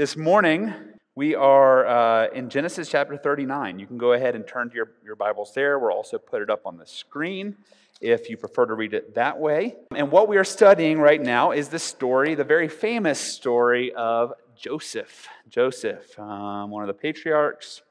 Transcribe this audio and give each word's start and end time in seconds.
This 0.00 0.16
morning, 0.16 0.72
we 1.14 1.34
are 1.34 1.86
uh, 1.86 2.28
in 2.28 2.48
Genesis 2.48 2.88
chapter 2.88 3.18
39. 3.18 3.78
You 3.78 3.86
can 3.86 3.98
go 3.98 4.14
ahead 4.14 4.34
and 4.34 4.48
turn 4.48 4.70
to 4.70 4.74
your, 4.74 4.92
your 5.04 5.14
Bibles 5.14 5.52
there. 5.52 5.78
We'll 5.78 5.92
also 5.92 6.16
put 6.16 6.40
it 6.40 6.48
up 6.48 6.62
on 6.64 6.78
the 6.78 6.86
screen 6.86 7.54
if 8.00 8.30
you 8.30 8.38
prefer 8.38 8.64
to 8.64 8.72
read 8.72 8.94
it 8.94 9.14
that 9.16 9.38
way. 9.38 9.76
And 9.94 10.10
what 10.10 10.26
we 10.26 10.38
are 10.38 10.44
studying 10.44 11.00
right 11.00 11.20
now 11.20 11.50
is 11.50 11.68
the 11.68 11.78
story, 11.78 12.34
the 12.34 12.44
very 12.44 12.66
famous 12.66 13.20
story 13.20 13.92
of 13.92 14.32
Joseph. 14.56 15.28
Joseph, 15.50 16.18
um, 16.18 16.70
one 16.70 16.82
of 16.82 16.86
the 16.86 16.94
patriarchs, 16.94 17.82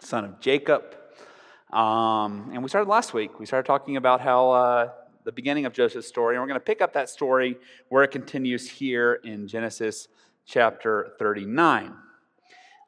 son 0.00 0.24
of 0.24 0.40
Jacob. 0.40 0.84
Um, 1.70 2.48
and 2.54 2.62
we 2.62 2.70
started 2.70 2.88
last 2.88 3.12
week. 3.12 3.38
We 3.38 3.44
started 3.44 3.66
talking 3.66 3.98
about 3.98 4.22
how 4.22 4.52
uh, 4.52 4.90
the 5.24 5.32
beginning 5.32 5.66
of 5.66 5.74
Joseph's 5.74 6.08
story, 6.08 6.36
and 6.36 6.42
we're 6.42 6.48
going 6.48 6.60
to 6.60 6.64
pick 6.64 6.80
up 6.80 6.94
that 6.94 7.10
story 7.10 7.58
where 7.90 8.02
it 8.02 8.10
continues 8.10 8.70
here 8.70 9.20
in 9.22 9.46
Genesis 9.46 10.08
chapter 10.46 11.12
39. 11.18 11.92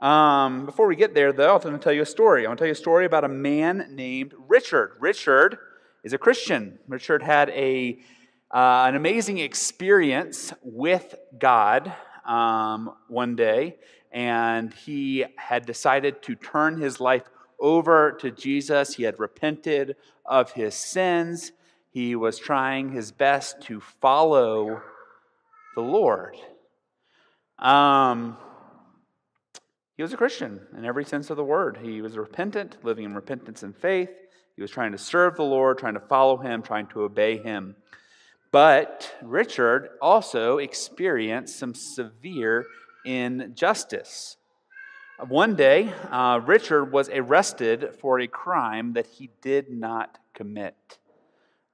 Um, 0.01 0.64
before 0.64 0.87
we 0.87 0.95
get 0.95 1.14
there, 1.14 1.33
though, 1.33 1.48
I 1.48 1.53
want 1.53 1.62
to 1.62 1.78
tell 1.78 1.92
you 1.92 2.03
a 2.03 2.06
story. 2.06 2.47
I 2.47 2.48
want 2.48 2.59
to 2.59 2.62
tell 2.62 2.69
you 2.69 2.73
a 2.73 2.77
story 2.77 3.05
about 3.05 3.25
a 3.25 3.28
man 3.28 3.89
named 3.91 4.33
Richard. 4.47 4.92
Richard 5.00 5.59
is 6.05 6.12
a 6.12 6.19
Christian. 6.19 6.78
Richard 6.87 7.23
had 7.23 7.50
a, 7.50 7.98
uh, 8.53 8.84
an 8.89 8.95
amazing 8.95 9.39
experience 9.39 10.53
with 10.62 11.17
God 11.37 11.92
um, 12.25 12.95
one 13.09 13.34
day, 13.34 13.77
and 14.12 14.72
he 14.72 15.25
had 15.37 15.67
decided 15.67 16.22
to 16.22 16.37
turn 16.37 16.81
his 16.81 17.00
life 17.00 17.25
over 17.59 18.12
to 18.20 18.31
Jesus. 18.31 18.95
He 18.95 19.03
had 19.03 19.19
repented 19.19 19.97
of 20.25 20.53
his 20.53 20.75
sins. 20.77 21.50
He 21.91 22.15
was 22.15 22.39
trying 22.39 22.93
his 22.93 23.11
best 23.11 23.61
to 23.62 23.81
follow 23.81 24.81
the 25.75 25.81
Lord. 25.81 26.37
Um, 27.59 28.37
he 29.97 30.03
was 30.03 30.12
a 30.12 30.17
Christian 30.17 30.61
in 30.77 30.84
every 30.84 31.05
sense 31.05 31.28
of 31.31 31.37
the 31.37 31.45
word. 31.45 31.78
He 31.83 32.00
was 32.00 32.17
repentant, 32.17 32.78
living 32.84 33.05
in 33.05 33.15
repentance 33.15 33.62
and 33.62 33.77
faith. 33.77 34.11
He 34.55 34.62
was 34.62 34.70
trying 34.70 34.92
to 34.92 34.98
serve 34.98 35.37
the 35.37 35.42
Lord, 35.42 35.78
trying 35.78 35.95
to 35.95 36.00
follow 36.00 36.37
him, 36.37 36.62
trying 36.62 36.87
to 36.89 37.03
obey 37.03 37.39
him. 37.39 37.77
But 38.50 39.15
Richard 39.23 39.91
also 40.00 40.59
experienced 40.59 41.59
some 41.59 41.75
severe 41.75 42.65
injustice. 43.05 44.37
One 45.27 45.56
day, 45.56 45.93
uh, 46.11 46.41
Richard 46.45 46.93
was 46.93 47.09
arrested 47.09 47.97
for 48.00 48.20
a 48.20 48.28
crime 48.28 48.93
that 48.93 49.06
he 49.06 49.31
did 49.43 49.69
not 49.69 50.19
commit. 50.33 50.98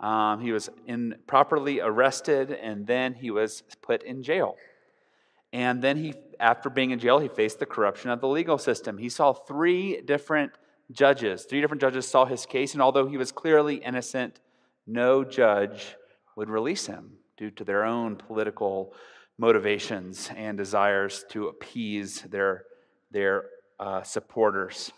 Um, 0.00 0.40
he 0.40 0.50
was 0.50 0.70
improperly 0.86 1.80
arrested 1.80 2.50
and 2.50 2.86
then 2.86 3.14
he 3.14 3.30
was 3.30 3.62
put 3.82 4.02
in 4.02 4.22
jail. 4.22 4.56
And 5.54 5.80
then 5.80 5.96
he, 5.96 6.14
after 6.40 6.68
being 6.68 6.90
in 6.90 6.98
jail, 6.98 7.20
he 7.20 7.28
faced 7.28 7.60
the 7.60 7.66
corruption 7.66 8.10
of 8.10 8.20
the 8.20 8.26
legal 8.26 8.58
system. 8.58 8.98
He 8.98 9.08
saw 9.08 9.32
three 9.32 10.00
different 10.00 10.50
judges. 10.90 11.44
Three 11.44 11.60
different 11.60 11.80
judges 11.80 12.08
saw 12.08 12.24
his 12.24 12.44
case, 12.44 12.72
and 12.72 12.82
although 12.82 13.06
he 13.06 13.16
was 13.16 13.30
clearly 13.30 13.76
innocent, 13.76 14.40
no 14.84 15.22
judge 15.22 15.94
would 16.34 16.50
release 16.50 16.86
him 16.86 17.12
due 17.36 17.52
to 17.52 17.62
their 17.62 17.84
own 17.84 18.16
political 18.16 18.94
motivations 19.38 20.28
and 20.36 20.58
desires 20.58 21.24
to 21.30 21.46
appease 21.46 22.22
their, 22.22 22.64
their 23.12 23.44
uh, 23.78 24.02
supporters. 24.02 24.90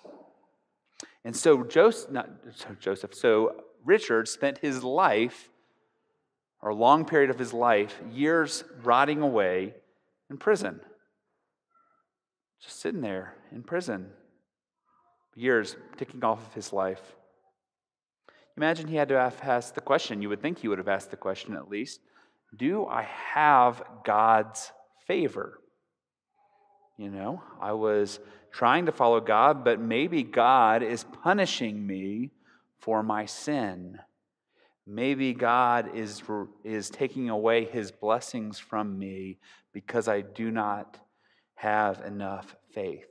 And 1.23 1.37
so 1.37 1.65
Joseph, 1.65 2.11
not 2.11 2.31
so 2.55 2.69
Joseph, 2.81 3.15
so 3.15 3.63
Richard 3.85 4.27
spent 4.27 4.57
his 4.59 4.83
life, 4.83 5.51
or 6.63 6.71
a 6.71 6.75
long 6.75 7.05
period 7.05 7.29
of 7.29 7.39
his 7.39 7.53
life, 7.53 8.01
years 8.11 8.65
rotting 8.83 9.21
away 9.21 9.75
in 10.31 10.39
prison. 10.39 10.81
Just 12.63 12.81
sitting 12.81 13.01
there 13.01 13.35
in 13.53 13.63
prison, 13.63 14.09
years 15.35 15.77
ticking 15.97 16.25
off 16.25 16.47
of 16.47 16.55
his 16.55 16.73
life. 16.73 17.17
Imagine 18.57 18.89
he 18.89 18.97
had 18.97 19.11
to 19.11 19.21
have 19.21 19.39
asked 19.43 19.75
the 19.75 19.81
question, 19.81 20.23
you 20.23 20.31
would 20.31 20.41
think 20.41 20.59
he 20.59 20.69
would 20.69 20.79
have 20.79 20.89
asked 20.89 21.11
the 21.11 21.17
question 21.17 21.55
at 21.55 21.69
least 21.69 22.01
Do 22.57 22.87
I 22.87 23.03
have 23.35 23.83
God's 24.05 24.73
favor? 25.07 25.61
You 26.97 27.11
know, 27.11 27.43
I 27.61 27.73
was 27.73 28.19
trying 28.53 28.87
to 28.87 28.93
follow 28.93 29.21
God, 29.21 29.65
but 29.65 29.79
maybe 29.79 30.23
God 30.23 30.83
is 30.83 31.05
punishing 31.23 31.87
me 31.87 32.31
for 32.79 33.03
my 33.03 33.27
sin. 33.27 33.99
Maybe 34.87 35.35
God 35.35 35.97
is, 35.97 36.23
is 36.63 36.91
taking 36.91 37.29
away 37.29 37.65
his 37.65 37.91
blessings 37.91 38.59
from 38.59 38.99
me 38.99 39.39
because 39.73 40.07
I 40.07 40.21
do 40.21 40.51
not 40.51 40.99
have 41.57 42.01
enough 42.03 42.55
faith. 42.73 43.09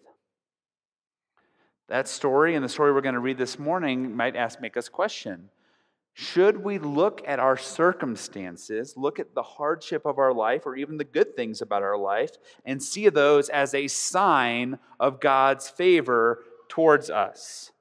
That 1.88 2.08
story 2.08 2.56
and 2.56 2.64
the 2.64 2.70
story 2.70 2.94
we're 2.94 3.02
going 3.02 3.14
to 3.14 3.20
read 3.20 3.38
this 3.38 3.60
morning 3.60 4.16
might 4.16 4.36
ask, 4.36 4.62
make 4.62 4.78
us 4.78 4.88
question 4.88 5.50
Should 6.14 6.64
we 6.64 6.80
look 6.80 7.22
at 7.28 7.40
our 7.40 7.58
circumstances, 7.58 8.94
look 8.96 9.20
at 9.20 9.36
the 9.36 9.44
hardship 9.44 10.06
of 10.06 10.18
our 10.18 10.34
life, 10.34 10.66
or 10.66 10.76
even 10.76 10.98
the 10.98 11.04
good 11.04 11.36
things 11.36 11.62
about 11.62 11.84
our 11.84 11.98
life, 11.98 12.32
and 12.64 12.82
see 12.82 13.10
those 13.10 13.50
as 13.50 13.74
a 13.74 13.88
sign 13.88 14.80
of 15.00 15.20
God's 15.20 15.70
favor 15.70 16.44
towards 16.70 17.10
us? 17.10 17.72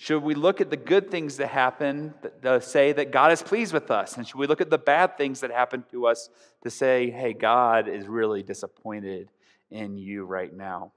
Should 0.00 0.22
we 0.22 0.36
look 0.36 0.60
at 0.60 0.70
the 0.70 0.76
good 0.76 1.10
things 1.10 1.38
that 1.38 1.48
happen 1.48 2.14
to 2.42 2.60
say 2.60 2.92
that 2.92 3.10
God 3.10 3.32
is 3.32 3.42
pleased 3.42 3.72
with 3.72 3.90
us? 3.90 4.16
And 4.16 4.24
should 4.24 4.38
we 4.38 4.46
look 4.46 4.60
at 4.60 4.70
the 4.70 4.78
bad 4.78 5.18
things 5.18 5.40
that 5.40 5.50
happen 5.50 5.84
to 5.90 6.06
us 6.06 6.30
to 6.62 6.70
say, 6.70 7.10
hey, 7.10 7.32
God 7.32 7.88
is 7.88 8.06
really 8.06 8.44
disappointed 8.44 9.28
in 9.72 9.98
you 9.98 10.24
right 10.24 10.54
now? 10.54 10.92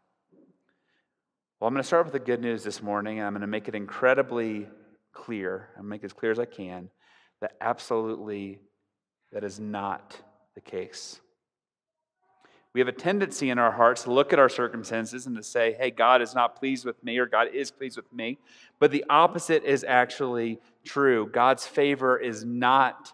Well, 1.59 1.67
I'm 1.67 1.73
going 1.73 1.81
to 1.81 1.87
start 1.87 2.05
with 2.05 2.13
the 2.13 2.19
good 2.19 2.41
news 2.41 2.63
this 2.63 2.83
morning, 2.83 3.17
and 3.17 3.25
I'm 3.25 3.33
going 3.33 3.41
to 3.41 3.47
make 3.47 3.67
it 3.67 3.73
incredibly 3.73 4.67
clear. 5.13 5.69
I'm 5.79 5.89
make 5.89 6.03
it 6.03 6.05
as 6.05 6.13
clear 6.13 6.31
as 6.31 6.37
I 6.37 6.45
can 6.45 6.91
that 7.39 7.53
absolutely 7.59 8.59
that 9.33 9.43
is 9.43 9.59
not 9.59 10.15
the 10.53 10.61
case. 10.61 11.19
We 12.73 12.79
have 12.79 12.87
a 12.87 12.93
tendency 12.93 13.49
in 13.49 13.59
our 13.59 13.71
hearts 13.71 14.03
to 14.03 14.13
look 14.13 14.31
at 14.31 14.39
our 14.39 14.47
circumstances 14.47 15.25
and 15.27 15.35
to 15.35 15.43
say, 15.43 15.75
hey, 15.77 15.91
God 15.91 16.21
is 16.21 16.33
not 16.33 16.55
pleased 16.55 16.85
with 16.85 17.03
me 17.03 17.17
or 17.17 17.25
God 17.25 17.49
is 17.53 17.69
pleased 17.69 17.97
with 17.97 18.11
me. 18.13 18.37
But 18.79 18.91
the 18.91 19.03
opposite 19.09 19.63
is 19.65 19.83
actually 19.83 20.59
true. 20.85 21.29
God's 21.31 21.65
favor 21.65 22.17
is 22.17 22.45
not 22.45 23.11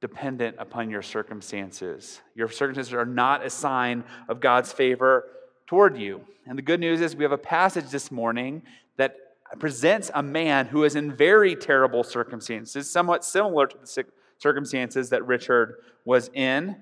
dependent 0.00 0.56
upon 0.60 0.88
your 0.88 1.02
circumstances. 1.02 2.20
Your 2.36 2.48
circumstances 2.48 2.94
are 2.94 3.04
not 3.04 3.44
a 3.44 3.50
sign 3.50 4.04
of 4.28 4.38
God's 4.40 4.72
favor 4.72 5.24
toward 5.66 5.98
you. 5.98 6.20
And 6.46 6.56
the 6.56 6.62
good 6.62 6.78
news 6.78 7.00
is 7.00 7.16
we 7.16 7.24
have 7.24 7.32
a 7.32 7.38
passage 7.38 7.90
this 7.90 8.12
morning 8.12 8.62
that 8.96 9.16
presents 9.58 10.12
a 10.14 10.22
man 10.22 10.66
who 10.66 10.84
is 10.84 10.94
in 10.94 11.12
very 11.12 11.56
terrible 11.56 12.04
circumstances, 12.04 12.88
somewhat 12.88 13.24
similar 13.24 13.66
to 13.66 13.76
the 13.76 14.04
circumstances 14.38 15.10
that 15.10 15.26
Richard 15.26 15.76
was 16.04 16.30
in 16.32 16.76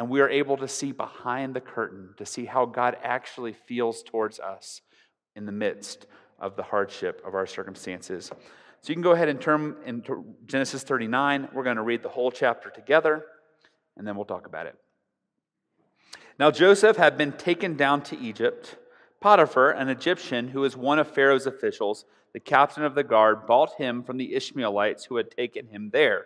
and 0.00 0.08
we 0.08 0.22
are 0.22 0.30
able 0.30 0.56
to 0.56 0.66
see 0.66 0.92
behind 0.92 1.52
the 1.52 1.60
curtain, 1.60 2.14
to 2.16 2.24
see 2.24 2.46
how 2.46 2.64
God 2.64 2.96
actually 3.02 3.52
feels 3.52 4.02
towards 4.02 4.40
us 4.40 4.80
in 5.36 5.44
the 5.44 5.52
midst 5.52 6.06
of 6.38 6.56
the 6.56 6.62
hardship 6.62 7.20
of 7.26 7.34
our 7.34 7.46
circumstances. 7.46 8.32
So 8.80 8.88
you 8.88 8.94
can 8.94 9.02
go 9.02 9.10
ahead 9.10 9.28
and 9.28 9.38
turn 9.38 9.76
into 9.84 10.24
Genesis 10.46 10.84
39. 10.84 11.50
We're 11.52 11.64
going 11.64 11.76
to 11.76 11.82
read 11.82 12.02
the 12.02 12.08
whole 12.08 12.30
chapter 12.30 12.70
together, 12.70 13.26
and 13.98 14.06
then 14.06 14.16
we'll 14.16 14.24
talk 14.24 14.46
about 14.46 14.64
it. 14.64 14.74
Now 16.38 16.50
Joseph 16.50 16.96
had 16.96 17.18
been 17.18 17.32
taken 17.32 17.76
down 17.76 18.00
to 18.04 18.18
Egypt. 18.18 18.76
Potiphar, 19.20 19.70
an 19.72 19.90
Egyptian 19.90 20.48
who 20.48 20.60
was 20.60 20.78
one 20.78 20.98
of 20.98 21.12
Pharaoh's 21.12 21.46
officials, 21.46 22.06
the 22.32 22.40
captain 22.40 22.84
of 22.84 22.94
the 22.94 23.04
guard, 23.04 23.46
bought 23.46 23.74
him 23.74 24.02
from 24.02 24.16
the 24.16 24.34
Ishmaelites 24.34 25.04
who 25.04 25.16
had 25.16 25.30
taken 25.30 25.66
him 25.66 25.90
there. 25.92 26.24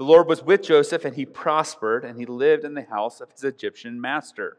The 0.00 0.06
Lord 0.06 0.28
was 0.28 0.42
with 0.42 0.62
Joseph, 0.62 1.04
and 1.04 1.14
he 1.14 1.26
prospered, 1.26 2.06
and 2.06 2.18
he 2.18 2.24
lived 2.24 2.64
in 2.64 2.72
the 2.72 2.86
house 2.86 3.20
of 3.20 3.30
his 3.32 3.44
Egyptian 3.44 4.00
master. 4.00 4.56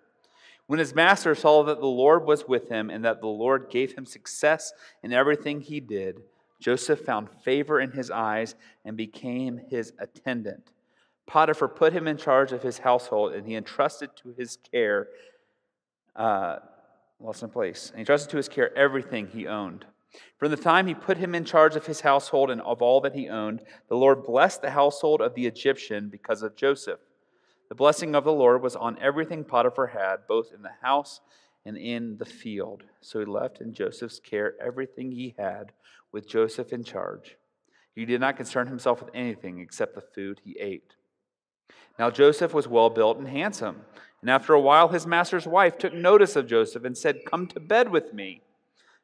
When 0.68 0.78
his 0.78 0.94
master 0.94 1.34
saw 1.34 1.64
that 1.64 1.80
the 1.80 1.88
Lord 1.88 2.28
was 2.28 2.48
with 2.48 2.70
him 2.70 2.92
and 2.92 3.04
that 3.04 3.22
the 3.22 3.28
Lord 3.28 3.72
gave 3.72 3.94
him 3.94 4.06
success 4.06 4.72
in 5.02 5.12
everything 5.12 5.62
he 5.62 5.80
did, 5.80 6.22
Joseph 6.60 7.00
found 7.00 7.28
favor 7.44 7.80
in 7.80 7.90
his 7.90 8.12
eyes 8.12 8.54
and 8.86 8.96
became 8.96 9.60
his 9.68 9.94
attendant. 9.98 10.74
Potiphar 11.26 11.70
put 11.70 11.92
him 11.92 12.08
in 12.08 12.18
charge 12.18 12.52
of 12.52 12.62
his 12.62 12.78
household, 12.78 13.34
and 13.34 13.48
he 13.48 13.56
entrusted 13.56 14.12
to 14.18 14.36
his 14.38 14.60
care, 14.72 15.08
uh, 16.16 16.58
lost 17.20 17.42
in 17.42 17.50
place, 17.50 17.90
and 17.90 17.98
he 17.98 18.02
entrusted 18.02 18.30
to 18.30 18.38
his 18.38 18.48
care 18.48 18.78
everything 18.78 19.26
he 19.26 19.48
owned. 19.48 19.86
From 20.38 20.52
the 20.52 20.58
time 20.58 20.88
he 20.88 20.94
put 20.94 21.18
him 21.18 21.36
in 21.36 21.46
charge 21.46 21.76
of 21.76 21.86
his 21.86 22.02
household 22.02 22.50
and 22.50 22.62
of 22.62 22.82
all 22.82 23.02
that 23.02 23.16
he 23.16 23.30
owned, 23.30 23.62
the 23.88 23.96
Lord 23.96 24.24
blessed 24.24 24.62
the 24.62 24.72
household 24.72 25.22
of 25.22 25.36
the 25.36 25.48
Egyptian 25.48 26.10
because 26.10 26.42
of 26.42 26.56
Joseph. 26.56 27.00
The 27.70 27.76
blessing 27.76 28.16
of 28.16 28.26
the 28.26 28.34
Lord 28.34 28.62
was 28.62 28.76
on 28.76 29.00
everything 29.00 29.46
Potiphar 29.46 29.88
had, 29.88 30.28
both 30.28 30.52
in 30.54 30.62
the 30.62 30.74
house 30.82 31.22
and 31.66 31.78
in 31.78 32.18
the 32.18 32.26
field. 32.26 32.84
So 33.00 33.20
he 33.20 33.26
left 33.26 33.62
in 33.62 33.74
Joseph's 33.74 34.20
care 34.20 34.56
everything 34.62 35.12
he 35.12 35.36
had, 35.38 35.72
with 36.12 36.28
Joseph 36.28 36.74
in 36.74 36.84
charge. 36.84 37.38
He 37.96 38.06
did 38.06 38.20
not 38.20 38.38
concern 38.38 38.68
himself 38.68 39.02
with 39.02 39.14
anything 39.14 39.60
except 39.60 39.96
the 39.96 40.02
food 40.02 40.42
he 40.44 40.58
ate. 40.60 40.96
Now 41.98 42.10
Joseph 42.10 42.54
was 42.54 42.68
well 42.68 42.90
built 42.90 43.18
and 43.18 43.28
handsome. 43.28 43.84
And 44.22 44.30
after 44.30 44.54
a 44.54 44.60
while, 44.60 44.90
his 44.90 45.08
master's 45.08 45.48
wife 45.48 45.78
took 45.78 45.94
notice 45.94 46.36
of 46.36 46.48
Joseph 46.48 46.84
and 46.84 46.98
said, 46.98 47.26
Come 47.26 47.48
to 47.48 47.60
bed 47.60 47.90
with 47.90 48.14
me. 48.14 48.42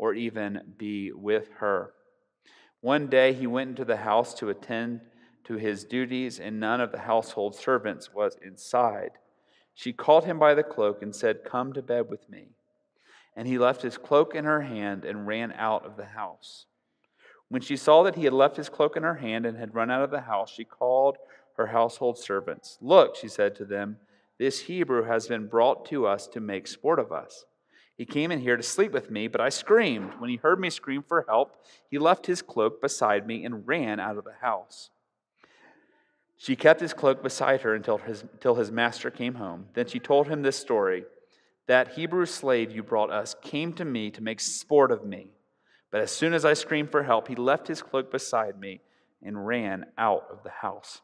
or 0.00 0.14
even 0.14 0.62
be 0.78 1.12
with 1.12 1.50
her. 1.58 1.92
One 2.80 3.08
day 3.08 3.34
he 3.34 3.46
went 3.46 3.68
into 3.68 3.84
the 3.84 3.98
house 3.98 4.32
to 4.34 4.48
attend 4.48 5.02
to 5.44 5.56
his 5.56 5.84
duties, 5.84 6.40
and 6.40 6.58
none 6.58 6.80
of 6.80 6.90
the 6.90 7.00
household 7.00 7.54
servants 7.54 8.14
was 8.14 8.38
inside. 8.42 9.10
She 9.74 9.92
called 9.92 10.24
him 10.24 10.38
by 10.38 10.54
the 10.54 10.62
cloak 10.62 11.02
and 11.02 11.14
said, 11.14 11.44
Come 11.44 11.74
to 11.74 11.82
bed 11.82 12.08
with 12.08 12.30
me. 12.30 12.48
And 13.36 13.46
he 13.46 13.58
left 13.58 13.82
his 13.82 13.98
cloak 13.98 14.34
in 14.34 14.46
her 14.46 14.62
hand 14.62 15.04
and 15.04 15.26
ran 15.26 15.52
out 15.52 15.84
of 15.84 15.98
the 15.98 16.06
house. 16.06 16.64
When 17.50 17.60
she 17.60 17.76
saw 17.76 18.02
that 18.04 18.14
he 18.14 18.24
had 18.24 18.32
left 18.32 18.56
his 18.56 18.70
cloak 18.70 18.96
in 18.96 19.02
her 19.02 19.16
hand 19.16 19.44
and 19.44 19.58
had 19.58 19.74
run 19.74 19.90
out 19.90 20.02
of 20.02 20.10
the 20.10 20.22
house, 20.22 20.50
she 20.50 20.64
called 20.64 21.18
her 21.58 21.66
household 21.66 22.18
servants. 22.18 22.78
Look, 22.80 23.16
she 23.16 23.28
said 23.28 23.54
to 23.56 23.66
them, 23.66 23.98
this 24.38 24.60
Hebrew 24.60 25.04
has 25.04 25.28
been 25.28 25.46
brought 25.46 25.84
to 25.90 26.06
us 26.06 26.26
to 26.28 26.40
make 26.40 26.66
sport 26.66 26.98
of 26.98 27.12
us. 27.12 27.44
He 28.00 28.06
came 28.06 28.32
in 28.32 28.40
here 28.40 28.56
to 28.56 28.62
sleep 28.62 28.92
with 28.92 29.10
me, 29.10 29.28
but 29.28 29.42
I 29.42 29.50
screamed. 29.50 30.12
When 30.20 30.30
he 30.30 30.36
heard 30.36 30.58
me 30.58 30.70
scream 30.70 31.04
for 31.06 31.26
help, 31.28 31.62
he 31.90 31.98
left 31.98 32.24
his 32.24 32.40
cloak 32.40 32.80
beside 32.80 33.26
me 33.26 33.44
and 33.44 33.68
ran 33.68 34.00
out 34.00 34.16
of 34.16 34.24
the 34.24 34.36
house. 34.40 34.88
She 36.38 36.56
kept 36.56 36.80
his 36.80 36.94
cloak 36.94 37.22
beside 37.22 37.60
her 37.60 37.74
until 37.74 37.98
his, 37.98 38.22
until 38.22 38.54
his 38.54 38.72
master 38.72 39.10
came 39.10 39.34
home. 39.34 39.66
Then 39.74 39.86
she 39.86 39.98
told 39.98 40.28
him 40.28 40.40
this 40.40 40.56
story 40.56 41.04
That 41.66 41.88
Hebrew 41.88 42.24
slave 42.24 42.70
you 42.70 42.82
brought 42.82 43.10
us 43.10 43.36
came 43.42 43.74
to 43.74 43.84
me 43.84 44.10
to 44.12 44.22
make 44.22 44.40
sport 44.40 44.90
of 44.90 45.04
me. 45.04 45.32
But 45.90 46.00
as 46.00 46.10
soon 46.10 46.32
as 46.32 46.46
I 46.46 46.54
screamed 46.54 46.90
for 46.90 47.02
help, 47.02 47.28
he 47.28 47.34
left 47.34 47.68
his 47.68 47.82
cloak 47.82 48.10
beside 48.10 48.58
me 48.58 48.80
and 49.22 49.46
ran 49.46 49.84
out 49.98 50.24
of 50.30 50.42
the 50.42 50.48
house. 50.62 51.02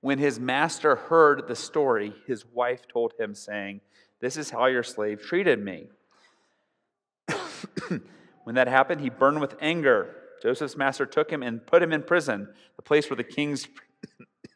When 0.00 0.20
his 0.20 0.38
master 0.38 0.94
heard 0.94 1.48
the 1.48 1.56
story, 1.56 2.14
his 2.28 2.46
wife 2.46 2.86
told 2.86 3.14
him, 3.18 3.34
saying, 3.34 3.80
This 4.22 4.36
is 4.36 4.50
how 4.50 4.66
your 4.66 4.84
slave 4.84 5.20
treated 5.20 5.62
me. 5.62 5.88
when 8.44 8.54
that 8.54 8.68
happened, 8.68 9.00
he 9.00 9.10
burned 9.10 9.40
with 9.40 9.56
anger. 9.60 10.14
Joseph's 10.40 10.76
master 10.76 11.04
took 11.04 11.28
him 11.28 11.42
and 11.42 11.66
put 11.66 11.82
him 11.82 11.92
in 11.92 12.04
prison, 12.04 12.48
the 12.76 12.82
place 12.82 13.10
where 13.10 13.16
the 13.16 13.24
king's 13.24 13.66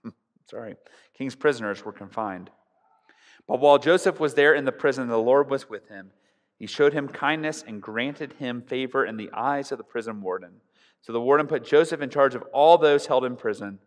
sorry, 0.50 0.76
king's 1.18 1.34
prisoners 1.34 1.84
were 1.84 1.92
confined. 1.92 2.48
But 3.48 3.58
while 3.58 3.78
Joseph 3.78 4.20
was 4.20 4.34
there 4.34 4.54
in 4.54 4.64
the 4.64 4.72
prison, 4.72 5.08
the 5.08 5.18
Lord 5.18 5.50
was 5.50 5.68
with 5.68 5.88
him. 5.88 6.12
He 6.60 6.68
showed 6.68 6.92
him 6.92 7.08
kindness 7.08 7.64
and 7.66 7.82
granted 7.82 8.34
him 8.34 8.62
favor 8.62 9.04
in 9.04 9.16
the 9.16 9.30
eyes 9.32 9.72
of 9.72 9.78
the 9.78 9.84
prison 9.84 10.22
warden. 10.22 10.60
So 11.02 11.12
the 11.12 11.20
warden 11.20 11.48
put 11.48 11.66
Joseph 11.66 12.00
in 12.00 12.10
charge 12.10 12.36
of 12.36 12.42
all 12.52 12.78
those 12.78 13.06
held 13.06 13.24
in 13.24 13.34
prison 13.34 13.80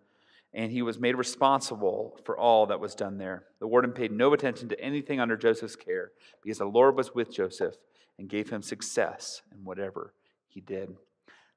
and 0.53 0.71
he 0.71 0.81
was 0.81 0.99
made 0.99 1.15
responsible 1.15 2.17
for 2.23 2.37
all 2.37 2.65
that 2.67 2.79
was 2.79 2.95
done 2.95 3.17
there. 3.17 3.43
The 3.59 3.67
warden 3.67 3.91
paid 3.91 4.11
no 4.11 4.33
attention 4.33 4.69
to 4.69 4.79
anything 4.79 5.19
under 5.19 5.37
Joseph's 5.37 5.75
care 5.75 6.11
because 6.41 6.57
the 6.57 6.65
Lord 6.65 6.95
was 6.95 7.13
with 7.13 7.31
Joseph 7.31 7.75
and 8.17 8.29
gave 8.29 8.49
him 8.49 8.61
success 8.61 9.41
in 9.51 9.63
whatever 9.63 10.13
he 10.47 10.59
did. 10.61 10.95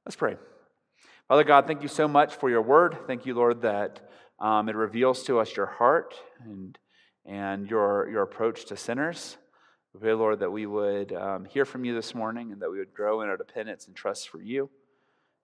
Let's 0.04 0.16
pray. 0.16 0.36
Father 1.28 1.44
God, 1.44 1.66
thank 1.66 1.82
you 1.82 1.88
so 1.88 2.06
much 2.06 2.34
for 2.34 2.50
your 2.50 2.62
word. 2.62 2.98
Thank 3.06 3.24
you, 3.24 3.34
Lord, 3.34 3.62
that 3.62 4.00
um, 4.38 4.68
it 4.68 4.76
reveals 4.76 5.22
to 5.24 5.38
us 5.38 5.56
your 5.56 5.66
heart 5.66 6.14
and, 6.44 6.78
and 7.24 7.70
your, 7.70 8.08
your 8.10 8.22
approach 8.22 8.66
to 8.66 8.76
sinners. 8.76 9.38
We 9.94 10.00
pray, 10.00 10.12
Lord, 10.12 10.40
that 10.40 10.50
we 10.50 10.66
would 10.66 11.12
um, 11.12 11.44
hear 11.44 11.64
from 11.64 11.84
you 11.84 11.94
this 11.94 12.14
morning 12.14 12.52
and 12.52 12.60
that 12.60 12.70
we 12.70 12.78
would 12.78 12.92
grow 12.92 13.22
in 13.22 13.28
our 13.28 13.36
dependence 13.36 13.86
and 13.86 13.96
trust 13.96 14.28
for 14.28 14.42
you 14.42 14.68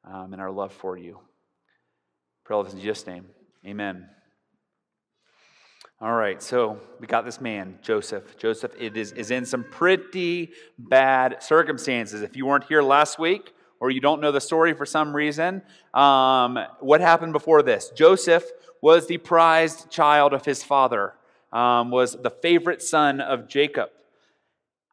um, 0.04 0.32
and 0.32 0.42
our 0.42 0.50
love 0.50 0.72
for 0.72 0.96
you. 0.98 1.20
Pray 2.44 2.56
all 2.56 2.64
this 2.64 2.72
in 2.72 2.80
Jesus' 2.80 3.06
name. 3.06 3.26
Amen. 3.68 4.06
All 6.00 6.14
right, 6.14 6.42
so 6.42 6.80
we 7.00 7.06
got 7.06 7.26
this 7.26 7.38
man, 7.38 7.78
Joseph. 7.82 8.38
Joseph 8.38 8.72
it 8.78 8.96
is, 8.96 9.12
is 9.12 9.30
in 9.30 9.44
some 9.44 9.62
pretty 9.62 10.52
bad 10.78 11.42
circumstances. 11.42 12.22
If 12.22 12.34
you 12.34 12.46
weren't 12.46 12.64
here 12.64 12.80
last 12.80 13.18
week 13.18 13.52
or 13.78 13.90
you 13.90 14.00
don't 14.00 14.22
know 14.22 14.32
the 14.32 14.40
story 14.40 14.72
for 14.72 14.86
some 14.86 15.14
reason, 15.14 15.60
um, 15.92 16.58
what 16.80 17.02
happened 17.02 17.34
before 17.34 17.62
this? 17.62 17.92
Joseph 17.94 18.44
was 18.80 19.06
the 19.06 19.18
prized 19.18 19.90
child 19.90 20.32
of 20.32 20.46
his 20.46 20.64
father, 20.64 21.12
um, 21.52 21.90
was 21.90 22.16
the 22.22 22.30
favorite 22.30 22.80
son 22.80 23.20
of 23.20 23.48
Jacob. 23.48 23.90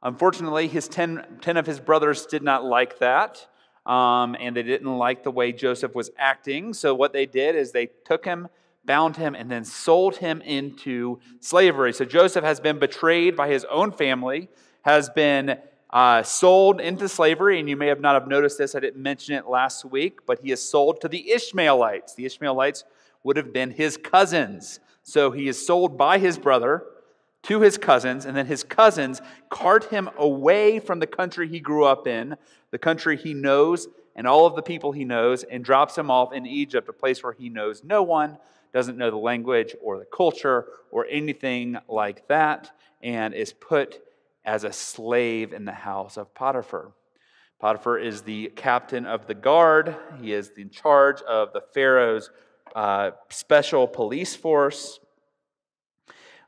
Unfortunately, 0.04 0.68
his 0.68 0.89
ten, 0.89 1.24
ten 1.39 1.56
of 1.56 1.66
his 1.66 1.80
brothers 1.80 2.25
did 2.25 2.44
not 2.44 2.66
like 2.66 3.00
that 3.00 3.48
um, 3.86 4.36
and 4.39 4.56
they 4.56 4.63
didn't 4.63 4.98
like 4.98 5.24
the 5.24 5.31
way 5.31 5.51
Joseph 5.51 5.94
was 5.94 6.10
acting. 6.18 6.74
So, 6.74 6.95
what 6.95 7.13
they 7.13 7.25
did 7.25 7.56
is 7.56 7.71
they 7.71 7.89
took 8.04 8.26
him, 8.26 8.47
bound 8.85 9.18
him, 9.18 9.35
and 9.35 9.49
then 9.49 9.65
sold 9.65 10.18
him 10.18 10.42
into 10.42 11.19
slavery. 11.39 11.94
So, 11.94 12.06
Joseph 12.06 12.44
has 12.44 12.59
been 12.59 12.80
betrayed 12.80 13.35
by 13.35 13.49
his 13.49 13.65
own 13.65 13.92
family, 13.92 14.49
has 14.83 15.09
been 15.09 15.57
uh, 15.89 16.23
sold 16.23 16.81
into 16.81 17.07
slavery, 17.07 17.59
and 17.59 17.69
you 17.69 17.77
may 17.77 17.87
have 17.87 18.01
not 18.01 18.13
have 18.13 18.27
noticed 18.27 18.57
this. 18.57 18.75
I 18.75 18.80
didn't 18.80 19.01
mention 19.01 19.35
it 19.35 19.47
last 19.47 19.85
week, 19.85 20.25
but 20.25 20.39
he 20.39 20.51
is 20.51 20.61
sold 20.61 21.01
to 21.01 21.07
the 21.07 21.31
Ishmaelites. 21.31 22.15
The 22.15 22.25
Ishmaelites 22.25 22.83
would 23.23 23.37
have 23.37 23.54
been 23.54 23.71
his 23.71 23.97
cousins. 23.97 24.80
So 25.04 25.31
he 25.31 25.47
is 25.47 25.65
sold 25.65 25.97
by 25.97 26.18
his 26.18 26.37
brother 26.37 26.83
to 27.44 27.61
his 27.61 27.77
cousins, 27.77 28.25
and 28.25 28.35
then 28.35 28.47
his 28.47 28.63
cousins 28.63 29.21
cart 29.49 29.85
him 29.85 30.09
away 30.18 30.80
from 30.80 30.99
the 30.99 31.07
country 31.07 31.47
he 31.47 31.59
grew 31.59 31.85
up 31.85 32.07
in, 32.07 32.35
the 32.71 32.77
country 32.77 33.15
he 33.15 33.33
knows, 33.33 33.87
and 34.15 34.25
all 34.25 34.47
of 34.47 34.56
the 34.56 34.63
people 34.63 34.92
he 34.92 35.06
knows, 35.06 35.44
and 35.44 35.63
drops 35.63 35.97
him 35.97 36.09
off 36.09 36.33
in 36.33 36.45
Egypt, 36.47 36.89
a 36.89 36.94
place 36.94 37.23
where 37.23 37.33
he 37.33 37.49
knows 37.49 37.83
no 37.83 38.01
one, 38.01 38.37
doesn't 38.75 38.97
know 38.97 39.09
the 39.09 39.15
language 39.15 39.73
or 39.81 39.97
the 39.97 40.05
culture 40.05 40.65
or 40.91 41.07
anything 41.09 41.77
like 41.87 42.27
that, 42.27 42.71
and 43.01 43.33
is 43.33 43.53
put 43.53 44.01
as 44.44 44.65
a 44.65 44.73
slave 44.73 45.53
in 45.53 45.63
the 45.63 45.71
house 45.71 46.17
of 46.17 46.35
Potiphar. 46.35 46.91
Potiphar 47.57 47.97
is 47.97 48.23
the 48.23 48.51
captain 48.57 49.05
of 49.05 49.27
the 49.27 49.33
guard. 49.33 49.95
He 50.19 50.33
is 50.33 50.51
in 50.57 50.69
charge 50.69 51.21
of 51.21 51.53
the 51.53 51.61
Pharaoh's 51.73 52.29
uh, 52.75 53.11
special 53.29 53.87
police 53.87 54.35
force. 54.35 54.99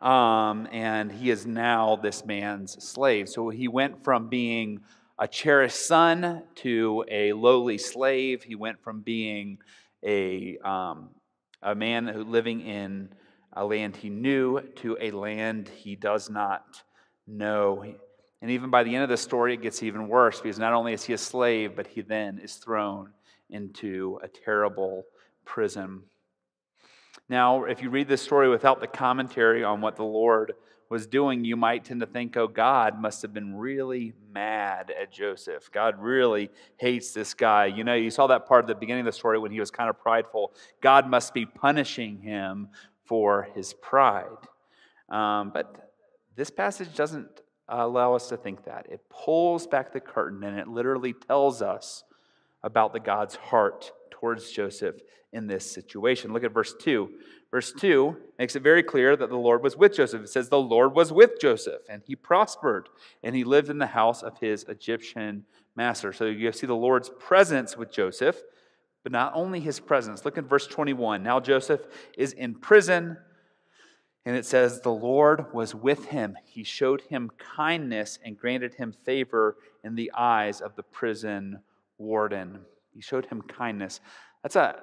Um, 0.02 0.68
and 0.74 1.10
he 1.10 1.30
is 1.30 1.48
now 1.48 1.96
this 1.96 2.26
man's 2.26 2.84
slave. 2.84 3.30
So 3.30 3.48
he 3.48 3.70
went 3.70 4.04
from 4.04 4.28
being 4.28 4.82
a 5.18 5.30
cherished 5.30 5.88
son 5.88 6.44
to 6.56 7.06
a 7.10 7.32
lowly 7.32 7.78
slave. 7.78 8.44
He 8.44 8.56
went 8.56 8.84
from 8.84 9.00
being 9.00 9.60
a, 10.04 10.58
um, 10.58 11.10
a 11.62 11.76
man 11.76 12.08
who 12.08 12.24
living 12.24 12.62
in 12.62 13.10
a 13.54 13.66
land 13.66 13.96
he 13.96 14.10
knew 14.10 14.62
to 14.78 14.98
a 15.00 15.12
land 15.12 15.70
he 15.70 15.96
does 15.96 16.30
not 16.30 16.84
know. 17.26 17.84
And 18.42 18.52
even 18.52 18.70
by 18.70 18.84
the 18.84 18.94
end 18.94 19.04
of 19.04 19.10
the 19.10 19.18
story, 19.18 19.54
it 19.56 19.62
gets 19.62 19.82
even 19.82 20.08
worse 20.08 20.40
because 20.40 20.60
not 20.60 20.74
only 20.74 20.94
is 20.94 21.04
he 21.04 21.14
a 21.14 21.18
slave, 21.18 21.76
but 21.76 21.88
he 21.88 22.02
then 22.02 22.40
is 22.40 22.56
thrown 22.56 23.12
into 23.50 24.20
a 24.24 24.28
terrible 24.28 25.04
prison. 25.46 26.04
Now, 27.30 27.66
if 27.66 27.82
you 27.82 27.90
read 27.90 28.08
this 28.08 28.22
story 28.22 28.48
without 28.48 28.80
the 28.80 28.88
commentary 28.88 29.64
on 29.64 29.82
what 29.82 29.96
the 29.96 30.04
Lord 30.04 30.54
was 30.90 31.08
doing, 31.08 31.44
you 31.44 31.56
might 31.56 31.84
tend 31.84 32.00
to 32.02 32.06
think, 32.06 32.38
oh, 32.38 32.48
God 32.48 33.02
must 33.02 33.22
have 33.22 33.34
been 33.34 33.56
really 33.56 34.14
mad 34.32 34.92
at 35.00 35.12
Joseph. 35.12 35.70
God 35.72 35.96
really 36.00 36.50
hates 36.78 37.12
this 37.12 37.34
guy. 37.34 37.66
You 37.66 37.84
know, 37.84 37.94
you 37.96 38.10
saw 38.10 38.28
that 38.28 38.48
part 38.48 38.64
at 38.64 38.68
the 38.68 38.76
beginning 38.76 39.02
of 39.02 39.06
the 39.06 39.18
story 39.18 39.38
when 39.40 39.52
he 39.52 39.60
was 39.60 39.72
kind 39.72 39.90
of 39.90 40.00
prideful. 40.00 40.54
God 40.82 41.10
must 41.10 41.34
be 41.34 41.46
punishing 41.46 42.22
him 42.22 42.70
for 43.06 43.50
his 43.56 43.74
pride. 43.74 44.26
Um, 45.10 45.52
but 45.54 45.92
this 46.36 46.50
passage 46.50 46.94
doesn't 46.96 47.42
allow 47.68 48.14
us 48.14 48.30
to 48.30 48.38
think 48.38 48.66
that. 48.66 48.86
It 48.90 49.02
pulls 49.10 49.68
back 49.68 49.92
the 49.92 50.00
curtain 50.00 50.44
and 50.44 50.58
it 50.58 50.68
literally 50.68 51.14
tells 51.14 51.62
us 51.62 52.04
about 52.68 52.92
the 52.92 53.00
God's 53.00 53.36
heart 53.36 53.94
towards 54.12 54.52
Joseph 54.52 54.98
in 55.32 55.48
this 55.48 55.70
situation. 55.70 56.34
Look 56.34 56.44
at 56.44 56.54
verse 56.54 56.76
2. 56.80 57.10
Verse 57.50 57.72
2 57.72 58.16
makes 58.38 58.58
it 58.58 58.62
very 58.62 58.84
clear 58.84 59.16
that 59.16 59.30
the 59.30 59.38
Lord 59.38 59.64
was 59.64 59.78
with 59.78 59.96
Joseph. 59.96 60.22
It 60.22 60.30
says, 60.30 60.50
The 60.50 60.60
Lord 60.60 60.94
was 60.94 61.14
with 61.14 61.40
Joseph, 61.40 61.82
and 61.90 62.02
he 62.06 62.16
prospered, 62.16 62.90
and 63.24 63.34
he 63.34 63.46
lived 63.46 63.70
in 63.70 63.78
the 63.78 63.88
house 63.88 64.22
of 64.22 64.38
his 64.40 64.66
Egyptian 64.66 65.46
master. 65.78 66.12
So 66.12 66.26
you 66.26 66.52
see 66.52 66.68
the 66.68 66.76
Lord's 66.76 67.10
presence 67.20 67.78
with 67.78 67.90
Joseph, 67.90 68.38
but 69.04 69.14
not 69.14 69.32
only 69.34 69.62
his 69.62 69.80
presence. 69.80 70.26
Look 70.26 70.38
at 70.38 70.44
verse 70.44 70.68
21. 70.68 71.24
Now 71.24 71.40
Joseph 71.40 71.86
is 72.18 72.34
in 72.34 72.54
prison, 72.54 73.16
and 74.26 74.36
it 74.36 74.46
says, 74.46 74.82
The 74.82 74.92
Lord 74.92 75.54
was 75.54 75.74
with 75.74 76.08
him. 76.08 76.36
He 76.44 76.66
showed 76.66 77.00
him 77.04 77.32
kindness 77.56 78.20
and 78.26 78.38
granted 78.38 78.74
him 78.74 78.92
favor 78.92 79.56
in 79.86 79.96
the 79.96 80.12
eyes 80.14 80.60
of 80.60 80.76
the 80.76 80.84
prison 80.84 81.60
warden. 81.98 82.60
He 82.94 83.02
showed 83.02 83.26
him 83.26 83.42
kindness. 83.42 84.00
That's 84.44 84.56
a 84.56 84.76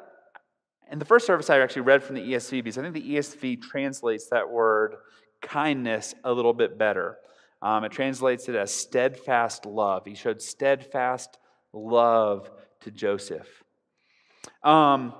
in 0.90 0.98
the 0.98 1.04
first 1.04 1.26
service, 1.26 1.48
I 1.48 1.60
actually 1.60 1.82
read 1.82 2.02
from 2.02 2.16
the 2.16 2.32
ESV 2.32 2.62
because 2.62 2.78
I 2.78 2.82
think 2.82 2.94
the 2.94 3.14
ESV 3.14 3.62
translates 3.62 4.28
that 4.28 4.50
word 4.50 4.96
kindness 5.40 6.14
a 6.24 6.32
little 6.32 6.52
bit 6.52 6.78
better. 6.78 7.18
Um, 7.62 7.84
it 7.84 7.92
translates 7.92 8.48
it 8.48 8.54
as 8.54 8.72
steadfast 8.72 9.64
love. 9.64 10.04
He 10.04 10.14
showed 10.14 10.42
steadfast 10.42 11.38
love 11.72 12.50
to 12.82 12.90
Joseph. 12.90 13.64
Um, 14.62 15.14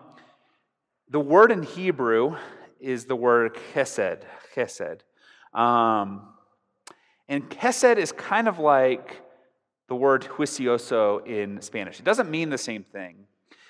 the 1.09 1.21
word 1.21 1.51
in 1.51 1.63
Hebrew 1.63 2.37
is 2.79 3.07
the 3.07 3.17
word 3.17 3.57
chesed. 3.73 4.23
Chesed. 4.55 5.01
Um, 5.59 6.29
and 7.29 7.49
chesed 7.49 7.97
is 7.97 8.13
kind 8.13 8.49
of 8.49 8.59
like 8.59 9.23
the 9.89 9.95
word 9.97 10.23
juicioso 10.23 11.27
in 11.27 11.61
Spanish. 11.61 11.99
It 11.99 12.05
doesn't 12.05 12.31
mean 12.31 12.51
the 12.51 12.59
same 12.59 12.83
thing. 12.83 13.27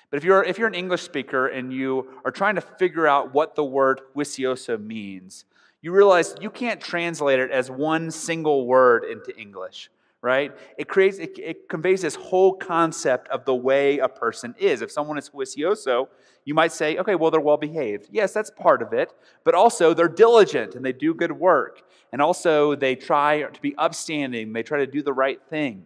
But 0.09 0.17
if 0.17 0.23
you're, 0.23 0.43
if 0.43 0.57
you're 0.57 0.67
an 0.67 0.75
English 0.75 1.01
speaker 1.01 1.47
and 1.47 1.73
you 1.73 2.07
are 2.23 2.31
trying 2.31 2.55
to 2.55 2.61
figure 2.61 3.07
out 3.07 3.33
what 3.33 3.55
the 3.55 3.63
word 3.63 4.01
juicioso 4.15 4.81
means, 4.81 5.45
you 5.81 5.91
realize 5.91 6.35
you 6.39 6.49
can't 6.49 6.79
translate 6.79 7.39
it 7.39 7.51
as 7.51 7.69
one 7.69 8.11
single 8.11 8.65
word 8.65 9.03
into 9.03 9.37
English, 9.37 9.91
right? 10.21 10.51
It 10.77 10.87
creates, 10.87 11.17
it, 11.17 11.37
it 11.37 11.69
conveys 11.69 12.01
this 12.01 12.15
whole 12.15 12.53
concept 12.53 13.27
of 13.29 13.45
the 13.45 13.55
way 13.55 13.99
a 13.99 14.07
person 14.07 14.55
is. 14.57 14.81
If 14.81 14.91
someone 14.91 15.17
is 15.17 15.29
juicioso, 15.29 16.07
you 16.45 16.53
might 16.53 16.71
say, 16.71 16.97
okay, 16.97 17.15
well, 17.15 17.29
they're 17.29 17.41
well 17.41 17.57
behaved. 17.57 18.07
Yes, 18.11 18.31
that's 18.31 18.51
part 18.51 18.81
of 18.81 18.93
it. 18.93 19.13
But 19.43 19.53
also, 19.53 19.93
they're 19.93 20.07
diligent 20.07 20.75
and 20.75 20.85
they 20.85 20.93
do 20.93 21.13
good 21.13 21.31
work. 21.31 21.81
And 22.11 22.21
also, 22.21 22.75
they 22.75 22.95
try 22.95 23.43
to 23.43 23.61
be 23.61 23.75
upstanding, 23.77 24.53
they 24.53 24.63
try 24.63 24.79
to 24.79 24.87
do 24.87 25.03
the 25.03 25.13
right 25.13 25.41
thing. 25.49 25.83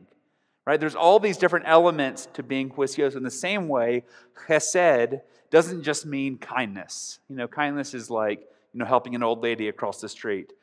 Right? 0.69 0.79
There's 0.79 0.93
all 0.93 1.19
these 1.19 1.37
different 1.37 1.65
elements 1.67 2.27
to 2.33 2.43
being 2.43 2.69
juicioso. 2.69 3.15
In 3.15 3.23
the 3.23 3.31
same 3.31 3.67
way, 3.67 4.03
chesed 4.47 5.19
doesn't 5.49 5.81
just 5.81 6.05
mean 6.05 6.37
kindness. 6.37 7.17
You 7.27 7.37
know, 7.37 7.47
kindness 7.47 7.95
is 7.95 8.11
like, 8.11 8.41
you 8.71 8.77
know, 8.77 8.85
helping 8.85 9.15
an 9.15 9.23
old 9.23 9.41
lady 9.41 9.67
across 9.67 9.99
the 9.99 10.07
street. 10.07 10.53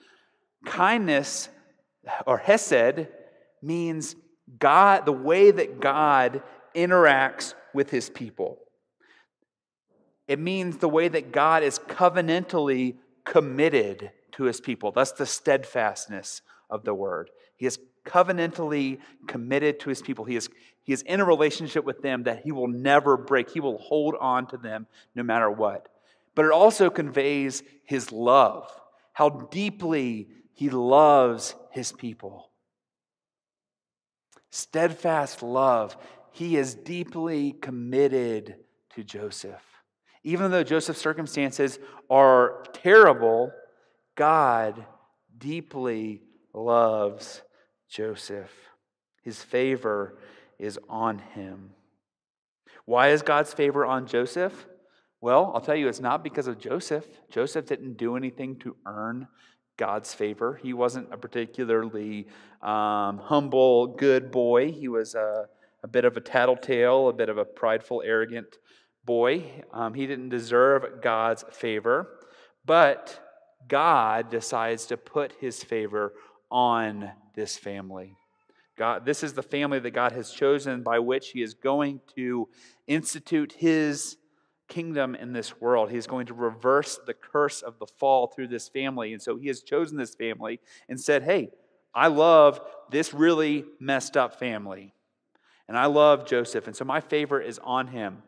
Kindness 0.64 1.48
or 2.24 2.38
hesed 2.38 3.08
means 3.60 4.14
God, 4.60 5.06
the 5.06 5.12
way 5.12 5.50
that 5.50 5.80
God 5.80 6.40
interacts 6.72 7.54
with 7.74 7.90
his 7.90 8.08
people. 8.08 8.60
It 10.28 10.38
means 10.38 10.76
the 10.76 10.88
way 10.88 11.08
that 11.08 11.32
God 11.32 11.64
is 11.64 11.80
covenantally 11.80 12.94
committed 13.24 14.12
to 14.34 14.44
his 14.44 14.60
people. 14.60 14.92
That's 14.92 15.10
the 15.10 15.26
steadfastness 15.26 16.42
of 16.70 16.84
the 16.84 16.94
word. 16.94 17.30
He 17.56 17.66
is 17.66 17.80
covenantally 18.06 18.98
committed 19.26 19.80
to 19.80 19.90
his 19.90 20.00
people. 20.00 20.24
He 20.24 20.36
is, 20.36 20.48
he 20.82 20.92
is 20.92 21.02
in 21.02 21.20
a 21.20 21.24
relationship 21.24 21.84
with 21.84 22.00
them 22.00 22.22
that 22.22 22.42
he 22.42 22.52
will 22.52 22.68
never 22.68 23.16
break. 23.16 23.50
He 23.50 23.60
will 23.60 23.78
hold 23.78 24.14
on 24.20 24.46
to 24.48 24.56
them 24.56 24.86
no 25.14 25.22
matter 25.22 25.50
what. 25.50 25.88
But 26.34 26.44
it 26.44 26.52
also 26.52 26.90
conveys 26.90 27.62
his 27.84 28.12
love, 28.12 28.70
how 29.12 29.30
deeply 29.50 30.28
he 30.52 30.70
loves 30.70 31.54
his 31.70 31.92
people. 31.92 32.50
Steadfast 34.50 35.42
love. 35.42 35.96
He 36.30 36.56
is 36.56 36.74
deeply 36.74 37.52
committed 37.52 38.56
to 38.94 39.04
Joseph. 39.04 39.62
Even 40.24 40.50
though 40.50 40.64
Joseph's 40.64 41.00
circumstances 41.00 41.78
are 42.10 42.64
terrible, 42.72 43.52
God 44.14 44.84
deeply 45.38 46.22
loves 46.52 47.42
Joseph. 47.88 48.52
His 49.22 49.42
favor 49.42 50.18
is 50.58 50.78
on 50.88 51.18
him. 51.18 51.70
Why 52.84 53.08
is 53.08 53.22
God's 53.22 53.52
favor 53.52 53.84
on 53.84 54.06
Joseph? 54.06 54.66
Well, 55.20 55.50
I'll 55.54 55.60
tell 55.60 55.74
you, 55.74 55.88
it's 55.88 56.00
not 56.00 56.22
because 56.22 56.46
of 56.46 56.58
Joseph. 56.58 57.06
Joseph 57.30 57.66
didn't 57.66 57.96
do 57.96 58.16
anything 58.16 58.58
to 58.60 58.76
earn 58.86 59.26
God's 59.76 60.14
favor. 60.14 60.58
He 60.62 60.72
wasn't 60.72 61.12
a 61.12 61.16
particularly 61.16 62.28
um, 62.62 63.18
humble, 63.18 63.88
good 63.88 64.30
boy. 64.30 64.72
He 64.72 64.88
was 64.88 65.14
a, 65.14 65.46
a, 65.82 65.88
bit 65.88 66.04
of 66.04 66.16
a 66.16 66.20
tattletale, 66.20 67.08
a 67.08 67.12
bit 67.12 67.28
of 67.28 67.38
a 67.38 67.44
prideful, 67.44 68.02
arrogant 68.04 68.56
boy. 69.04 69.64
Um, 69.72 69.94
he 69.94 70.06
didn't 70.06 70.30
deserve 70.30 71.02
God's 71.02 71.44
favor, 71.50 72.08
but 72.64 73.20
God 73.68 74.30
decides 74.30 74.86
to 74.86 74.96
put 74.96 75.32
his 75.40 75.62
favor 75.62 76.12
on 76.50 77.10
this 77.34 77.56
family. 77.56 78.16
God, 78.76 79.06
this 79.06 79.22
is 79.22 79.32
the 79.32 79.42
family 79.42 79.78
that 79.78 79.92
God 79.92 80.12
has 80.12 80.30
chosen 80.30 80.82
by 80.82 80.98
which 80.98 81.30
He 81.30 81.42
is 81.42 81.54
going 81.54 82.00
to 82.16 82.48
institute 82.86 83.54
His 83.58 84.16
kingdom 84.68 85.14
in 85.14 85.32
this 85.32 85.60
world. 85.60 85.90
He 85.90 85.96
is 85.96 86.06
going 86.06 86.26
to 86.26 86.34
reverse 86.34 86.98
the 87.06 87.14
curse 87.14 87.62
of 87.62 87.78
the 87.78 87.86
fall 87.86 88.26
through 88.26 88.48
this 88.48 88.68
family. 88.68 89.12
And 89.12 89.22
so 89.22 89.36
He 89.36 89.48
has 89.48 89.62
chosen 89.62 89.96
this 89.96 90.14
family 90.14 90.60
and 90.88 91.00
said, 91.00 91.22
Hey, 91.22 91.50
I 91.94 92.08
love 92.08 92.60
this 92.90 93.14
really 93.14 93.64
messed 93.80 94.16
up 94.16 94.38
family. 94.38 94.92
And 95.68 95.76
I 95.76 95.86
love 95.86 96.26
Joseph. 96.26 96.66
And 96.66 96.76
so 96.76 96.84
my 96.84 97.00
favor 97.00 97.40
is 97.40 97.58
on 97.64 97.88
him. 97.88 98.22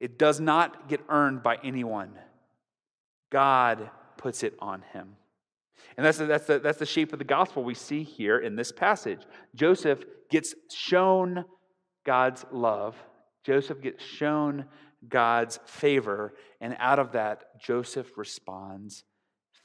It 0.00 0.18
does 0.18 0.40
not 0.40 0.88
get 0.88 1.00
earned 1.08 1.42
by 1.42 1.58
anyone, 1.62 2.12
God 3.30 3.90
puts 4.16 4.42
it 4.42 4.54
on 4.60 4.82
him. 4.92 5.16
And 5.96 6.06
that's 6.06 6.18
the, 6.18 6.26
that's, 6.26 6.46
the, 6.46 6.58
that's 6.58 6.78
the 6.78 6.86
shape 6.86 7.12
of 7.12 7.18
the 7.18 7.24
gospel 7.24 7.64
we 7.64 7.74
see 7.74 8.02
here 8.02 8.38
in 8.38 8.56
this 8.56 8.72
passage. 8.72 9.20
Joseph 9.54 10.04
gets 10.30 10.54
shown 10.72 11.44
God's 12.04 12.44
love, 12.52 12.96
Joseph 13.44 13.80
gets 13.82 14.04
shown 14.04 14.66
God's 15.08 15.60
favor, 15.66 16.34
and 16.60 16.76
out 16.78 16.98
of 16.98 17.12
that, 17.12 17.60
Joseph 17.60 18.16
responds 18.16 19.04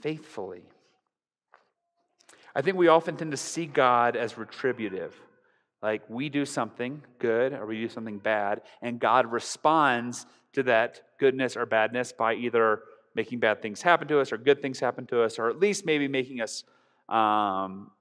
faithfully. 0.01 0.63
I 2.55 2.62
think 2.62 2.77
we 2.77 2.88
often 2.88 3.17
tend 3.17 3.32
to 3.32 3.38
see 3.38 3.65
God 3.65 4.15
as 4.15 4.38
retributive. 4.38 5.15
Like 5.82 6.03
we 6.08 6.29
do 6.29 6.46
something 6.46 7.01
good 7.20 7.53
or 7.53 7.65
we 7.65 7.82
do 7.82 7.89
something 7.89 8.20
bad, 8.20 8.62
and 8.82 9.00
God 9.00 9.32
responds 9.32 10.25
to 10.53 10.63
that 10.63 11.01
goodness 11.20 11.58
or 11.58 11.65
badness 11.65 12.13
by 12.13 12.36
either 12.36 12.82
making 13.15 13.39
bad 13.39 13.62
things 13.62 13.82
happen 13.82 14.08
to 14.08 14.20
us 14.20 14.32
or 14.32 14.38
good 14.38 14.62
things 14.62 14.79
happen 14.79 15.05
to 15.08 15.22
us, 15.22 15.39
or 15.39 15.50
at 15.50 15.60
least 15.60 15.86
maybe 15.86 16.08
making 16.08 16.41
us 16.41 16.63
um, 17.10 17.91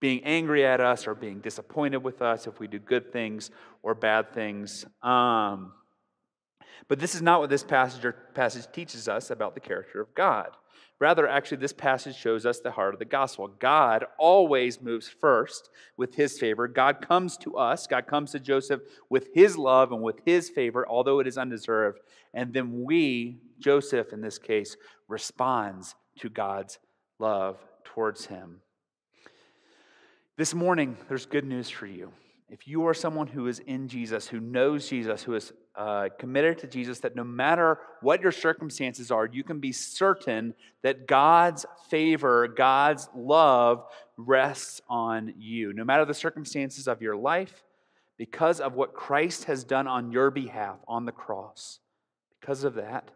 being 0.00 0.22
angry 0.24 0.66
at 0.66 0.80
us 0.80 1.06
or 1.06 1.14
being 1.14 1.40
disappointed 1.40 1.98
with 1.98 2.22
us 2.22 2.46
if 2.46 2.58
we 2.58 2.66
do 2.66 2.78
good 2.78 3.12
things 3.12 3.50
or 3.82 3.94
bad 3.94 4.32
things. 4.32 4.84
Um, 5.02 5.72
but 6.88 6.98
this 6.98 7.14
is 7.14 7.22
not 7.22 7.40
what 7.40 7.50
this 7.50 7.62
passage, 7.62 8.12
passage 8.34 8.66
teaches 8.72 9.08
us 9.08 9.30
about 9.30 9.54
the 9.54 9.60
character 9.60 10.00
of 10.00 10.14
God. 10.14 10.48
Rather, 11.00 11.26
actually, 11.26 11.56
this 11.56 11.72
passage 11.72 12.16
shows 12.16 12.46
us 12.46 12.60
the 12.60 12.70
heart 12.70 12.94
of 12.94 13.00
the 13.00 13.04
gospel. 13.04 13.48
God 13.48 14.04
always 14.18 14.80
moves 14.80 15.08
first 15.08 15.68
with 15.96 16.14
his 16.14 16.38
favor. 16.38 16.68
God 16.68 17.00
comes 17.00 17.36
to 17.38 17.56
us, 17.56 17.88
God 17.88 18.06
comes 18.06 18.30
to 18.32 18.38
Joseph 18.38 18.82
with 19.10 19.28
his 19.34 19.58
love 19.58 19.90
and 19.90 20.00
with 20.00 20.20
his 20.24 20.48
favor, 20.48 20.86
although 20.88 21.18
it 21.18 21.26
is 21.26 21.36
undeserved. 21.36 21.98
And 22.32 22.52
then 22.52 22.84
we, 22.84 23.40
Joseph 23.58 24.12
in 24.12 24.20
this 24.20 24.38
case, 24.38 24.76
responds 25.08 25.96
to 26.20 26.28
God's 26.28 26.78
love 27.18 27.58
towards 27.84 28.26
him. 28.26 28.60
This 30.36 30.54
morning, 30.54 30.96
there's 31.08 31.26
good 31.26 31.44
news 31.44 31.68
for 31.68 31.86
you. 31.86 32.12
If 32.52 32.68
you 32.68 32.86
are 32.86 32.92
someone 32.92 33.28
who 33.28 33.46
is 33.46 33.60
in 33.60 33.88
Jesus, 33.88 34.28
who 34.28 34.38
knows 34.38 34.86
Jesus, 34.86 35.22
who 35.22 35.34
is 35.34 35.54
uh, 35.74 36.10
committed 36.18 36.58
to 36.58 36.66
Jesus, 36.66 37.00
that 37.00 37.16
no 37.16 37.24
matter 37.24 37.78
what 38.02 38.20
your 38.20 38.30
circumstances 38.30 39.10
are, 39.10 39.24
you 39.24 39.42
can 39.42 39.58
be 39.58 39.72
certain 39.72 40.52
that 40.82 41.06
God's 41.06 41.64
favor, 41.88 42.46
God's 42.46 43.08
love 43.16 43.86
rests 44.18 44.82
on 44.90 45.32
you. 45.38 45.72
No 45.72 45.82
matter 45.82 46.04
the 46.04 46.12
circumstances 46.12 46.86
of 46.86 47.00
your 47.00 47.16
life, 47.16 47.64
because 48.18 48.60
of 48.60 48.74
what 48.74 48.92
Christ 48.92 49.44
has 49.44 49.64
done 49.64 49.86
on 49.86 50.12
your 50.12 50.30
behalf 50.30 50.76
on 50.86 51.06
the 51.06 51.10
cross, 51.10 51.78
because 52.38 52.64
of 52.64 52.74
that, 52.74 53.10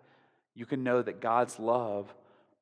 you 0.54 0.64
can 0.64 0.82
know 0.82 1.02
that 1.02 1.20
God's 1.20 1.58
love 1.58 2.14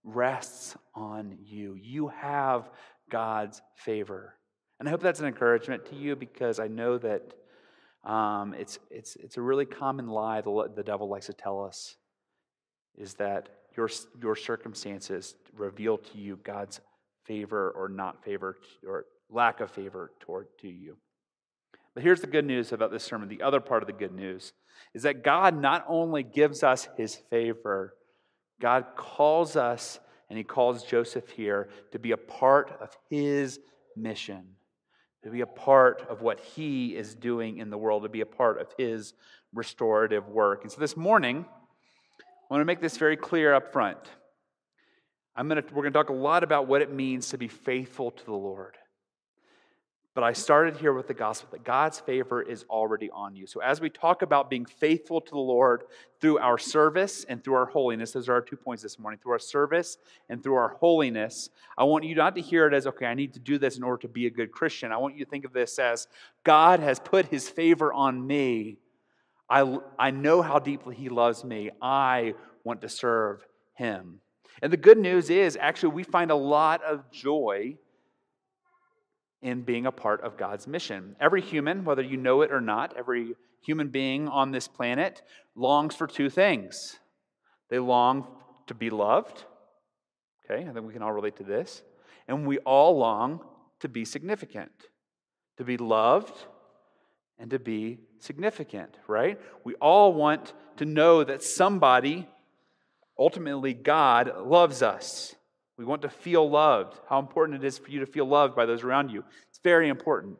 rests 0.02 0.74
on 0.92 1.38
you. 1.40 1.78
You 1.80 2.08
have 2.08 2.68
God's 3.08 3.62
favor. 3.76 4.34
And 4.78 4.88
I 4.88 4.90
hope 4.90 5.00
that's 5.00 5.20
an 5.20 5.26
encouragement 5.26 5.86
to 5.86 5.96
you 5.96 6.16
because 6.16 6.58
I 6.58 6.68
know 6.68 6.98
that 6.98 7.22
um, 8.04 8.54
it's, 8.54 8.78
it's, 8.90 9.16
it's 9.16 9.36
a 9.36 9.42
really 9.42 9.64
common 9.64 10.08
lie 10.08 10.40
the, 10.40 10.70
the 10.74 10.82
devil 10.82 11.08
likes 11.08 11.26
to 11.26 11.32
tell 11.32 11.62
us 11.62 11.96
is 12.96 13.14
that 13.14 13.48
your, 13.76 13.88
your 14.20 14.36
circumstances 14.36 15.34
reveal 15.56 15.98
to 15.98 16.18
you 16.18 16.38
God's 16.42 16.80
favor 17.24 17.70
or 17.70 17.88
not 17.88 18.24
favor 18.24 18.58
or 18.86 19.06
lack 19.30 19.60
of 19.60 19.70
favor 19.70 20.12
toward 20.20 20.46
to 20.60 20.68
you. 20.68 20.96
But 21.94 22.02
here's 22.02 22.20
the 22.20 22.26
good 22.26 22.44
news 22.44 22.72
about 22.72 22.90
this 22.90 23.04
sermon. 23.04 23.28
The 23.28 23.42
other 23.42 23.60
part 23.60 23.82
of 23.82 23.86
the 23.86 23.92
good 23.92 24.12
news 24.14 24.52
is 24.94 25.04
that 25.04 25.24
God 25.24 25.58
not 25.58 25.84
only 25.88 26.22
gives 26.22 26.62
us 26.62 26.88
his 26.96 27.16
favor, 27.30 27.94
God 28.60 28.84
calls 28.96 29.56
us 29.56 30.00
and 30.28 30.36
he 30.36 30.44
calls 30.44 30.84
Joseph 30.84 31.30
here 31.30 31.68
to 31.92 31.98
be 31.98 32.12
a 32.12 32.16
part 32.16 32.76
of 32.80 32.90
his 33.08 33.60
mission, 33.96 34.44
to 35.24 35.30
be 35.30 35.40
a 35.40 35.46
part 35.46 36.06
of 36.08 36.20
what 36.20 36.38
he 36.38 36.94
is 36.94 37.14
doing 37.14 37.58
in 37.58 37.70
the 37.70 37.78
world, 37.78 38.02
to 38.02 38.08
be 38.08 38.20
a 38.20 38.26
part 38.26 38.60
of 38.60 38.68
his 38.76 39.14
restorative 39.54 40.28
work. 40.28 40.62
And 40.62 40.70
so 40.70 40.80
this 40.80 40.96
morning, 40.96 41.46
I 42.18 42.54
want 42.54 42.60
to 42.60 42.66
make 42.66 42.80
this 42.80 42.98
very 42.98 43.16
clear 43.16 43.54
up 43.54 43.72
front. 43.72 43.98
I'm 45.34 45.48
to, 45.48 45.54
we're 45.72 45.82
going 45.82 45.92
to 45.92 45.98
talk 45.98 46.10
a 46.10 46.12
lot 46.12 46.44
about 46.44 46.68
what 46.68 46.82
it 46.82 46.92
means 46.92 47.30
to 47.30 47.38
be 47.38 47.48
faithful 47.48 48.10
to 48.10 48.24
the 48.24 48.32
Lord. 48.32 48.76
But 50.14 50.22
I 50.22 50.32
started 50.32 50.76
here 50.76 50.92
with 50.92 51.08
the 51.08 51.14
gospel 51.14 51.48
that 51.50 51.64
God's 51.64 51.98
favor 51.98 52.40
is 52.40 52.64
already 52.70 53.10
on 53.10 53.34
you. 53.34 53.48
So, 53.48 53.60
as 53.60 53.80
we 53.80 53.90
talk 53.90 54.22
about 54.22 54.48
being 54.48 54.64
faithful 54.64 55.20
to 55.20 55.30
the 55.30 55.38
Lord 55.38 55.82
through 56.20 56.38
our 56.38 56.56
service 56.56 57.24
and 57.24 57.42
through 57.42 57.54
our 57.54 57.66
holiness, 57.66 58.12
those 58.12 58.28
are 58.28 58.34
our 58.34 58.40
two 58.40 58.56
points 58.56 58.84
this 58.84 58.96
morning 58.96 59.18
through 59.20 59.32
our 59.32 59.40
service 59.40 59.98
and 60.28 60.40
through 60.40 60.54
our 60.54 60.68
holiness, 60.68 61.50
I 61.76 61.82
want 61.82 62.04
you 62.04 62.14
not 62.14 62.36
to 62.36 62.40
hear 62.40 62.68
it 62.68 62.74
as, 62.74 62.86
okay, 62.86 63.06
I 63.06 63.14
need 63.14 63.34
to 63.34 63.40
do 63.40 63.58
this 63.58 63.76
in 63.76 63.82
order 63.82 64.02
to 64.02 64.08
be 64.08 64.26
a 64.26 64.30
good 64.30 64.52
Christian. 64.52 64.92
I 64.92 64.98
want 64.98 65.16
you 65.16 65.24
to 65.24 65.30
think 65.30 65.44
of 65.44 65.52
this 65.52 65.80
as 65.80 66.06
God 66.44 66.78
has 66.78 67.00
put 67.00 67.26
his 67.26 67.48
favor 67.48 67.92
on 67.92 68.24
me. 68.24 68.78
I, 69.50 69.78
I 69.98 70.12
know 70.12 70.42
how 70.42 70.60
deeply 70.60 70.94
he 70.94 71.08
loves 71.08 71.42
me. 71.42 71.70
I 71.82 72.34
want 72.62 72.82
to 72.82 72.88
serve 72.88 73.44
him. 73.74 74.20
And 74.62 74.72
the 74.72 74.76
good 74.76 74.98
news 74.98 75.28
is, 75.28 75.58
actually, 75.60 75.94
we 75.94 76.04
find 76.04 76.30
a 76.30 76.36
lot 76.36 76.84
of 76.84 77.10
joy 77.10 77.78
in 79.44 79.60
being 79.60 79.84
a 79.84 79.92
part 79.92 80.22
of 80.22 80.38
God's 80.38 80.66
mission. 80.66 81.14
Every 81.20 81.42
human, 81.42 81.84
whether 81.84 82.02
you 82.02 82.16
know 82.16 82.40
it 82.40 82.50
or 82.50 82.62
not, 82.62 82.96
every 82.96 83.34
human 83.60 83.88
being 83.88 84.26
on 84.26 84.50
this 84.50 84.66
planet 84.66 85.22
longs 85.54 85.94
for 85.94 86.06
two 86.06 86.28
things 86.30 86.98
they 87.70 87.78
long 87.78 88.26
to 88.66 88.74
be 88.74 88.90
loved. 88.90 89.44
Okay, 90.44 90.62
I 90.62 90.72
think 90.72 90.86
we 90.86 90.92
can 90.92 91.02
all 91.02 91.12
relate 91.12 91.36
to 91.36 91.44
this. 91.44 91.82
And 92.26 92.46
we 92.46 92.58
all 92.58 92.96
long 92.96 93.40
to 93.80 93.88
be 93.88 94.04
significant, 94.04 94.72
to 95.58 95.64
be 95.64 95.76
loved 95.76 96.34
and 97.38 97.50
to 97.50 97.58
be 97.58 97.98
significant, 98.20 98.96
right? 99.06 99.38
We 99.64 99.74
all 99.74 100.14
want 100.14 100.54
to 100.78 100.86
know 100.86 101.22
that 101.22 101.42
somebody, 101.42 102.28
ultimately 103.18 103.74
God, 103.74 104.32
loves 104.46 104.82
us. 104.82 105.33
We 105.76 105.84
want 105.84 106.02
to 106.02 106.08
feel 106.08 106.48
loved. 106.48 106.98
How 107.08 107.18
important 107.18 107.62
it 107.62 107.66
is 107.66 107.78
for 107.78 107.90
you 107.90 108.00
to 108.00 108.06
feel 108.06 108.26
loved 108.26 108.54
by 108.54 108.66
those 108.66 108.84
around 108.84 109.10
you. 109.10 109.24
It's 109.48 109.58
very 109.58 109.88
important. 109.88 110.38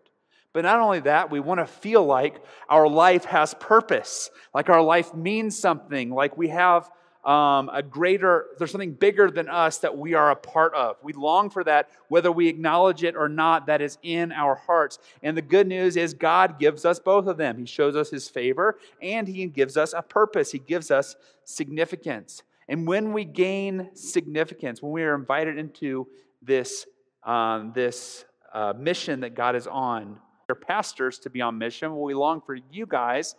But 0.53 0.63
not 0.63 0.79
only 0.79 1.01
that, 1.01 1.31
we 1.31 1.41
want 1.41 1.59
to 1.59 1.67
feel 1.67 2.05
like 2.05 2.41
our 2.69 2.89
life 2.89 3.25
has 3.25 3.55
purpose, 3.55 4.31
like 4.55 4.71
our 4.71 4.83
life 4.83 5.13
means 5.13 5.59
something, 5.59 6.11
like 6.11 6.37
we 6.37 6.49
have 6.49 6.89
um, 7.25 7.71
a 7.73 7.83
greater, 7.83 8.47
there's 8.59 8.71
something 8.71 8.93
bigger 8.93 9.31
than 9.31 9.49
us 9.49 9.79
that 9.79 9.97
we 9.97 10.15
are 10.15 10.31
a 10.31 10.37
part 10.37 10.75
of. 10.75 10.97
We 11.03 11.13
long 11.15 11.51
for 11.51 11.65
that, 11.65 11.89
whether 12.09 12.31
we 12.31 12.49
acknowledge 12.49 13.03
it 13.03 13.17
or 13.17 13.29
not, 13.29 13.67
that 13.67 13.81
is 13.81 13.99
in 14.03 14.31
our 14.31 14.55
hearts. 14.55 14.99
And 15.23 15.37
the 15.37 15.43
good 15.43 15.67
news 15.67 15.97
is, 15.97 16.15
God 16.15 16.59
gives 16.61 16.85
us 16.85 16.99
both 16.99 17.27
of 17.27 17.37
them. 17.37 17.59
He 17.59 17.67
shows 17.67 17.97
us 17.97 18.11
His 18.11 18.29
favor 18.29 18.79
and 19.01 19.27
He 19.27 19.47
gives 19.47 19.77
us 19.77 19.95
a 19.95 20.03
purpose, 20.03 20.53
He 20.53 20.59
gives 20.59 20.91
us 20.91 21.17
significance. 21.45 22.43
And 22.69 22.87
when 22.87 23.13
we 23.13 23.25
gain 23.25 23.91
significance, 23.95 24.83
when 24.83 24.93
we 24.93 25.03
are 25.03 25.15
invited 25.15 25.59
into 25.59 26.07
this, 26.43 26.87
um, 27.23 27.73
this 27.75 28.25
uh, 28.53 28.73
mission 28.79 29.21
that 29.21 29.35
God 29.35 29.57
is 29.57 29.67
on, 29.67 30.19
our 30.49 30.55
pastors 30.55 31.19
to 31.21 31.31
be 31.31 31.41
on 31.41 31.59
mission, 31.59 31.99
we 31.99 32.15
long 32.15 32.41
for 32.41 32.57
you 32.71 32.87
guys 32.87 33.35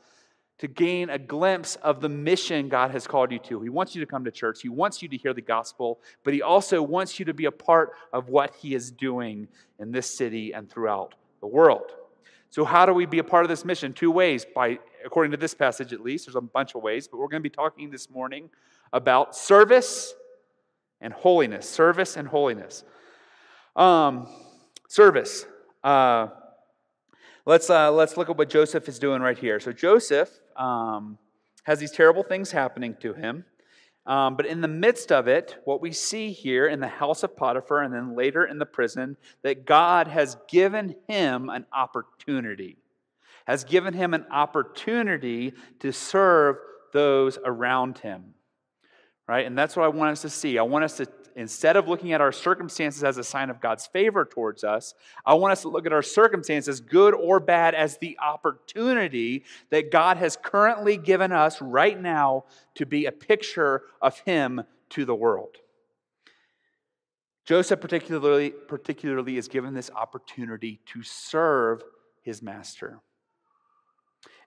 to 0.57 0.67
gain 0.67 1.09
a 1.09 1.19
glimpse 1.19 1.75
of 1.77 1.99
the 1.99 2.07
mission 2.07 2.69
God 2.69 2.91
has 2.91 3.05
called 3.05 3.31
you 3.31 3.39
to. 3.39 3.61
He 3.61 3.69
wants 3.69 3.93
you 3.93 4.01
to 4.01 4.07
come 4.07 4.23
to 4.25 4.31
church, 4.31 4.61
He 4.61 4.69
wants 4.69 5.01
you 5.01 5.09
to 5.09 5.17
hear 5.17 5.33
the 5.33 5.41
gospel, 5.41 5.99
but 6.23 6.33
He 6.33 6.41
also 6.41 6.81
wants 6.81 7.19
you 7.19 7.25
to 7.25 7.33
be 7.33 7.45
a 7.45 7.51
part 7.51 7.91
of 8.13 8.29
what 8.29 8.55
He 8.55 8.73
is 8.73 8.89
doing 8.89 9.47
in 9.79 9.91
this 9.91 10.09
city 10.17 10.53
and 10.53 10.69
throughout 10.69 11.13
the 11.41 11.47
world. 11.47 11.91
So, 12.51 12.63
how 12.63 12.85
do 12.85 12.93
we 12.93 13.05
be 13.05 13.19
a 13.19 13.23
part 13.23 13.43
of 13.43 13.49
this 13.49 13.65
mission? 13.65 13.91
Two 13.91 14.11
ways, 14.11 14.45
by 14.45 14.79
according 15.05 15.31
to 15.31 15.37
this 15.37 15.53
passage 15.53 15.93
at 15.93 16.01
least. 16.01 16.25
There's 16.25 16.35
a 16.35 16.41
bunch 16.41 16.75
of 16.75 16.81
ways, 16.81 17.07
but 17.07 17.17
we're 17.17 17.27
going 17.27 17.41
to 17.41 17.49
be 17.49 17.53
talking 17.53 17.91
this 17.91 18.09
morning 18.09 18.49
about 18.93 19.35
service 19.35 20.13
and 21.01 21.13
holiness. 21.13 21.69
Service 21.69 22.17
and 22.17 22.27
holiness. 22.27 22.83
Um, 23.75 24.27
service. 24.87 25.45
Uh, 25.83 26.27
let's, 27.45 27.69
uh, 27.69 27.91
let's 27.91 28.17
look 28.17 28.29
at 28.29 28.37
what 28.37 28.49
Joseph 28.49 28.87
is 28.87 28.99
doing 28.99 29.21
right 29.21 29.37
here. 29.37 29.59
So, 29.59 29.71
Joseph 29.71 30.29
um, 30.55 31.17
has 31.63 31.79
these 31.79 31.91
terrible 31.91 32.23
things 32.23 32.51
happening 32.51 32.95
to 33.01 33.13
him. 33.13 33.45
Um, 34.05 34.35
but 34.35 34.45
in 34.45 34.61
the 34.61 34.67
midst 34.67 35.11
of 35.11 35.27
it, 35.27 35.55
what 35.65 35.81
we 35.81 35.91
see 35.91 36.31
here 36.31 36.67
in 36.67 36.79
the 36.79 36.87
house 36.87 37.23
of 37.23 37.35
Potiphar 37.35 37.81
and 37.81 37.93
then 37.93 38.15
later 38.15 38.45
in 38.45 38.59
the 38.59 38.65
prison, 38.65 39.17
that 39.41 39.65
God 39.65 40.07
has 40.07 40.37
given 40.47 40.95
him 41.07 41.49
an 41.49 41.65
opportunity, 41.73 42.77
has 43.47 43.63
given 43.63 43.95
him 43.95 44.13
an 44.13 44.25
opportunity 44.29 45.53
to 45.79 45.91
serve 45.91 46.57
those 46.93 47.39
around 47.43 47.97
him 47.97 48.34
right? 49.27 49.45
And 49.45 49.57
that's 49.57 49.75
what 49.75 49.85
I 49.85 49.89
want 49.89 50.11
us 50.11 50.21
to 50.21 50.29
see. 50.29 50.57
I 50.57 50.63
want 50.63 50.85
us 50.85 50.97
to, 50.97 51.07
instead 51.35 51.75
of 51.75 51.87
looking 51.87 52.13
at 52.13 52.21
our 52.21 52.31
circumstances 52.31 53.03
as 53.03 53.17
a 53.17 53.23
sign 53.23 53.49
of 53.49 53.59
God's 53.59 53.87
favor 53.87 54.25
towards 54.25 54.63
us, 54.63 54.93
I 55.25 55.33
want 55.33 55.51
us 55.51 55.61
to 55.63 55.69
look 55.69 55.85
at 55.85 55.93
our 55.93 56.01
circumstances, 56.01 56.79
good 56.79 57.13
or 57.13 57.39
bad, 57.39 57.73
as 57.73 57.97
the 57.97 58.17
opportunity 58.19 59.43
that 59.71 59.91
God 59.91 60.17
has 60.17 60.37
currently 60.41 60.97
given 60.97 61.31
us 61.31 61.61
right 61.61 61.99
now 61.99 62.45
to 62.75 62.85
be 62.85 63.05
a 63.05 63.11
picture 63.11 63.83
of 64.01 64.19
Him 64.19 64.63
to 64.89 65.05
the 65.05 65.15
world. 65.15 65.57
Joseph, 67.45 67.79
particularly, 67.79 68.49
particularly, 68.49 69.37
is 69.37 69.47
given 69.47 69.73
this 69.73 69.91
opportunity 69.91 70.79
to 70.87 71.03
serve 71.03 71.83
his 72.23 72.41
master. 72.41 72.99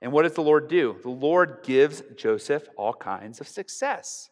And 0.03 0.11
what 0.11 0.23
does 0.23 0.33
the 0.33 0.43
Lord 0.43 0.69
do? 0.69 0.97
The 1.03 1.09
Lord 1.09 1.61
gives 1.63 2.03
Joseph 2.17 2.69
all 2.77 2.93
kinds 2.93 3.41
of 3.41 3.47
success 3.47 4.31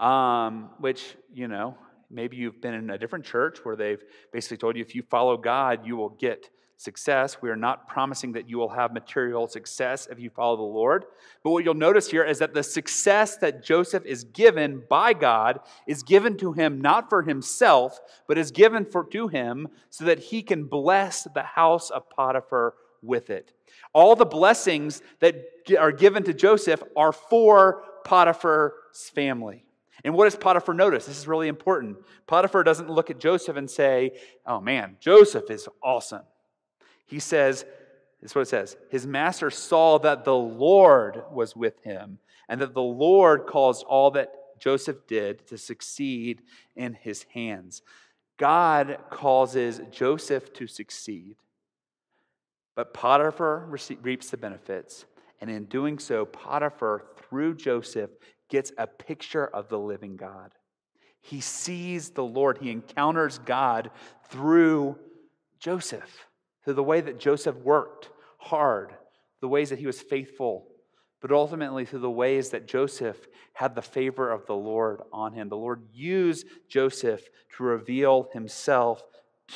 um, 0.00 0.70
which, 0.78 1.16
you 1.32 1.46
know, 1.46 1.76
maybe 2.10 2.36
you've 2.36 2.60
been 2.60 2.74
in 2.74 2.90
a 2.90 2.98
different 2.98 3.24
church 3.24 3.58
where 3.62 3.76
they've 3.76 4.02
basically 4.32 4.56
told 4.56 4.76
you 4.76 4.82
if 4.82 4.94
you 4.94 5.02
follow 5.02 5.36
God, 5.36 5.86
you 5.86 5.96
will 5.96 6.08
get 6.08 6.50
success. 6.80 7.42
We 7.42 7.50
are 7.50 7.56
not 7.56 7.86
promising 7.86 8.32
that 8.32 8.48
you 8.48 8.56
will 8.56 8.70
have 8.70 8.94
material 8.94 9.46
success 9.46 10.08
if 10.10 10.18
you 10.18 10.30
follow 10.30 10.56
the 10.56 10.62
Lord. 10.62 11.04
But 11.44 11.50
what 11.50 11.62
you'll 11.62 11.74
notice 11.74 12.10
here 12.10 12.24
is 12.24 12.38
that 12.38 12.54
the 12.54 12.62
success 12.62 13.36
that 13.36 13.62
Joseph 13.62 14.06
is 14.06 14.24
given 14.24 14.82
by 14.88 15.12
God 15.12 15.60
is 15.86 16.02
given 16.02 16.38
to 16.38 16.52
him 16.52 16.80
not 16.80 17.10
for 17.10 17.22
himself, 17.22 18.00
but 18.26 18.38
is 18.38 18.50
given 18.50 18.86
for, 18.86 19.04
to 19.04 19.28
him 19.28 19.68
so 19.90 20.06
that 20.06 20.18
he 20.18 20.42
can 20.42 20.64
bless 20.64 21.24
the 21.34 21.42
house 21.42 21.90
of 21.90 22.08
Potiphar 22.08 22.74
with 23.02 23.28
it. 23.28 23.52
All 23.92 24.16
the 24.16 24.24
blessings 24.24 25.02
that 25.20 25.36
are 25.78 25.92
given 25.92 26.22
to 26.24 26.32
Joseph 26.32 26.82
are 26.96 27.12
for 27.12 27.84
Potiphar's 28.04 29.10
family. 29.14 29.64
And 30.04 30.14
what 30.14 30.24
does 30.24 30.36
Potiphar 30.36 30.74
notice? 30.74 31.06
This 31.06 31.18
is 31.18 31.28
really 31.28 31.48
important. 31.48 31.98
Potiphar 32.26 32.62
doesn't 32.62 32.90
look 32.90 33.10
at 33.10 33.20
Joseph 33.20 33.56
and 33.56 33.70
say, 33.70 34.12
oh 34.46 34.60
man, 34.60 34.96
Joseph 35.00 35.50
is 35.50 35.68
awesome. 35.82 36.22
He 37.06 37.18
says, 37.18 37.64
this 38.20 38.32
is 38.32 38.34
what 38.34 38.42
it 38.42 38.48
says 38.48 38.76
His 38.90 39.06
master 39.06 39.50
saw 39.50 39.98
that 39.98 40.24
the 40.24 40.36
Lord 40.36 41.22
was 41.32 41.56
with 41.56 41.82
him, 41.82 42.18
and 42.48 42.60
that 42.60 42.74
the 42.74 42.82
Lord 42.82 43.46
caused 43.46 43.84
all 43.84 44.10
that 44.12 44.32
Joseph 44.58 45.06
did 45.06 45.46
to 45.48 45.58
succeed 45.58 46.42
in 46.76 46.94
his 46.94 47.24
hands. 47.34 47.82
God 48.36 48.98
causes 49.10 49.80
Joseph 49.90 50.52
to 50.54 50.66
succeed, 50.66 51.36
but 52.74 52.94
Potiphar 52.94 53.66
reaps 54.02 54.30
the 54.30 54.36
benefits. 54.36 55.04
And 55.42 55.50
in 55.50 55.64
doing 55.64 55.98
so, 55.98 56.26
Potiphar, 56.26 57.06
through 57.16 57.54
Joseph, 57.56 58.10
gets 58.50 58.72
a 58.76 58.86
picture 58.86 59.46
of 59.46 59.68
the 59.68 59.78
living 59.78 60.16
God. 60.16 60.52
He 61.22 61.40
sees 61.40 62.10
the 62.10 62.24
Lord, 62.24 62.58
he 62.58 62.70
encounters 62.70 63.38
God 63.38 63.90
through 64.28 64.98
Joseph, 65.58 66.26
through 66.64 66.74
the 66.74 66.82
way 66.82 67.00
that 67.00 67.18
Joseph 67.20 67.56
worked 67.56 68.10
hard, 68.38 68.94
the 69.40 69.48
ways 69.48 69.70
that 69.70 69.78
he 69.78 69.86
was 69.86 70.00
faithful 70.00 70.66
but 71.20 71.32
ultimately 71.32 71.84
through 71.84 72.00
the 72.00 72.10
ways 72.10 72.50
that 72.50 72.66
Joseph 72.66 73.28
had 73.52 73.74
the 73.74 73.82
favor 73.82 74.30
of 74.30 74.46
the 74.46 74.54
Lord 74.54 75.02
on 75.12 75.32
him. 75.32 75.48
The 75.48 75.56
Lord 75.56 75.82
used 75.92 76.46
Joseph 76.68 77.28
to 77.56 77.62
reveal 77.62 78.28
himself 78.32 79.02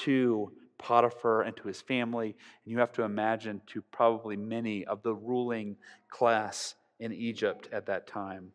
to 0.03 0.53
Potiphar 0.79 1.43
and 1.43 1.57
to 1.57 1.69
his 1.69 1.81
family, 1.81 2.37
and 2.65 2.73
you 2.73 2.79
have 2.79 2.93
to 2.93 3.03
imagine 3.03 3.63
to 3.69 3.81
probably 3.81 4.37
many 4.37 4.85
of 4.85 5.03
the 5.03 5.15
ruling 5.15 5.77
class 6.11 6.75
in 7.01 7.13
Egypt 7.13 7.69
at 7.73 7.87
that 7.87 8.07
time. 8.07 8.53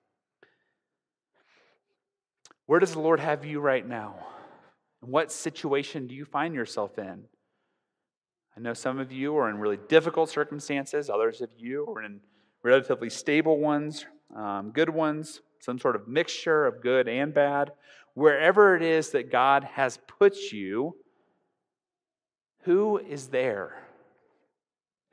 Where 2.69 2.79
does 2.79 2.91
the 2.91 2.99
Lord 2.99 3.19
have 3.19 3.45
you 3.45 3.60
right 3.60 3.84
now? 3.84 4.27
What 5.01 5.32
situation 5.32 6.05
do 6.05 6.13
you 6.13 6.23
find 6.23 6.53
yourself 6.53 6.99
in? 6.99 7.23
I 8.55 8.60
know 8.60 8.75
some 8.75 8.99
of 8.99 9.12
you 9.12 9.36
are 9.38 9.49
in 9.49 9.58
really 9.58 9.79
difficult 9.88 10.29
circumstances, 10.29 11.10
others 11.10 11.41
of 11.41 11.49
you 11.58 11.88
are 11.88 12.03
in 12.03 12.19
relatively 12.62 13.10
stable 13.10 13.58
ones, 13.58 14.05
um, 14.36 14.69
good 14.69 14.91
ones, 14.91 15.41
some 15.60 15.79
sort 15.79 15.95
of 15.95 16.08
mixture 16.08 16.67
of 16.67 16.84
good 16.84 17.08
and 17.08 17.34
bad. 17.34 17.71
Wherever 18.13 18.75
it 18.75 18.84
is 18.84 19.10
that 19.13 19.32
God 19.32 19.63
has 19.63 19.97
put 20.05 20.36
you, 20.51 20.95
who 22.65 22.99
is 22.99 23.29
there? 23.29 23.82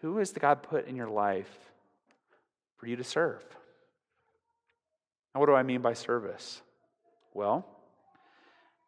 Who 0.03 0.19
is 0.19 0.33
the 0.33 0.40
God 0.40 0.62
put 0.62 0.87
in 0.88 0.95
your 0.95 1.09
life 1.09 1.57
for 2.77 2.87
you 2.87 2.97
to 2.97 3.05
serve? 3.05 3.42
Now, 5.35 5.40
what 5.40 5.47
do 5.47 5.55
I 5.55 5.62
mean 5.62 5.81
by 5.81 5.95
service? 5.95 6.61
Well, 7.37 7.66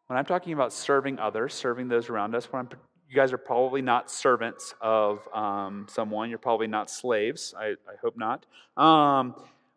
when 0.07 0.17
I'm 0.17 0.25
talking 0.25 0.53
about 0.53 0.73
serving 0.73 1.19
others, 1.19 1.53
serving 1.53 1.87
those 1.87 2.09
around 2.09 2.33
us, 2.33 2.49
you 2.51 3.15
guys 3.15 3.31
are 3.31 3.37
probably 3.37 3.83
not 3.83 4.09
servants 4.09 4.73
of 4.81 5.19
um, 5.35 5.85
someone. 5.87 6.31
You're 6.31 6.39
probably 6.39 6.65
not 6.65 6.89
slaves. 6.89 7.53
I, 7.55 7.67
I 7.67 7.95
hope 8.01 8.17
not. 8.17 8.47
Um, 8.75 9.35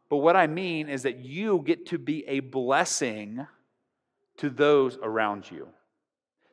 but 0.08 0.16
what 0.18 0.37
I 0.37 0.46
mean 0.46 0.88
is 0.88 1.02
that 1.02 1.18
you 1.18 1.62
get 1.66 1.85
to 1.88 1.98
be 1.98 2.24
a 2.26 2.40
blessing 2.40 3.46
to 4.38 4.48
those 4.48 4.96
around 5.02 5.50
you. 5.50 5.68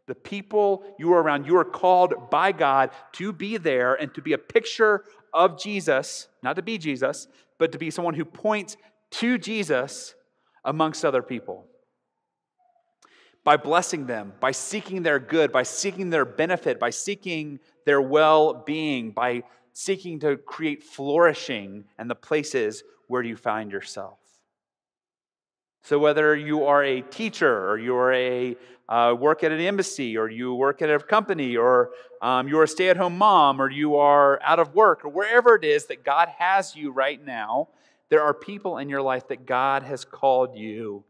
The 0.08 0.16
people 0.16 0.84
you 1.00 1.14
are 1.14 1.24
around, 1.24 1.46
you 1.46 1.56
are 1.56 1.64
called 1.64 2.30
by 2.30 2.52
God 2.52 2.90
to 3.14 3.32
be 3.32 3.56
there 3.56 3.96
and 3.96 4.14
to 4.16 4.22
be 4.22 4.34
a 4.34 4.38
picture 4.38 5.06
of 5.34 5.58
Jesus, 5.58 6.28
not 6.44 6.58
to 6.58 6.62
be 6.62 6.78
Jesus, 6.78 7.30
but 7.58 7.72
to 7.72 7.78
be 7.78 7.90
someone 7.90 8.16
who 8.16 8.26
points 8.26 8.76
to 9.12 9.38
Jesus 9.38 10.16
amongst 10.66 11.06
other 11.06 11.22
people 11.22 11.69
by 13.44 13.58
blessing 13.58 14.06
them, 14.06 14.34
by 14.40 14.52
seeking 14.52 15.04
their 15.04 15.20
good, 15.20 15.52
by 15.52 15.64
seeking 15.64 16.10
their 16.10 16.26
benefit, 16.26 16.80
by 16.80 16.90
seeking 16.90 17.60
their 17.86 18.02
well 18.02 18.54
being, 18.54 19.12
by 19.12 19.44
seeking 19.74 20.20
to 20.20 20.38
create 20.38 20.84
flourishing 20.84 21.86
and 21.98 22.10
the 22.10 22.16
places 22.16 22.84
where 23.08 23.24
you 23.24 23.36
find 23.36 23.72
yourself. 23.72 24.20
So, 25.84 25.98
whether 25.98 26.36
you 26.36 26.66
are 26.66 26.84
a 26.84 27.02
teacher 27.02 27.70
or 27.70 27.78
you 27.78 27.96
are 27.96 28.14
a 28.14 28.56
uh, 28.90 29.14
work 29.18 29.44
at 29.44 29.52
an 29.52 29.62
embassy 29.62 30.18
or 30.18 30.30
you 30.30 30.54
work 30.54 30.82
at 30.82 30.90
a 30.90 31.00
company 31.00 31.56
or 31.56 31.92
um, 32.22 32.48
you're 32.48 32.64
a 32.64 32.68
stay 32.68 32.90
at 32.90 32.98
home 32.98 33.18
mom 33.18 33.62
or 33.62 33.70
you 33.70 33.96
are 33.96 34.40
out 34.44 34.60
of 34.60 34.76
work 34.76 35.06
or 35.06 35.10
wherever 35.10 35.56
it 35.56 35.64
is 35.64 35.86
that 35.86 36.04
God 36.04 36.28
has 36.38 36.76
you 36.76 36.92
right 36.92 37.24
now, 37.24 37.70
there 38.10 38.22
are 38.22 38.34
people 38.34 38.80
in 38.80 38.90
your 38.90 39.02
life 39.02 39.28
that 39.30 39.46
God 39.46 39.84
has 39.84 40.04
called 40.04 40.58
you 40.58 41.04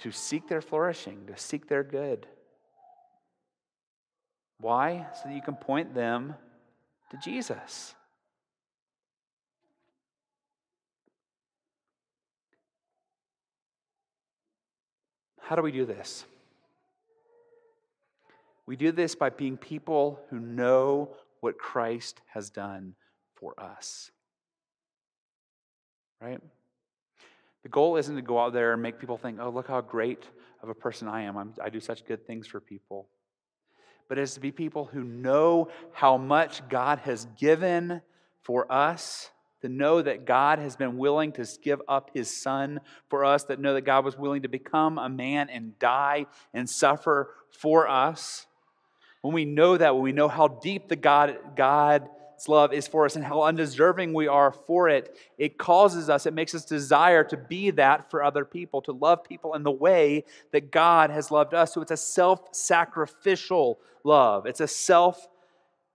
to 0.00 0.10
seek 0.10 0.48
their 0.48 0.60
flourishing, 0.60 1.26
to 1.26 1.36
seek 1.36 1.68
their 1.68 1.84
good. 1.84 2.26
Why? 4.58 5.06
So 5.14 5.28
that 5.28 5.34
you 5.34 5.42
can 5.42 5.56
point 5.56 5.94
them 5.94 6.34
to 7.10 7.16
Jesus. 7.18 7.94
How 15.40 15.56
do 15.56 15.62
we 15.62 15.72
do 15.72 15.84
this? 15.84 16.24
We 18.66 18.76
do 18.76 18.92
this 18.92 19.16
by 19.16 19.30
being 19.30 19.56
people 19.56 20.20
who 20.30 20.38
know 20.38 21.16
what 21.40 21.58
Christ 21.58 22.20
has 22.28 22.50
done 22.50 22.94
for 23.34 23.58
us. 23.58 24.12
Right? 26.20 26.40
The 27.62 27.68
goal 27.68 27.96
isn't 27.96 28.16
to 28.16 28.22
go 28.22 28.38
out 28.38 28.52
there 28.52 28.72
and 28.72 28.82
make 28.82 28.98
people 28.98 29.18
think, 29.18 29.38
oh, 29.40 29.50
look 29.50 29.68
how 29.68 29.80
great 29.80 30.24
of 30.62 30.68
a 30.68 30.74
person 30.74 31.08
I 31.08 31.22
am. 31.22 31.36
I'm, 31.36 31.54
i 31.62 31.68
do 31.68 31.80
such 31.80 32.04
good 32.06 32.26
things 32.26 32.46
for 32.46 32.60
people. 32.60 33.08
But 34.08 34.18
it's 34.18 34.34
to 34.34 34.40
be 34.40 34.50
people 34.50 34.86
who 34.86 35.04
know 35.04 35.68
how 35.92 36.16
much 36.16 36.68
God 36.68 37.00
has 37.00 37.26
given 37.38 38.02
for 38.42 38.70
us, 38.72 39.30
to 39.60 39.68
know 39.68 40.00
that 40.00 40.24
God 40.24 40.58
has 40.58 40.74
been 40.74 40.96
willing 40.96 41.32
to 41.32 41.46
give 41.62 41.80
up 41.86 42.10
his 42.14 42.34
son 42.34 42.80
for 43.08 43.24
us, 43.24 43.44
that 43.44 43.60
know 43.60 43.74
that 43.74 43.82
God 43.82 44.04
was 44.04 44.18
willing 44.18 44.42
to 44.42 44.48
become 44.48 44.98
a 44.98 45.08
man 45.08 45.48
and 45.50 45.78
die 45.78 46.26
and 46.54 46.68
suffer 46.68 47.34
for 47.50 47.86
us. 47.86 48.46
When 49.20 49.34
we 49.34 49.44
know 49.44 49.76
that, 49.76 49.94
when 49.94 50.02
we 50.02 50.12
know 50.12 50.28
how 50.28 50.48
deep 50.48 50.88
the 50.88 50.96
God, 50.96 51.36
God 51.56 52.08
love 52.48 52.72
is 52.72 52.88
for 52.88 53.04
us 53.04 53.16
and 53.16 53.24
how 53.24 53.42
undeserving 53.42 54.12
we 54.12 54.26
are 54.28 54.52
for 54.52 54.88
it, 54.88 55.16
it 55.38 55.58
causes 55.58 56.08
us, 56.08 56.26
it 56.26 56.34
makes 56.34 56.54
us 56.54 56.64
desire 56.64 57.24
to 57.24 57.36
be 57.36 57.70
that 57.70 58.10
for 58.10 58.22
other 58.22 58.44
people, 58.44 58.82
to 58.82 58.92
love 58.92 59.24
people 59.24 59.54
in 59.54 59.62
the 59.62 59.70
way 59.70 60.24
that 60.52 60.70
God 60.70 61.10
has 61.10 61.30
loved 61.30 61.54
us. 61.54 61.74
So 61.74 61.82
it's 61.82 61.90
a 61.90 61.96
self 61.96 62.54
sacrificial 62.54 63.78
love, 64.04 64.46
it's 64.46 64.60
a 64.60 64.68
self 64.68 65.28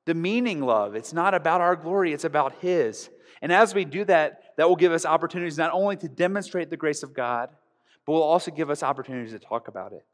demeaning 0.05 0.61
love. 0.61 0.95
It's 0.95 1.13
not 1.13 1.33
about 1.33 1.61
our 1.61 1.75
glory, 1.75 2.13
it's 2.13 2.23
about 2.23 2.53
His. 2.59 3.09
And 3.41 3.51
as 3.51 3.75
we 3.75 3.85
do 3.85 4.05
that, 4.05 4.41
that 4.57 4.69
will 4.69 4.75
give 4.75 4.91
us 4.91 5.05
opportunities 5.05 5.57
not 5.57 5.73
only 5.73 5.97
to 5.97 6.07
demonstrate 6.07 6.69
the 6.69 6.77
grace 6.77 7.03
of 7.03 7.13
God, 7.13 7.49
but 8.05 8.13
will 8.13 8.23
also 8.23 8.51
give 8.51 8.69
us 8.69 8.83
opportunities 8.83 9.31
to 9.33 9.39
talk 9.39 9.67
about 9.67 9.91
it. 9.91 10.05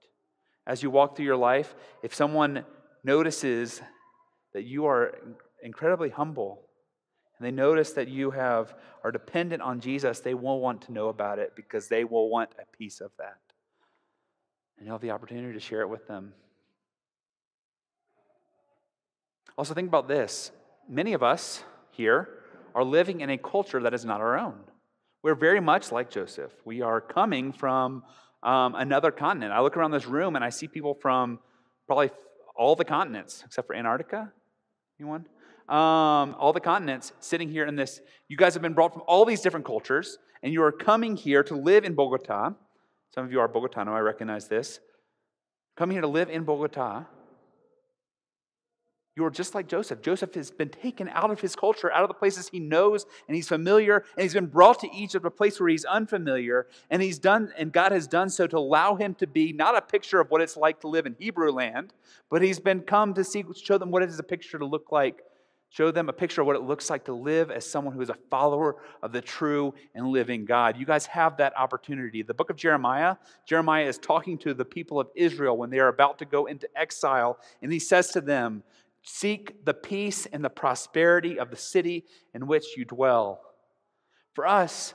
As 0.65 0.81
you 0.81 0.89
walk 0.89 1.15
through 1.15 1.25
your 1.25 1.37
life, 1.37 1.75
if 2.01 2.15
someone 2.15 2.65
notices 3.03 3.81
that 4.53 4.63
you 4.63 4.85
are 4.85 5.17
incredibly 5.61 6.09
humble 6.09 6.63
and 7.41 7.47
they 7.47 7.51
notice 7.51 7.93
that 7.93 8.07
you 8.07 8.29
have 8.29 8.75
are 9.03 9.11
dependent 9.11 9.63
on 9.63 9.79
Jesus, 9.79 10.19
they 10.19 10.35
will 10.35 10.59
want 10.59 10.83
to 10.83 10.91
know 10.91 11.09
about 11.09 11.39
it 11.39 11.53
because 11.55 11.87
they 11.87 12.03
will 12.03 12.29
want 12.29 12.51
a 12.59 12.77
piece 12.77 13.01
of 13.01 13.09
that. 13.17 13.39
And 14.77 14.85
you'll 14.85 14.93
have 14.93 15.01
the 15.01 15.09
opportunity 15.09 15.51
to 15.53 15.59
share 15.59 15.81
it 15.81 15.89
with 15.89 16.07
them. 16.07 16.33
Also, 19.57 19.73
think 19.73 19.87
about 19.87 20.07
this. 20.07 20.51
Many 20.87 21.13
of 21.13 21.23
us 21.23 21.63
here 21.89 22.29
are 22.75 22.83
living 22.83 23.21
in 23.21 23.31
a 23.31 23.39
culture 23.39 23.81
that 23.81 23.95
is 23.95 24.05
not 24.05 24.21
our 24.21 24.37
own. 24.37 24.59
We're 25.23 25.33
very 25.33 25.59
much 25.59 25.91
like 25.91 26.11
Joseph. 26.11 26.51
We 26.63 26.83
are 26.83 27.01
coming 27.01 27.53
from 27.53 28.03
um, 28.43 28.75
another 28.75 29.09
continent. 29.09 29.51
I 29.51 29.61
look 29.61 29.77
around 29.77 29.89
this 29.89 30.05
room 30.05 30.35
and 30.35 30.45
I 30.45 30.49
see 30.49 30.67
people 30.67 30.93
from 30.93 31.39
probably 31.87 32.11
all 32.55 32.75
the 32.75 32.85
continents 32.85 33.41
except 33.47 33.65
for 33.65 33.75
Antarctica. 33.75 34.31
Anyone? 34.99 35.25
Um, 35.71 36.35
all 36.37 36.51
the 36.51 36.59
continents 36.59 37.13
sitting 37.21 37.47
here 37.47 37.65
in 37.65 37.77
this. 37.77 38.01
You 38.27 38.35
guys 38.35 38.53
have 38.53 38.61
been 38.61 38.73
brought 38.73 38.91
from 38.91 39.03
all 39.07 39.23
these 39.23 39.39
different 39.39 39.65
cultures, 39.65 40.17
and 40.43 40.51
you 40.51 40.61
are 40.63 40.71
coming 40.71 41.15
here 41.15 41.43
to 41.43 41.55
live 41.55 41.85
in 41.85 41.95
Bogota. 41.95 42.51
Some 43.15 43.25
of 43.25 43.31
you 43.31 43.39
are 43.39 43.47
Bogotano, 43.47 43.89
I 43.89 43.99
recognize 43.99 44.49
this. 44.49 44.81
Coming 45.77 45.95
here 45.95 46.01
to 46.01 46.07
live 46.07 46.29
in 46.29 46.43
Bogota. 46.43 47.05
You 49.15 49.25
are 49.25 49.31
just 49.31 49.55
like 49.55 49.67
Joseph. 49.67 50.01
Joseph 50.01 50.33
has 50.35 50.51
been 50.51 50.69
taken 50.69 51.07
out 51.09 51.31
of 51.31 51.39
his 51.39 51.55
culture, 51.55 51.91
out 51.91 52.03
of 52.03 52.09
the 52.09 52.15
places 52.15 52.49
he 52.49 52.59
knows 52.59 53.05
and 53.27 53.35
he's 53.35 53.47
familiar, 53.47 54.03
and 54.17 54.23
he's 54.23 54.33
been 54.33 54.47
brought 54.47 54.79
to 54.79 54.93
Egypt, 54.93 55.25
a 55.25 55.31
place 55.31 55.59
where 55.59 55.69
he's 55.69 55.85
unfamiliar, 55.85 56.67
and 56.89 57.01
he's 57.01 57.19
done, 57.19 57.53
and 57.57 57.71
God 57.71 57.93
has 57.93 58.07
done 58.07 58.29
so 58.29 58.45
to 58.47 58.57
allow 58.57 58.95
him 58.95 59.13
to 59.15 59.27
be 59.27 59.53
not 59.53 59.77
a 59.77 59.81
picture 59.81 60.19
of 60.19 60.31
what 60.31 60.41
it's 60.41 60.57
like 60.57 60.81
to 60.81 60.87
live 60.87 61.05
in 61.05 61.15
Hebrew 61.19 61.51
land, 61.51 61.93
but 62.29 62.41
he's 62.41 62.59
been 62.59 62.81
come 62.81 63.13
to 63.13 63.23
see, 63.23 63.43
show 63.61 63.77
them 63.77 63.91
what 63.91 64.03
it 64.03 64.09
is 64.09 64.19
a 64.19 64.23
picture 64.23 64.59
to 64.59 64.65
look 64.65 64.91
like 64.91 65.23
Show 65.71 65.89
them 65.89 66.09
a 66.09 66.13
picture 66.13 66.41
of 66.41 66.47
what 66.47 66.57
it 66.57 66.63
looks 66.63 66.89
like 66.89 67.05
to 67.05 67.13
live 67.13 67.49
as 67.49 67.65
someone 67.65 67.93
who 67.93 68.01
is 68.01 68.09
a 68.09 68.17
follower 68.29 68.75
of 69.01 69.13
the 69.13 69.21
true 69.21 69.73
and 69.95 70.05
living 70.05 70.43
God. 70.43 70.75
You 70.75 70.85
guys 70.85 71.05
have 71.05 71.37
that 71.37 71.57
opportunity. 71.57 72.23
The 72.23 72.33
book 72.33 72.49
of 72.49 72.57
Jeremiah, 72.57 73.15
Jeremiah 73.47 73.85
is 73.85 73.97
talking 73.97 74.37
to 74.39 74.53
the 74.53 74.65
people 74.65 74.99
of 74.99 75.07
Israel 75.15 75.55
when 75.55 75.69
they 75.69 75.79
are 75.79 75.87
about 75.87 76.19
to 76.19 76.25
go 76.25 76.47
into 76.47 76.67
exile, 76.75 77.39
and 77.61 77.71
he 77.71 77.79
says 77.79 78.09
to 78.09 78.19
them, 78.19 78.63
Seek 79.03 79.63
the 79.63 79.73
peace 79.73 80.25
and 80.25 80.43
the 80.43 80.49
prosperity 80.49 81.39
of 81.39 81.49
the 81.49 81.55
city 81.55 82.03
in 82.33 82.47
which 82.47 82.75
you 82.75 82.83
dwell. 82.83 83.39
For 84.33 84.45
us, 84.45 84.93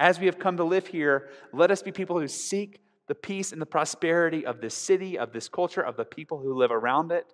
as 0.00 0.18
we 0.18 0.26
have 0.26 0.40
come 0.40 0.56
to 0.56 0.64
live 0.64 0.88
here, 0.88 1.28
let 1.52 1.70
us 1.70 1.80
be 1.80 1.92
people 1.92 2.18
who 2.18 2.26
seek 2.26 2.80
the 3.06 3.14
peace 3.14 3.52
and 3.52 3.62
the 3.62 3.66
prosperity 3.66 4.44
of 4.44 4.60
this 4.60 4.74
city, 4.74 5.16
of 5.16 5.32
this 5.32 5.48
culture, 5.48 5.80
of 5.80 5.96
the 5.96 6.04
people 6.04 6.40
who 6.40 6.54
live 6.54 6.72
around 6.72 7.12
it 7.12 7.32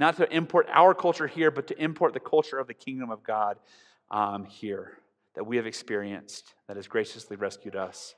not 0.00 0.16
to 0.16 0.34
import 0.34 0.66
our 0.72 0.94
culture 0.94 1.26
here, 1.26 1.50
but 1.50 1.66
to 1.66 1.80
import 1.80 2.14
the 2.14 2.20
culture 2.20 2.58
of 2.58 2.66
the 2.66 2.74
kingdom 2.74 3.10
of 3.10 3.22
God 3.22 3.58
um, 4.10 4.46
here 4.46 4.98
that 5.36 5.44
we 5.44 5.58
have 5.58 5.66
experienced, 5.66 6.54
that 6.66 6.76
has 6.76 6.88
graciously 6.88 7.36
rescued 7.36 7.76
us. 7.76 8.14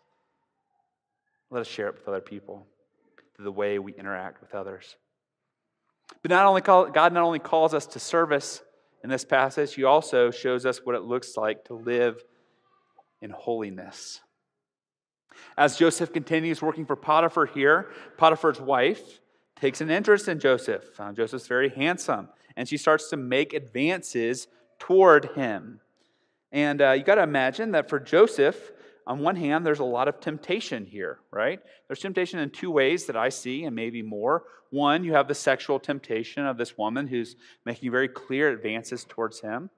Let 1.51 1.61
us 1.61 1.67
share 1.67 1.89
it 1.89 1.97
with 1.97 2.09
other 2.09 2.21
people 2.21 2.67
through 3.35 3.45
the 3.45 3.53
way 3.53 3.81
we 3.81 3.93
interact 3.95 4.41
with 4.41 4.55
others. 4.55 4.97
But 6.23 6.31
not 6.31 6.47
only 6.47 6.61
call, 6.61 6.87
God 6.87 7.13
not 7.13 7.25
only 7.25 7.41
calls 7.41 7.75
us 7.75 7.85
to 7.87 7.99
service 7.99 8.63
in 9.03 9.11
this 9.11 9.25
passage, 9.25 9.75
He 9.75 9.83
also 9.83 10.31
shows 10.31 10.65
us 10.65 10.81
what 10.85 10.95
it 10.95 11.03
looks 11.03 11.37
like 11.37 11.65
to 11.65 11.75
live 11.75 12.23
in 13.21 13.31
holiness. 13.31 14.21
As 15.59 15.77
Joseph 15.77 16.13
continues 16.13 16.63
working 16.63 16.87
for 16.87 16.95
Potiphar 16.95 17.47
here, 17.47 17.91
Potiphar's 18.17 18.61
wife 18.61 19.19
takes 19.63 19.81
an 19.81 19.93
interest 19.93 20.27
in 20.27 20.41
Joseph. 20.41 20.83
Uh, 20.99 21.13
Joseph's 21.13 21.47
very 21.47 21.69
handsome, 21.69 22.29
and 22.57 22.69
she 22.69 22.77
starts 22.77 23.09
to 23.11 23.17
make 23.17 23.55
advances 23.55 24.49
toward 24.81 25.27
him. 25.37 25.79
And 26.51 26.83
uh, 26.83 26.91
you 26.91 27.05
got 27.05 27.15
to 27.15 27.23
imagine 27.23 27.71
that 27.71 27.89
for 27.89 28.01
Joseph, 28.01 28.73
on 29.07 29.21
one 29.21 29.37
hand, 29.37 29.65
there's 29.65 29.79
a 29.79 29.85
lot 29.85 30.09
of 30.09 30.19
temptation 30.19 30.85
here, 30.85 31.21
right? 31.31 31.61
There's 31.87 32.01
temptation 32.01 32.41
in 32.41 32.51
two 32.51 32.73
ways 32.73 33.07
that 33.07 33.17
I 33.17 33.29
see, 33.29 33.63
and 33.63 33.77
maybe 33.77 34.03
more. 34.03 34.43
One, 34.71 35.05
you 35.05 35.13
have 35.13 35.29
the 35.29 35.35
sexual 35.35 35.79
temptation 35.79 36.45
of 36.45 36.57
this 36.57 36.77
woman 36.77 37.07
who's 37.07 37.37
making 37.65 37.93
very 37.93 38.09
clear 38.09 38.51
advances 38.51 39.07
towards 39.09 39.43
him. 39.43 39.71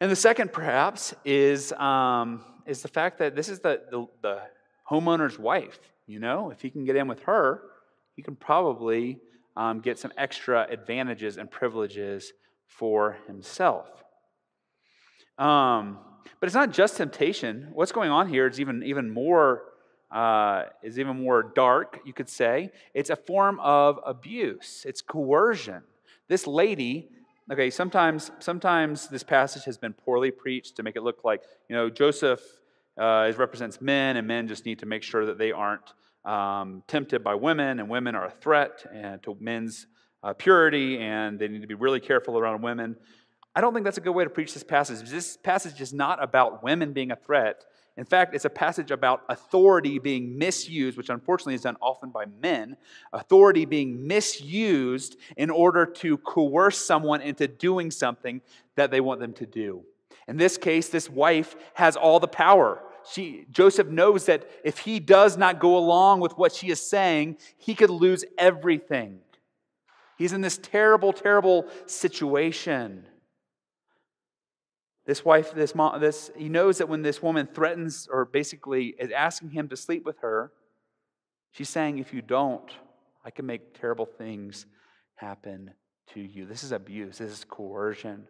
And 0.00 0.12
the 0.12 0.16
second, 0.16 0.52
perhaps, 0.52 1.12
is, 1.24 1.72
um, 1.72 2.44
is 2.66 2.82
the 2.82 2.88
fact 2.88 3.18
that 3.18 3.34
this 3.34 3.48
is 3.48 3.58
the, 3.58 3.82
the, 3.90 4.06
the 4.22 4.42
homeowner's 4.88 5.40
wife. 5.40 5.80
You 6.06 6.20
know, 6.20 6.50
if 6.50 6.62
he 6.62 6.70
can 6.70 6.84
get 6.84 6.94
in 6.94 7.08
with 7.08 7.22
her, 7.24 7.62
he 8.20 8.22
can 8.22 8.36
probably 8.36 9.18
um, 9.56 9.80
get 9.80 9.98
some 9.98 10.12
extra 10.18 10.66
advantages 10.68 11.38
and 11.38 11.50
privileges 11.50 12.34
for 12.66 13.16
himself. 13.26 13.88
Um, 15.38 15.96
but 16.38 16.46
it's 16.46 16.54
not 16.54 16.70
just 16.70 16.98
temptation. 16.98 17.70
What's 17.72 17.92
going 17.92 18.10
on 18.10 18.28
here 18.28 18.46
is 18.46 18.60
even, 18.60 18.82
even 18.82 19.10
more 19.10 19.62
uh, 20.10 20.64
is 20.82 20.98
even 20.98 21.22
more 21.22 21.42
dark, 21.42 22.00
you 22.04 22.12
could 22.12 22.28
say. 22.28 22.72
It's 22.92 23.08
a 23.08 23.16
form 23.16 23.58
of 23.60 23.98
abuse. 24.04 24.84
It's 24.86 25.00
coercion. 25.00 25.82
This 26.28 26.46
lady, 26.46 27.08
okay, 27.50 27.70
sometimes 27.70 28.32
sometimes 28.40 29.08
this 29.08 29.22
passage 29.22 29.64
has 29.64 29.78
been 29.78 29.94
poorly 29.94 30.30
preached 30.30 30.76
to 30.76 30.82
make 30.82 30.96
it 30.96 31.02
look 31.02 31.24
like 31.24 31.40
you 31.70 31.76
know 31.76 31.88
Joseph 31.88 32.42
uh, 32.98 33.32
represents 33.38 33.80
men, 33.80 34.18
and 34.18 34.28
men 34.28 34.46
just 34.46 34.66
need 34.66 34.80
to 34.80 34.86
make 34.86 35.04
sure 35.04 35.24
that 35.24 35.38
they 35.38 35.52
aren't 35.52 35.94
um, 36.24 36.82
tempted 36.86 37.24
by 37.24 37.34
women, 37.34 37.80
and 37.80 37.88
women 37.88 38.14
are 38.14 38.26
a 38.26 38.30
threat 38.30 38.84
and 38.92 39.22
to 39.22 39.36
men's 39.40 39.86
uh, 40.22 40.32
purity, 40.34 40.98
and 40.98 41.38
they 41.38 41.48
need 41.48 41.62
to 41.62 41.66
be 41.66 41.74
really 41.74 42.00
careful 42.00 42.38
around 42.38 42.62
women. 42.62 42.96
I 43.54 43.60
don't 43.60 43.74
think 43.74 43.84
that's 43.84 43.98
a 43.98 44.02
good 44.02 44.12
way 44.12 44.24
to 44.24 44.30
preach 44.30 44.54
this 44.54 44.62
passage. 44.62 45.08
This 45.08 45.36
passage 45.36 45.80
is 45.80 45.92
not 45.92 46.22
about 46.22 46.62
women 46.62 46.92
being 46.92 47.10
a 47.10 47.16
threat. 47.16 47.64
In 47.96 48.04
fact, 48.04 48.34
it's 48.34 48.44
a 48.44 48.50
passage 48.50 48.90
about 48.92 49.24
authority 49.28 49.98
being 49.98 50.38
misused, 50.38 50.96
which 50.96 51.10
unfortunately 51.10 51.54
is 51.54 51.62
done 51.62 51.76
often 51.82 52.10
by 52.10 52.26
men. 52.40 52.76
Authority 53.12 53.64
being 53.64 54.06
misused 54.06 55.16
in 55.36 55.50
order 55.50 55.84
to 55.84 56.16
coerce 56.18 56.78
someone 56.78 57.20
into 57.20 57.48
doing 57.48 57.90
something 57.90 58.40
that 58.76 58.90
they 58.90 59.00
want 59.00 59.20
them 59.20 59.32
to 59.34 59.46
do. 59.46 59.82
In 60.28 60.36
this 60.36 60.56
case, 60.56 60.88
this 60.88 61.10
wife 61.10 61.56
has 61.74 61.96
all 61.96 62.20
the 62.20 62.28
power. 62.28 62.80
She, 63.12 63.46
Joseph 63.50 63.88
knows 63.88 64.26
that 64.26 64.48
if 64.64 64.78
he 64.78 65.00
does 65.00 65.36
not 65.36 65.58
go 65.58 65.76
along 65.76 66.20
with 66.20 66.38
what 66.38 66.52
she 66.52 66.70
is 66.70 66.80
saying, 66.80 67.38
he 67.56 67.74
could 67.74 67.90
lose 67.90 68.24
everything. 68.38 69.20
He's 70.16 70.32
in 70.32 70.42
this 70.42 70.58
terrible, 70.58 71.12
terrible 71.12 71.66
situation. 71.86 73.06
This 75.06 75.24
wife, 75.24 75.52
this 75.54 75.74
mom, 75.74 76.00
this, 76.00 76.30
he 76.36 76.48
knows 76.48 76.78
that 76.78 76.88
when 76.88 77.02
this 77.02 77.22
woman 77.22 77.48
threatens 77.52 78.06
or 78.10 78.26
basically 78.26 78.94
is 78.98 79.10
asking 79.10 79.50
him 79.50 79.68
to 79.68 79.76
sleep 79.76 80.04
with 80.04 80.18
her, 80.18 80.52
she's 81.52 81.70
saying, 81.70 81.98
if 81.98 82.12
you 82.12 82.22
don't, 82.22 82.70
I 83.24 83.30
can 83.30 83.46
make 83.46 83.78
terrible 83.80 84.06
things 84.06 84.66
happen 85.16 85.72
to 86.14 86.20
you. 86.20 86.46
This 86.46 86.62
is 86.62 86.72
abuse, 86.72 87.18
this 87.18 87.32
is 87.32 87.44
coercion. 87.44 88.28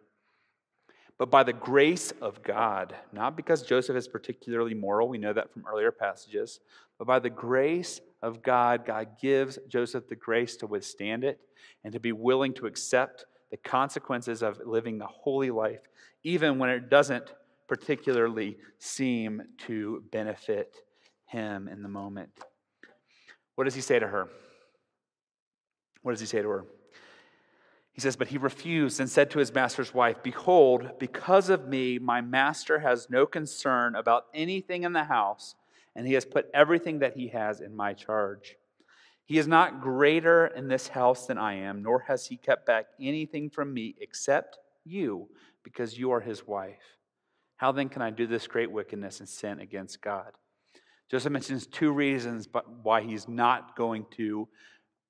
But 1.21 1.29
by 1.29 1.43
the 1.43 1.53
grace 1.53 2.11
of 2.19 2.41
God, 2.41 2.95
not 3.13 3.37
because 3.37 3.61
Joseph 3.61 3.95
is 3.95 4.07
particularly 4.07 4.73
moral, 4.73 5.07
we 5.07 5.19
know 5.19 5.33
that 5.33 5.53
from 5.53 5.63
earlier 5.71 5.91
passages, 5.91 6.59
but 6.97 7.05
by 7.05 7.19
the 7.19 7.29
grace 7.29 8.01
of 8.23 8.41
God, 8.41 8.87
God 8.87 9.19
gives 9.21 9.59
Joseph 9.67 10.09
the 10.09 10.15
grace 10.15 10.55
to 10.55 10.65
withstand 10.65 11.23
it 11.23 11.39
and 11.83 11.93
to 11.93 11.99
be 11.99 12.11
willing 12.11 12.55
to 12.55 12.65
accept 12.65 13.25
the 13.51 13.57
consequences 13.57 14.41
of 14.41 14.61
living 14.65 14.97
the 14.97 15.05
holy 15.05 15.51
life 15.51 15.81
even 16.23 16.57
when 16.57 16.71
it 16.71 16.89
doesn't 16.89 17.35
particularly 17.67 18.57
seem 18.79 19.43
to 19.67 20.03
benefit 20.11 20.77
him 21.27 21.67
in 21.67 21.83
the 21.83 21.87
moment. 21.87 22.31
What 23.53 23.65
does 23.65 23.75
he 23.75 23.81
say 23.81 23.99
to 23.99 24.07
her? 24.07 24.27
What 26.01 26.13
does 26.13 26.19
he 26.19 26.25
say 26.25 26.41
to 26.41 26.49
her? 26.49 26.65
He 27.93 28.01
says, 28.01 28.15
But 28.15 28.29
he 28.29 28.37
refused 28.37 28.99
and 28.99 29.09
said 29.09 29.29
to 29.31 29.39
his 29.39 29.53
master's 29.53 29.93
wife, 29.93 30.23
Behold, 30.23 30.91
because 30.99 31.49
of 31.49 31.67
me, 31.67 31.99
my 31.99 32.21
master 32.21 32.79
has 32.79 33.09
no 33.09 33.25
concern 33.25 33.95
about 33.95 34.25
anything 34.33 34.83
in 34.83 34.93
the 34.93 35.03
house, 35.03 35.55
and 35.95 36.07
he 36.07 36.13
has 36.13 36.25
put 36.25 36.49
everything 36.53 36.99
that 36.99 37.15
he 37.15 37.27
has 37.29 37.59
in 37.59 37.75
my 37.75 37.93
charge. 37.93 38.55
He 39.25 39.37
is 39.37 39.47
not 39.47 39.81
greater 39.81 40.47
in 40.47 40.67
this 40.67 40.89
house 40.89 41.27
than 41.27 41.37
I 41.37 41.55
am, 41.55 41.83
nor 41.83 41.99
has 42.01 42.27
he 42.27 42.37
kept 42.37 42.65
back 42.65 42.85
anything 42.99 43.49
from 43.49 43.73
me 43.73 43.95
except 43.99 44.57
you, 44.85 45.29
because 45.63 45.97
you 45.97 46.11
are 46.11 46.21
his 46.21 46.47
wife. 46.47 46.97
How 47.57 47.71
then 47.71 47.89
can 47.89 48.01
I 48.01 48.09
do 48.09 48.25
this 48.25 48.47
great 48.47 48.71
wickedness 48.71 49.19
and 49.19 49.29
sin 49.29 49.59
against 49.59 50.01
God? 50.01 50.31
Joseph 51.09 51.31
mentions 51.31 51.67
two 51.67 51.91
reasons 51.91 52.47
why 52.81 53.01
he's 53.01 53.27
not 53.27 53.75
going 53.75 54.05
to, 54.17 54.47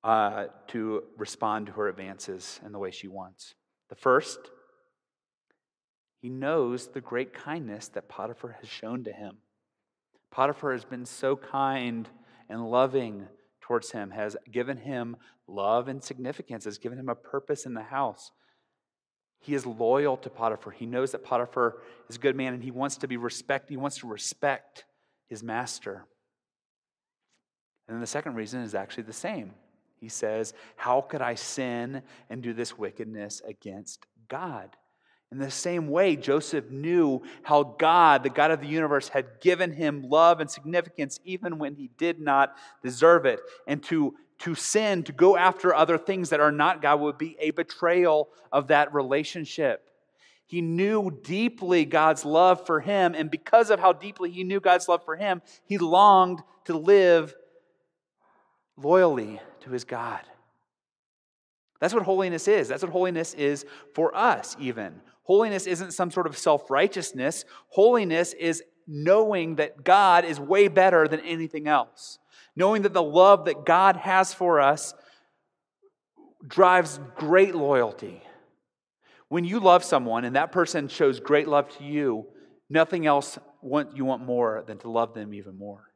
uh, 0.04 0.46
to 0.68 1.04
respond 1.16 1.66
to 1.66 1.72
her 1.72 1.88
advances 1.88 2.60
in 2.64 2.72
the 2.72 2.78
way 2.78 2.90
she 2.90 3.08
wants. 3.08 3.54
The 3.88 3.94
first, 3.94 4.38
he 6.20 6.28
knows 6.28 6.88
the 6.88 7.00
great 7.00 7.32
kindness 7.34 7.88
that 7.88 8.08
Potiphar 8.08 8.56
has 8.60 8.68
shown 8.68 9.04
to 9.04 9.12
him. 9.12 9.38
Potiphar 10.30 10.72
has 10.72 10.84
been 10.84 11.04
so 11.04 11.36
kind 11.36 12.08
and 12.48 12.70
loving 12.70 13.26
towards 13.60 13.92
him, 13.92 14.10
has 14.10 14.36
given 14.50 14.78
him 14.78 15.16
love 15.46 15.88
and 15.88 16.02
significance, 16.02 16.64
has 16.64 16.78
given 16.78 16.98
him 16.98 17.08
a 17.08 17.14
purpose 17.14 17.66
in 17.66 17.74
the 17.74 17.82
house. 17.82 18.32
He 19.40 19.54
is 19.54 19.66
loyal 19.66 20.16
to 20.18 20.30
Potiphar. 20.30 20.72
He 20.72 20.86
knows 20.86 21.12
that 21.12 21.24
Potiphar 21.24 21.78
is 22.08 22.16
a 22.16 22.20
good 22.20 22.36
man 22.36 22.54
and 22.54 22.62
he 22.62 22.70
wants 22.70 22.96
to 22.98 23.08
be 23.08 23.16
respect, 23.16 23.68
he 23.68 23.76
wants 23.76 23.98
to 23.98 24.06
respect 24.06 24.84
his 25.28 25.42
master. 25.42 26.06
And 27.88 27.96
then 27.96 28.00
the 28.00 28.06
second 28.06 28.34
reason 28.34 28.62
is 28.62 28.74
actually 28.74 29.04
the 29.04 29.12
same. 29.12 29.52
He 30.02 30.08
says, 30.08 30.52
How 30.74 31.00
could 31.00 31.22
I 31.22 31.36
sin 31.36 32.02
and 32.28 32.42
do 32.42 32.52
this 32.52 32.76
wickedness 32.76 33.40
against 33.48 34.04
God? 34.28 34.76
In 35.30 35.38
the 35.38 35.50
same 35.50 35.86
way, 35.86 36.16
Joseph 36.16 36.70
knew 36.70 37.22
how 37.44 37.62
God, 37.62 38.24
the 38.24 38.28
God 38.28 38.50
of 38.50 38.60
the 38.60 38.66
universe, 38.66 39.08
had 39.08 39.40
given 39.40 39.72
him 39.72 40.02
love 40.02 40.40
and 40.40 40.50
significance 40.50 41.20
even 41.24 41.56
when 41.56 41.76
he 41.76 41.88
did 41.96 42.20
not 42.20 42.54
deserve 42.82 43.24
it. 43.24 43.40
And 43.66 43.80
to 43.84 44.14
to 44.40 44.56
sin, 44.56 45.04
to 45.04 45.12
go 45.12 45.36
after 45.36 45.72
other 45.72 45.96
things 45.96 46.30
that 46.30 46.40
are 46.40 46.50
not 46.50 46.82
God, 46.82 46.98
would 47.00 47.16
be 47.16 47.36
a 47.38 47.52
betrayal 47.52 48.28
of 48.50 48.66
that 48.66 48.92
relationship. 48.92 49.88
He 50.46 50.60
knew 50.60 51.16
deeply 51.22 51.84
God's 51.84 52.24
love 52.24 52.66
for 52.66 52.80
him, 52.80 53.14
and 53.14 53.30
because 53.30 53.70
of 53.70 53.78
how 53.78 53.92
deeply 53.92 54.32
he 54.32 54.42
knew 54.42 54.58
God's 54.58 54.88
love 54.88 55.04
for 55.04 55.14
him, 55.14 55.42
he 55.64 55.78
longed 55.78 56.42
to 56.64 56.76
live 56.76 57.36
loyally 58.76 59.40
to 59.62 59.70
his 59.70 59.84
God. 59.84 60.20
That's 61.80 61.94
what 61.94 62.04
holiness 62.04 62.46
is. 62.46 62.68
That's 62.68 62.82
what 62.82 62.92
holiness 62.92 63.34
is 63.34 63.66
for 63.94 64.16
us, 64.16 64.56
even. 64.60 65.00
Holiness 65.24 65.66
isn't 65.66 65.92
some 65.92 66.10
sort 66.10 66.26
of 66.26 66.38
self 66.38 66.70
righteousness. 66.70 67.44
Holiness 67.68 68.32
is 68.34 68.62
knowing 68.86 69.56
that 69.56 69.84
God 69.84 70.24
is 70.24 70.38
way 70.38 70.68
better 70.68 71.08
than 71.08 71.20
anything 71.20 71.66
else 71.68 72.18
knowing 72.54 72.82
that 72.82 72.92
the 72.92 73.02
love 73.02 73.46
that 73.46 73.64
God 73.64 73.96
has 73.96 74.34
for 74.34 74.60
us 74.60 74.94
drives 76.46 77.00
great 77.16 77.54
loyalty. 77.54 78.22
When 79.28 79.44
you 79.44 79.60
love 79.60 79.84
someone 79.84 80.24
and 80.24 80.36
that 80.36 80.52
person 80.52 80.88
shows 80.88 81.20
great 81.20 81.48
love 81.48 81.74
to 81.78 81.84
you, 81.84 82.26
nothing 82.68 83.06
else 83.06 83.38
want, 83.62 83.96
you 83.96 84.04
want 84.04 84.22
more 84.22 84.64
than 84.66 84.78
to 84.78 84.90
love 84.90 85.14
them 85.14 85.32
even 85.32 85.56
more. 85.56 85.88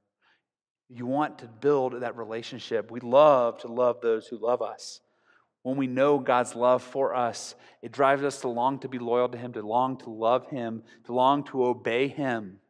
You 0.88 1.06
want 1.06 1.38
to 1.40 1.46
build 1.46 2.00
that 2.00 2.16
relationship. 2.16 2.90
We 2.90 3.00
love 3.00 3.58
to 3.62 3.68
love 3.68 4.00
those 4.00 4.28
who 4.28 4.38
love 4.38 4.62
us. 4.62 5.00
When 5.62 5.76
we 5.76 5.88
know 5.88 6.20
God's 6.20 6.54
love 6.54 6.80
for 6.80 7.14
us, 7.14 7.56
it 7.82 7.90
drives 7.90 8.22
us 8.22 8.40
to 8.42 8.48
long 8.48 8.78
to 8.80 8.88
be 8.88 9.00
loyal 9.00 9.28
to 9.28 9.36
Him, 9.36 9.52
to 9.54 9.62
long 9.62 9.96
to 9.98 10.10
love 10.10 10.48
Him, 10.48 10.84
to 11.06 11.12
long 11.12 11.42
to 11.44 11.64
obey 11.64 12.06
Him. 12.06 12.60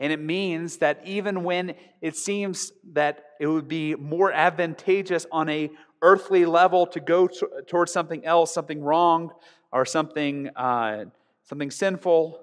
And 0.00 0.12
it 0.12 0.20
means 0.20 0.78
that 0.78 1.02
even 1.04 1.44
when 1.44 1.74
it 2.00 2.16
seems 2.16 2.72
that 2.92 3.22
it 3.38 3.46
would 3.46 3.68
be 3.68 3.94
more 3.94 4.32
advantageous 4.32 5.26
on 5.30 5.50
a 5.50 5.70
earthly 6.00 6.46
level 6.46 6.86
to 6.86 7.00
go 7.00 7.26
t- 7.26 7.46
towards 7.66 7.92
something 7.92 8.24
else, 8.24 8.52
something 8.52 8.82
wrong, 8.82 9.30
or 9.72 9.84
something, 9.84 10.48
uh, 10.56 11.04
something 11.44 11.70
sinful, 11.70 12.40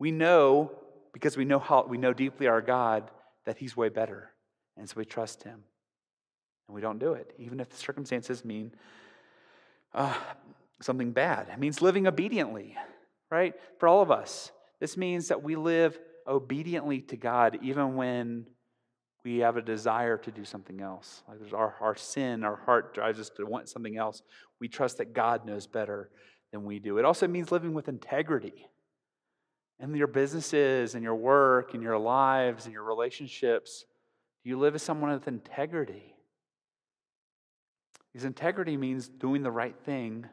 we 0.00 0.10
know 0.10 0.72
because 1.12 1.36
we 1.36 1.44
know 1.44 1.58
how 1.60 1.84
we 1.88 1.98
know 1.98 2.12
deeply 2.12 2.48
our 2.48 2.60
God 2.60 3.10
that 3.44 3.58
He's 3.58 3.76
way 3.76 3.88
better, 3.88 4.30
and 4.76 4.88
so 4.88 4.94
we 4.96 5.04
trust 5.04 5.42
Him, 5.42 5.64
and 6.68 6.74
we 6.74 6.80
don't 6.80 6.98
do 6.98 7.12
it, 7.14 7.34
even 7.38 7.60
if 7.60 7.68
the 7.68 7.76
circumstances 7.76 8.44
mean 8.44 8.72
uh, 9.94 10.14
something 10.80 11.12
bad. 11.12 11.48
It 11.52 11.58
means 11.58 11.82
living 11.82 12.06
obediently, 12.06 12.76
right? 13.30 13.54
For 13.78 13.88
all 13.88 14.02
of 14.02 14.10
us, 14.10 14.52
This 14.82 14.96
means 14.96 15.28
that 15.28 15.44
we 15.44 15.54
live 15.54 15.96
obediently 16.26 17.02
to 17.02 17.16
God 17.16 17.60
even 17.62 17.94
when 17.94 18.46
we 19.24 19.38
have 19.38 19.56
a 19.56 19.62
desire 19.62 20.18
to 20.18 20.32
do 20.32 20.44
something 20.44 20.80
else. 20.80 21.22
Like 21.28 21.38
there's 21.38 21.52
our, 21.52 21.76
our 21.80 21.94
sin, 21.94 22.42
our 22.42 22.56
heart 22.56 22.92
drives 22.92 23.20
us 23.20 23.30
to 23.36 23.44
want 23.44 23.68
something 23.68 23.96
else. 23.96 24.22
We 24.60 24.66
trust 24.66 24.98
that 24.98 25.12
God 25.12 25.46
knows 25.46 25.68
better 25.68 26.10
than 26.50 26.64
we 26.64 26.80
do. 26.80 26.98
It 26.98 27.04
also 27.04 27.28
means 27.28 27.52
living 27.52 27.74
with 27.74 27.86
integrity 27.86 28.66
in 29.82 29.94
your 29.96 30.06
businesses 30.06 30.94
and 30.94 31.02
your 31.02 31.16
work 31.16 31.74
and 31.74 31.82
your 31.82 31.98
lives 31.98 32.66
and 32.66 32.72
your 32.72 32.84
relationships. 32.84 33.84
Do 34.42 34.50
you 34.50 34.58
live 34.58 34.74
as 34.74 34.82
someone 34.82 35.10
with 35.10 35.26
integrity? 35.26 36.14
Because 38.12 38.24
integrity 38.24 38.76
means 38.76 39.08
doing 39.08 39.42
the 39.42 39.50
right 39.50 39.76
thing, 39.84 40.26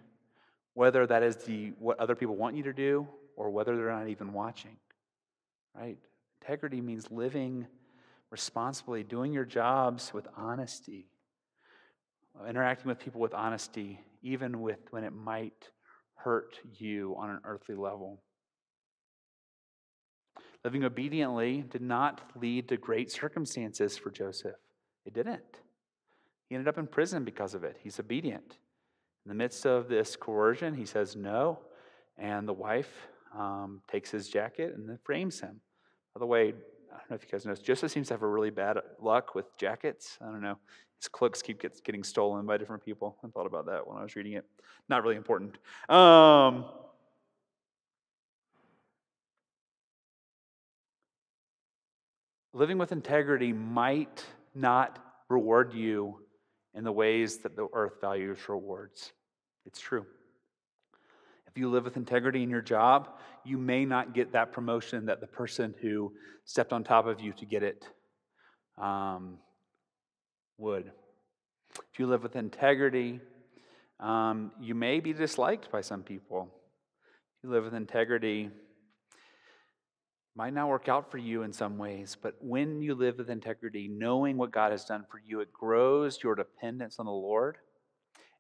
whether 0.75 1.07
that 1.07 1.23
is 1.23 1.37
the, 1.37 1.73
what 1.79 1.99
other 1.99 2.15
people 2.15 2.35
want 2.35 2.55
you 2.55 2.63
to 2.63 2.73
do 2.73 3.07
or 3.35 3.49
whether 3.49 3.75
they're 3.75 3.91
not 3.91 4.09
even 4.09 4.33
watching. 4.33 4.77
Right? 5.75 5.97
Integrity 6.41 6.81
means 6.81 7.09
living 7.09 7.65
responsibly, 8.29 9.03
doing 9.03 9.33
your 9.33 9.45
jobs 9.45 10.13
with 10.13 10.27
honesty, 10.37 11.07
interacting 12.47 12.87
with 12.87 12.99
people 12.99 13.19
with 13.19 13.33
honesty, 13.33 13.99
even 14.21 14.61
with 14.61 14.79
when 14.91 15.03
it 15.03 15.13
might 15.13 15.69
hurt 16.15 16.59
you 16.77 17.15
on 17.17 17.31
an 17.31 17.39
earthly 17.45 17.75
level. 17.75 18.21
Living 20.63 20.83
obediently 20.83 21.63
did 21.69 21.81
not 21.81 22.21
lead 22.35 22.67
to 22.67 22.77
great 22.77 23.11
circumstances 23.11 23.97
for 23.97 24.11
Joseph. 24.11 24.57
It 25.05 25.13
didn't. 25.13 25.61
He 26.49 26.55
ended 26.55 26.67
up 26.67 26.77
in 26.77 26.87
prison 26.87 27.23
because 27.23 27.53
of 27.53 27.63
it. 27.63 27.77
He's 27.81 27.99
obedient. 27.99 28.57
In 29.25 29.29
the 29.29 29.35
midst 29.35 29.65
of 29.65 29.87
this 29.87 30.15
coercion, 30.15 30.73
he 30.73 30.85
says 30.85 31.15
no, 31.15 31.59
and 32.17 32.47
the 32.47 32.53
wife 32.53 33.07
um, 33.37 33.81
takes 33.89 34.11
his 34.11 34.27
jacket 34.27 34.73
and 34.75 34.89
then 34.89 34.97
frames 35.03 35.39
him. 35.39 35.61
By 36.13 36.19
the 36.19 36.25
way, 36.25 36.47
I 36.91 36.97
don't 36.97 37.09
know 37.11 37.15
if 37.15 37.23
you 37.23 37.29
guys 37.31 37.45
know, 37.45 37.53
Joseph 37.53 37.91
seems 37.91 38.07
to 38.07 38.15
have 38.15 38.23
a 38.23 38.27
really 38.27 38.49
bad 38.49 38.77
luck 38.99 39.35
with 39.35 39.45
jackets. 39.57 40.17
I 40.21 40.25
don't 40.25 40.41
know. 40.41 40.57
His 40.99 41.07
cloaks 41.07 41.41
keep 41.41 41.61
getting 41.85 42.03
stolen 42.03 42.45
by 42.45 42.57
different 42.57 42.83
people. 42.83 43.17
I 43.23 43.27
thought 43.29 43.45
about 43.45 43.67
that 43.67 43.87
when 43.87 43.97
I 43.97 44.03
was 44.03 44.15
reading 44.15 44.33
it. 44.33 44.45
Not 44.89 45.03
really 45.03 45.15
important. 45.15 45.57
Um, 45.87 46.65
living 52.53 52.77
with 52.77 52.91
integrity 52.91 53.53
might 53.53 54.25
not 54.55 54.99
reward 55.29 55.73
you 55.73 56.19
in 56.73 56.83
the 56.83 56.91
ways 56.91 57.37
that 57.39 57.55
the 57.55 57.67
earth 57.73 58.01
values 58.01 58.37
rewards. 58.47 59.11
It's 59.65 59.79
true. 59.79 60.05
If 61.47 61.57
you 61.57 61.69
live 61.69 61.83
with 61.83 61.97
integrity 61.97 62.43
in 62.43 62.49
your 62.49 62.61
job, 62.61 63.09
you 63.43 63.57
may 63.57 63.85
not 63.85 64.13
get 64.13 64.33
that 64.33 64.51
promotion 64.51 65.07
that 65.07 65.19
the 65.19 65.27
person 65.27 65.73
who 65.81 66.13
stepped 66.45 66.73
on 66.73 66.83
top 66.83 67.07
of 67.07 67.19
you 67.19 67.33
to 67.33 67.45
get 67.45 67.63
it 67.63 67.87
um, 68.77 69.37
would. 70.57 70.91
If 71.91 71.99
you 71.99 72.07
live 72.07 72.23
with 72.23 72.35
integrity, 72.35 73.19
um, 73.99 74.51
you 74.59 74.75
may 74.75 74.99
be 74.99 75.13
disliked 75.13 75.71
by 75.71 75.81
some 75.81 76.03
people. 76.03 76.49
If 77.37 77.43
you 77.43 77.49
live 77.49 77.65
with 77.65 77.73
integrity, 77.73 78.49
might 80.35 80.53
not 80.53 80.69
work 80.69 80.87
out 80.87 81.11
for 81.11 81.17
you 81.17 81.43
in 81.43 81.51
some 81.51 81.77
ways, 81.77 82.15
but 82.21 82.35
when 82.39 82.81
you 82.81 82.95
live 82.95 83.17
with 83.17 83.29
integrity, 83.29 83.87
knowing 83.87 84.37
what 84.37 84.51
God 84.51 84.71
has 84.71 84.85
done 84.85 85.05
for 85.09 85.19
you, 85.25 85.41
it 85.41 85.51
grows 85.51 86.19
your 86.23 86.35
dependence 86.35 86.97
on 86.99 87.05
the 87.05 87.11
Lord, 87.11 87.57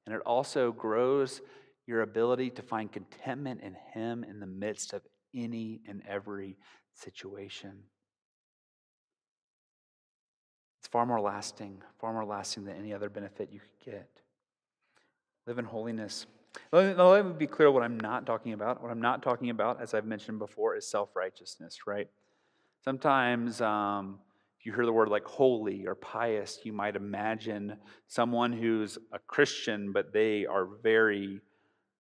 and 0.05 0.15
it 0.15 0.21
also 0.21 0.71
grows 0.71 1.41
your 1.87 2.01
ability 2.01 2.51
to 2.51 2.61
find 2.61 2.91
contentment 2.91 3.61
in 3.61 3.75
Him 3.93 4.23
in 4.23 4.39
the 4.39 4.45
midst 4.45 4.93
of 4.93 5.01
any 5.35 5.81
and 5.87 6.01
every 6.07 6.57
situation. 6.93 7.83
It's 10.79 10.87
far 10.87 11.05
more 11.05 11.19
lasting, 11.19 11.81
far 11.99 12.13
more 12.13 12.25
lasting 12.25 12.65
than 12.65 12.77
any 12.77 12.93
other 12.93 13.09
benefit 13.09 13.49
you 13.51 13.59
could 13.59 13.91
get. 13.91 14.09
Live 15.47 15.57
in 15.57 15.65
holiness. 15.65 16.25
Let 16.71 16.97
me, 16.97 17.03
let 17.03 17.25
me 17.25 17.33
be 17.33 17.47
clear 17.47 17.71
what 17.71 17.83
I'm 17.83 17.99
not 17.99 18.25
talking 18.25 18.53
about. 18.53 18.81
What 18.81 18.91
I'm 18.91 19.01
not 19.01 19.23
talking 19.23 19.49
about, 19.49 19.81
as 19.81 19.93
I've 19.93 20.05
mentioned 20.05 20.39
before, 20.39 20.75
is 20.75 20.87
self 20.87 21.15
righteousness, 21.15 21.79
right? 21.87 22.07
Sometimes, 22.83 23.61
um, 23.61 24.19
if 24.59 24.65
you 24.65 24.73
hear 24.73 24.85
the 24.85 24.93
word 24.93 25.09
like 25.09 25.25
holy 25.25 25.87
or 25.87 25.95
pious, 25.95 26.59
you 26.63 26.73
might 26.73 26.95
imagine 26.95 27.77
someone 28.07 28.51
who's 28.51 28.97
a 29.13 29.19
Christian, 29.19 29.91
but 29.93 30.11
they 30.11 30.45
are 30.45 30.67
very 30.83 31.41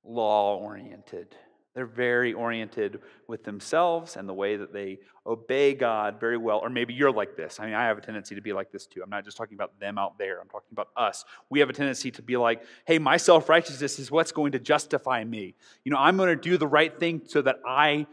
law 0.03 0.57
oriented. 0.57 1.35
They're 1.75 1.85
very 1.85 2.33
oriented 2.33 2.99
with 3.27 3.43
themselves 3.43 4.17
and 4.17 4.27
the 4.27 4.33
way 4.33 4.57
that 4.57 4.73
they 4.73 4.99
obey 5.25 5.75
God 5.75 6.19
very 6.19 6.37
well. 6.37 6.57
Or 6.59 6.69
maybe 6.69 6.93
you're 6.95 7.11
like 7.11 7.37
this. 7.37 7.59
I 7.59 7.65
mean, 7.65 7.75
I 7.75 7.85
have 7.85 7.97
a 7.97 8.01
tendency 8.01 8.33
to 8.35 8.41
be 8.41 8.53
like 8.53 8.71
this 8.71 8.87
too. 8.87 9.01
I'm 9.03 9.09
not 9.09 9.23
just 9.23 9.37
talking 9.37 9.53
about 9.53 9.79
them 9.79 9.97
out 9.97 10.17
there, 10.17 10.41
I'm 10.41 10.49
talking 10.49 10.69
about 10.71 10.89
us. 10.97 11.25
We 11.49 11.59
have 11.59 11.69
a 11.69 11.73
tendency 11.73 12.09
to 12.11 12.21
be 12.23 12.37
like, 12.37 12.63
hey, 12.85 12.97
my 12.97 13.17
self 13.17 13.49
righteousness 13.49 13.99
is 13.99 14.09
what's 14.09 14.31
going 14.31 14.53
to 14.53 14.59
justify 14.59 15.23
me. 15.23 15.55
You 15.83 15.91
know, 15.91 15.99
I'm 15.99 16.17
going 16.17 16.29
to 16.29 16.41
do 16.41 16.57
the 16.57 16.67
right 16.67 16.97
thing 16.99 17.21
so 17.25 17.41
that 17.43 17.57
I 17.65 18.07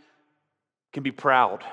can 0.92 1.02
be 1.02 1.12
proud, 1.12 1.64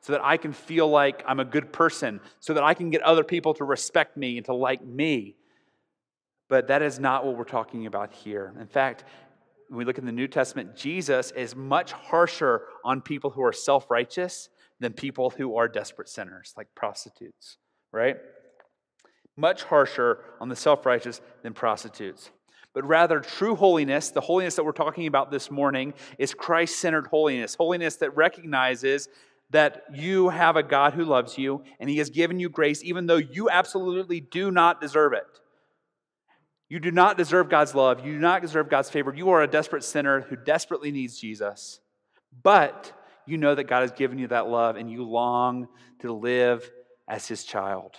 so 0.00 0.12
that 0.12 0.24
I 0.24 0.36
can 0.36 0.52
feel 0.52 0.88
like 0.88 1.24
I'm 1.26 1.40
a 1.40 1.44
good 1.44 1.72
person, 1.72 2.20
so 2.38 2.54
that 2.54 2.62
I 2.62 2.74
can 2.74 2.90
get 2.90 3.02
other 3.02 3.24
people 3.24 3.52
to 3.54 3.64
respect 3.64 4.16
me 4.16 4.36
and 4.36 4.46
to 4.46 4.54
like 4.54 4.84
me. 4.84 5.34
But 6.48 6.68
that 6.68 6.82
is 6.82 7.00
not 7.00 7.26
what 7.26 7.36
we're 7.36 7.44
talking 7.44 7.86
about 7.86 8.12
here. 8.12 8.54
In 8.60 8.68
fact, 8.68 9.04
when 9.68 9.78
we 9.78 9.84
look 9.84 9.98
in 9.98 10.06
the 10.06 10.12
New 10.12 10.28
Testament, 10.28 10.76
Jesus 10.76 11.30
is 11.32 11.56
much 11.56 11.92
harsher 11.92 12.62
on 12.84 13.00
people 13.00 13.30
who 13.30 13.42
are 13.42 13.52
self 13.52 13.90
righteous 13.90 14.48
than 14.80 14.92
people 14.92 15.30
who 15.30 15.56
are 15.56 15.68
desperate 15.68 16.08
sinners, 16.08 16.52
like 16.56 16.68
prostitutes, 16.74 17.56
right? 17.92 18.16
Much 19.36 19.64
harsher 19.64 20.20
on 20.40 20.48
the 20.48 20.56
self 20.56 20.86
righteous 20.86 21.20
than 21.42 21.52
prostitutes. 21.52 22.30
But 22.74 22.84
rather, 22.84 23.20
true 23.20 23.56
holiness, 23.56 24.10
the 24.10 24.20
holiness 24.20 24.54
that 24.56 24.64
we're 24.64 24.72
talking 24.72 25.06
about 25.06 25.30
this 25.30 25.50
morning, 25.50 25.94
is 26.18 26.34
Christ 26.34 26.78
centered 26.78 27.06
holiness. 27.06 27.54
Holiness 27.54 27.96
that 27.96 28.14
recognizes 28.14 29.08
that 29.50 29.84
you 29.94 30.28
have 30.28 30.56
a 30.56 30.62
God 30.62 30.92
who 30.92 31.04
loves 31.04 31.38
you 31.38 31.62
and 31.80 31.88
he 31.88 31.98
has 31.98 32.10
given 32.10 32.38
you 32.38 32.48
grace, 32.48 32.84
even 32.84 33.06
though 33.06 33.16
you 33.16 33.48
absolutely 33.48 34.20
do 34.20 34.50
not 34.50 34.80
deserve 34.80 35.12
it. 35.12 35.24
You 36.68 36.80
do 36.80 36.90
not 36.90 37.16
deserve 37.16 37.48
God's 37.48 37.74
love. 37.74 38.04
You 38.04 38.12
do 38.12 38.18
not 38.18 38.42
deserve 38.42 38.68
God's 38.68 38.90
favor. 38.90 39.14
You 39.14 39.30
are 39.30 39.42
a 39.42 39.46
desperate 39.46 39.84
sinner 39.84 40.22
who 40.22 40.36
desperately 40.36 40.90
needs 40.90 41.18
Jesus. 41.18 41.80
But 42.42 42.92
you 43.24 43.38
know 43.38 43.54
that 43.54 43.64
God 43.64 43.82
has 43.82 43.92
given 43.92 44.18
you 44.18 44.28
that 44.28 44.48
love 44.48 44.76
and 44.76 44.90
you 44.90 45.04
long 45.04 45.68
to 46.00 46.12
live 46.12 46.68
as 47.08 47.28
his 47.28 47.44
child. 47.44 47.94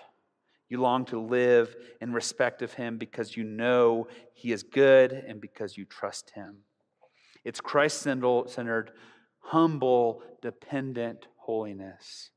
You 0.70 0.82
long 0.82 1.06
to 1.06 1.20
live 1.20 1.74
in 2.02 2.12
respect 2.12 2.62
of 2.62 2.74
him 2.74 2.98
because 2.98 3.38
you 3.38 3.44
know 3.46 4.08
he 4.34 4.52
is 4.52 4.64
good 4.64 5.14
and 5.14 5.40
because 5.40 5.78
you 5.78 5.86
trust 5.86 6.32
him. 6.32 6.58
It's 7.46 7.62
Christ 7.62 8.02
centered, 8.02 8.92
humble, 9.40 10.22
dependent 10.42 11.28
holiness. 11.38 12.32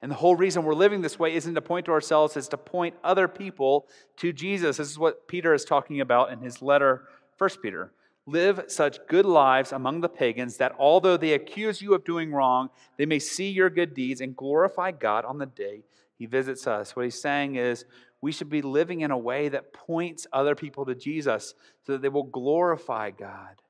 And 0.00 0.10
the 0.10 0.16
whole 0.16 0.36
reason 0.36 0.64
we're 0.64 0.74
living 0.74 1.00
this 1.00 1.18
way 1.18 1.34
isn't 1.34 1.54
to 1.54 1.60
point 1.60 1.86
to 1.86 1.92
ourselves, 1.92 2.36
it's 2.36 2.48
to 2.48 2.56
point 2.56 2.94
other 3.02 3.26
people 3.26 3.86
to 4.18 4.32
Jesus. 4.32 4.76
This 4.76 4.90
is 4.90 4.98
what 4.98 5.26
Peter 5.26 5.54
is 5.54 5.64
talking 5.64 6.00
about 6.00 6.32
in 6.32 6.40
his 6.40 6.62
letter, 6.62 7.04
1 7.38 7.50
Peter. 7.62 7.92
Live 8.26 8.64
such 8.68 8.98
good 9.08 9.24
lives 9.24 9.72
among 9.72 10.02
the 10.02 10.08
pagans 10.08 10.58
that 10.58 10.74
although 10.78 11.16
they 11.16 11.32
accuse 11.32 11.80
you 11.80 11.94
of 11.94 12.04
doing 12.04 12.30
wrong, 12.30 12.68
they 12.96 13.06
may 13.06 13.18
see 13.18 13.48
your 13.48 13.70
good 13.70 13.94
deeds 13.94 14.20
and 14.20 14.36
glorify 14.36 14.90
God 14.90 15.24
on 15.24 15.38
the 15.38 15.46
day 15.46 15.82
he 16.18 16.26
visits 16.26 16.66
us. 16.66 16.94
What 16.94 17.04
he's 17.04 17.20
saying 17.20 17.54
is 17.54 17.84
we 18.20 18.32
should 18.32 18.50
be 18.50 18.60
living 18.60 19.02
in 19.02 19.12
a 19.12 19.18
way 19.18 19.48
that 19.48 19.72
points 19.72 20.26
other 20.32 20.54
people 20.54 20.84
to 20.86 20.94
Jesus 20.94 21.54
so 21.86 21.92
that 21.92 22.02
they 22.02 22.08
will 22.08 22.24
glorify 22.24 23.10
God, 23.12 23.62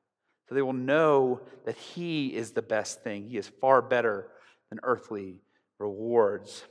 so 0.48 0.54
they 0.54 0.62
will 0.62 0.72
know 0.72 1.42
that 1.66 1.76
he 1.76 2.34
is 2.34 2.52
the 2.52 2.62
best 2.62 3.02
thing. 3.02 3.28
He 3.28 3.36
is 3.36 3.48
far 3.60 3.82
better 3.82 4.28
than 4.70 4.80
earthly 4.82 5.36
rewards. 5.78 6.64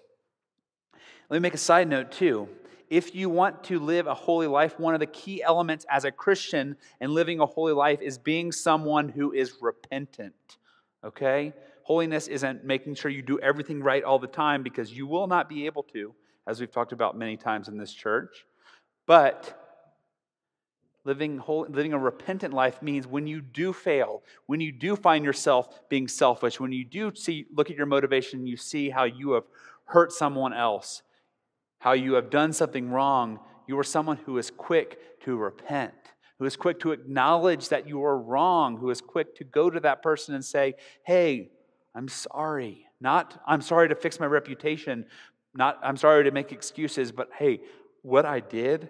Let 1.29 1.37
me 1.37 1.41
make 1.41 1.53
a 1.53 1.57
side 1.57 1.89
note 1.89 2.11
too. 2.11 2.47
If 2.89 3.13
you 3.13 3.29
want 3.29 3.65
to 3.65 3.79
live 3.79 4.07
a 4.07 4.13
holy 4.13 4.47
life, 4.47 4.79
one 4.79 4.93
of 4.93 5.01
the 5.01 5.07
key 5.07 5.43
elements 5.43 5.85
as 5.89 6.05
a 6.05 6.11
Christian 6.11 6.77
in 7.01 7.13
living 7.13 7.41
a 7.41 7.45
holy 7.45 7.73
life 7.73 8.01
is 8.01 8.17
being 8.17 8.51
someone 8.51 9.09
who 9.09 9.33
is 9.33 9.55
repentant. 9.61 10.33
Okay? 11.03 11.53
Holiness 11.83 12.27
isn't 12.27 12.63
making 12.63 12.95
sure 12.95 13.11
you 13.11 13.21
do 13.21 13.39
everything 13.39 13.81
right 13.81 14.03
all 14.03 14.19
the 14.19 14.27
time 14.27 14.63
because 14.63 14.91
you 14.91 15.05
will 15.05 15.27
not 15.27 15.49
be 15.49 15.65
able 15.65 15.83
to, 15.83 16.13
as 16.47 16.59
we've 16.59 16.71
talked 16.71 16.93
about 16.93 17.17
many 17.17 17.35
times 17.35 17.67
in 17.67 17.77
this 17.77 17.93
church. 17.93 18.45
But 19.05 19.66
Living, 21.07 21.37
whole, 21.37 21.65
living 21.69 21.93
a 21.93 21.97
repentant 21.97 22.53
life 22.53 22.81
means 22.81 23.07
when 23.07 23.27
you 23.27 23.39
do 23.39 23.71
fail, 23.71 24.23
when 24.45 24.59
you 24.59 24.73
do 24.73 24.97
find 24.97 25.23
yourself 25.23 25.87
being 25.87 26.05
selfish, 26.05 26.59
when 26.59 26.73
you 26.73 26.83
do 26.83 27.15
see, 27.15 27.45
look 27.55 27.69
at 27.69 27.77
your 27.77 27.85
motivation, 27.85 28.45
you 28.45 28.57
see 28.57 28.89
how 28.89 29.05
you 29.05 29.31
have 29.31 29.45
hurt 29.85 30.11
someone 30.11 30.51
else, 30.51 31.03
how 31.79 31.93
you 31.93 32.15
have 32.15 32.29
done 32.29 32.51
something 32.51 32.89
wrong, 32.89 33.39
you 33.69 33.79
are 33.79 33.85
someone 33.85 34.17
who 34.25 34.37
is 34.37 34.51
quick 34.51 35.21
to 35.21 35.37
repent, 35.37 35.93
who 36.39 36.45
is 36.45 36.57
quick 36.57 36.77
to 36.81 36.91
acknowledge 36.91 37.69
that 37.69 37.87
you 37.87 38.03
are 38.03 38.19
wrong, 38.19 38.75
who 38.75 38.89
is 38.89 38.99
quick 38.99 39.33
to 39.37 39.45
go 39.45 39.69
to 39.69 39.79
that 39.79 40.03
person 40.03 40.35
and 40.35 40.43
say, 40.43 40.73
Hey, 41.03 41.51
I'm 41.95 42.09
sorry. 42.09 42.85
Not, 42.99 43.41
I'm 43.47 43.61
sorry 43.61 43.87
to 43.87 43.95
fix 43.95 44.19
my 44.19 44.25
reputation. 44.25 45.05
Not, 45.55 45.79
I'm 45.81 45.95
sorry 45.95 46.25
to 46.25 46.31
make 46.31 46.51
excuses, 46.51 47.13
but 47.13 47.29
hey, 47.39 47.61
what 48.01 48.25
I 48.25 48.41
did 48.41 48.89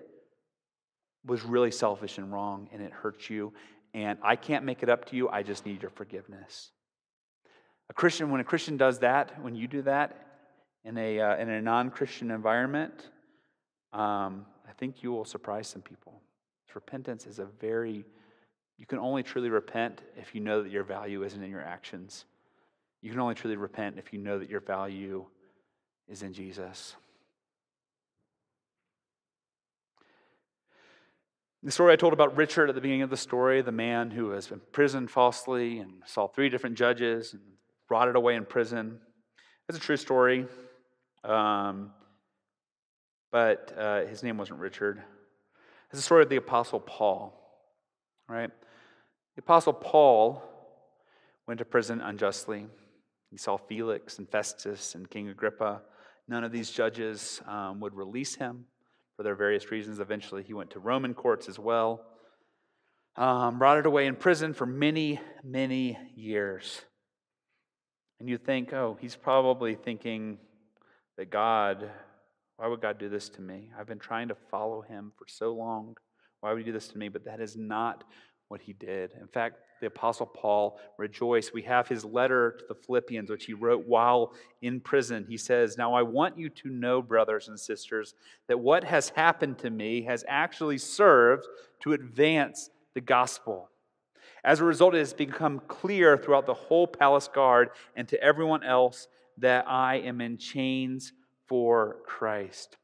was 1.27 1.43
really 1.43 1.71
selfish 1.71 2.17
and 2.17 2.31
wrong, 2.31 2.69
and 2.73 2.81
it 2.81 2.91
hurt 2.91 3.29
you, 3.29 3.53
and 3.93 4.17
I 4.23 4.35
can't 4.35 4.65
make 4.65 4.81
it 4.81 4.89
up 4.89 5.05
to 5.05 5.15
you. 5.15 5.29
I 5.29 5.43
just 5.43 5.65
need 5.65 5.81
your 5.81 5.91
forgiveness. 5.91 6.71
A 7.89 7.93
Christian, 7.93 8.31
when 8.31 8.41
a 8.41 8.43
Christian 8.43 8.77
does 8.77 8.99
that, 8.99 9.41
when 9.41 9.55
you 9.55 9.67
do 9.67 9.81
that 9.83 10.25
in 10.83 10.97
a, 10.97 11.19
uh, 11.19 11.37
in 11.37 11.49
a 11.49 11.61
non 11.61 11.89
Christian 11.89 12.31
environment, 12.31 13.09
um, 13.93 14.45
I 14.67 14.73
think 14.77 15.03
you 15.03 15.11
will 15.11 15.25
surprise 15.25 15.67
some 15.67 15.81
people. 15.81 16.21
Repentance 16.73 17.25
is 17.25 17.39
a 17.39 17.45
very, 17.45 18.05
you 18.77 18.85
can 18.85 18.99
only 18.99 19.23
truly 19.23 19.49
repent 19.49 20.03
if 20.15 20.35
you 20.35 20.41
know 20.41 20.61
that 20.61 20.71
your 20.71 20.83
value 20.83 21.23
isn't 21.23 21.41
in 21.41 21.49
your 21.49 21.63
actions. 21.63 22.25
You 23.01 23.09
can 23.09 23.19
only 23.19 23.33
truly 23.33 23.57
repent 23.57 23.97
if 23.97 24.13
you 24.13 24.19
know 24.19 24.37
that 24.37 24.47
your 24.47 24.59
value 24.59 25.25
is 26.07 26.21
in 26.21 26.33
Jesus. 26.33 26.95
The 31.67 31.73
story 31.73 31.91
I 31.91 31.97
told 31.97 32.13
about 32.13 32.37
Richard 32.37 32.69
at 32.69 32.75
the 32.75 32.79
beginning 32.79 33.01
of 33.01 33.09
the 33.09 33.17
story, 33.17 33.61
the 33.61 33.73
man 33.73 34.09
who 34.09 34.27
was 34.27 34.51
imprisoned 34.51 35.11
falsely 35.11 35.79
and 35.79 36.01
saw 36.05 36.25
three 36.25 36.47
different 36.47 36.77
judges 36.77 37.33
and 37.33 37.41
rotted 37.89 38.15
away 38.15 38.35
in 38.35 38.45
prison. 38.45 39.01
That's 39.67 39.77
a 39.77 39.81
true 39.81 39.97
story. 39.97 40.45
Um, 41.25 41.91
but 43.33 43.77
uh, 43.77 44.05
his 44.05 44.23
name 44.23 44.37
wasn't 44.37 44.61
Richard. 44.61 45.03
It's 45.89 45.99
the 45.99 46.01
story 46.01 46.23
of 46.23 46.29
the 46.29 46.37
Apostle 46.37 46.79
Paul, 46.79 47.37
right? 48.29 48.51
The 49.35 49.41
Apostle 49.41 49.73
Paul 49.73 50.41
went 51.47 51.57
to 51.57 51.65
prison 51.65 51.99
unjustly. 51.99 52.65
He 53.29 53.35
saw 53.35 53.57
Felix 53.57 54.19
and 54.19 54.29
Festus 54.29 54.95
and 54.95 55.09
King 55.09 55.27
Agrippa. 55.27 55.81
None 56.29 56.45
of 56.45 56.53
these 56.53 56.71
judges 56.71 57.41
um, 57.45 57.81
would 57.81 57.93
release 57.93 58.35
him 58.35 58.67
for 59.17 59.23
their 59.23 59.35
various 59.35 59.71
reasons. 59.71 59.99
Eventually, 59.99 60.43
he 60.43 60.53
went 60.53 60.69
to 60.71 60.79
Roman 60.79 61.13
courts 61.13 61.49
as 61.49 61.59
well. 61.59 62.05
Um, 63.15 63.59
rotted 63.59 63.87
away 63.87 64.05
in 64.05 64.15
prison 64.15 64.53
for 64.53 64.67
many, 64.67 65.19
many 65.43 65.97
years. 66.15 66.81
And 68.19 68.29
you 68.29 68.37
think, 68.37 68.73
oh, 68.73 68.97
he's 69.01 69.15
probably 69.15 69.73
thinking 69.73 70.37
that 71.17 71.31
God, 71.31 71.89
why 72.57 72.67
would 72.67 72.81
God 72.81 72.99
do 72.99 73.09
this 73.09 73.27
to 73.29 73.41
me? 73.41 73.71
I've 73.77 73.87
been 73.87 73.99
trying 73.99 74.27
to 74.27 74.35
follow 74.51 74.81
him 74.81 75.11
for 75.17 75.25
so 75.27 75.53
long. 75.53 75.97
Why 76.41 76.53
would 76.53 76.59
he 76.59 76.65
do 76.65 76.71
this 76.71 76.89
to 76.89 76.97
me? 76.97 77.09
But 77.09 77.25
that 77.25 77.41
is 77.41 77.57
not 77.57 78.03
what 78.47 78.61
he 78.61 78.73
did. 78.73 79.11
In 79.19 79.27
fact, 79.27 79.59
the 79.81 79.87
Apostle 79.87 80.25
Paul 80.25 80.79
rejoiced. 80.97 81.53
We 81.53 81.61
have 81.63 81.87
his 81.87 82.03
letter 82.03 82.55
to 82.59 82.65
the 82.67 82.75
Philippians, 82.75 83.29
which 83.29 83.45
he 83.45 83.53
wrote 83.53 83.85
while 83.85 84.33
in 84.61 84.79
prison. 84.79 85.25
He 85.27 85.37
says, 85.37 85.77
Now 85.77 85.93
I 85.93 86.01
want 86.01 86.37
you 86.37 86.49
to 86.49 86.69
know, 86.69 87.01
brothers 87.01 87.47
and 87.47 87.59
sisters, 87.59 88.15
that 88.47 88.59
what 88.59 88.83
has 88.83 89.09
happened 89.09 89.59
to 89.59 89.69
me 89.69 90.03
has 90.03 90.23
actually 90.27 90.77
served 90.77 91.45
to 91.81 91.93
advance 91.93 92.69
the 92.93 93.01
gospel. 93.01 93.69
As 94.43 94.59
a 94.59 94.65
result, 94.65 94.95
it 94.95 94.99
has 94.99 95.13
become 95.13 95.61
clear 95.67 96.17
throughout 96.17 96.45
the 96.45 96.53
whole 96.53 96.87
palace 96.87 97.27
guard 97.27 97.69
and 97.95 98.07
to 98.07 98.21
everyone 98.23 98.63
else 98.63 99.07
that 99.37 99.65
I 99.67 99.97
am 99.97 100.21
in 100.21 100.37
chains 100.37 101.11
for 101.47 101.97
Christ. 102.05 102.77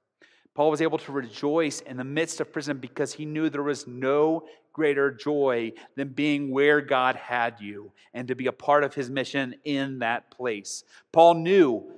Paul 0.55 0.69
was 0.69 0.81
able 0.81 0.99
to 0.99 1.11
rejoice 1.11 1.81
in 1.81 1.97
the 1.97 2.03
midst 2.03 2.39
of 2.39 2.53
prison 2.53 2.77
because 2.77 3.13
he 3.13 3.25
knew 3.25 3.49
there 3.49 3.63
was 3.63 3.87
no 3.87 4.45
greater 4.71 5.11
joy 5.11 5.71
than 5.95 6.09
being 6.09 6.51
where 6.51 6.81
God 6.81 7.15
had 7.15 7.55
you 7.59 7.91
and 8.13 8.27
to 8.27 8.35
be 8.35 8.47
a 8.47 8.51
part 8.51 8.83
of 8.83 8.93
his 8.93 9.09
mission 9.09 9.55
in 9.63 9.99
that 9.99 10.29
place. 10.31 10.83
Paul 11.11 11.35
knew 11.35 11.91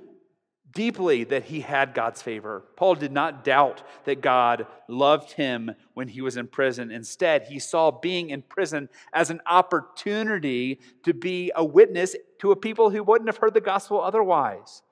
deeply 0.72 1.24
that 1.24 1.44
he 1.44 1.60
had 1.60 1.94
God's 1.94 2.20
favor. 2.20 2.64
Paul 2.76 2.94
did 2.94 3.12
not 3.12 3.44
doubt 3.44 3.82
that 4.04 4.20
God 4.20 4.66
loved 4.88 5.32
him 5.32 5.70
when 5.94 6.08
he 6.08 6.20
was 6.20 6.36
in 6.36 6.46
prison. 6.46 6.90
Instead, 6.90 7.44
he 7.44 7.58
saw 7.58 7.90
being 7.90 8.28
in 8.28 8.42
prison 8.42 8.90
as 9.12 9.30
an 9.30 9.40
opportunity 9.46 10.80
to 11.04 11.14
be 11.14 11.50
a 11.56 11.64
witness 11.64 12.14
to 12.40 12.52
a 12.52 12.56
people 12.56 12.90
who 12.90 13.02
wouldn't 13.02 13.28
have 13.28 13.38
heard 13.38 13.54
the 13.54 13.60
gospel 13.60 14.02
otherwise. 14.02 14.82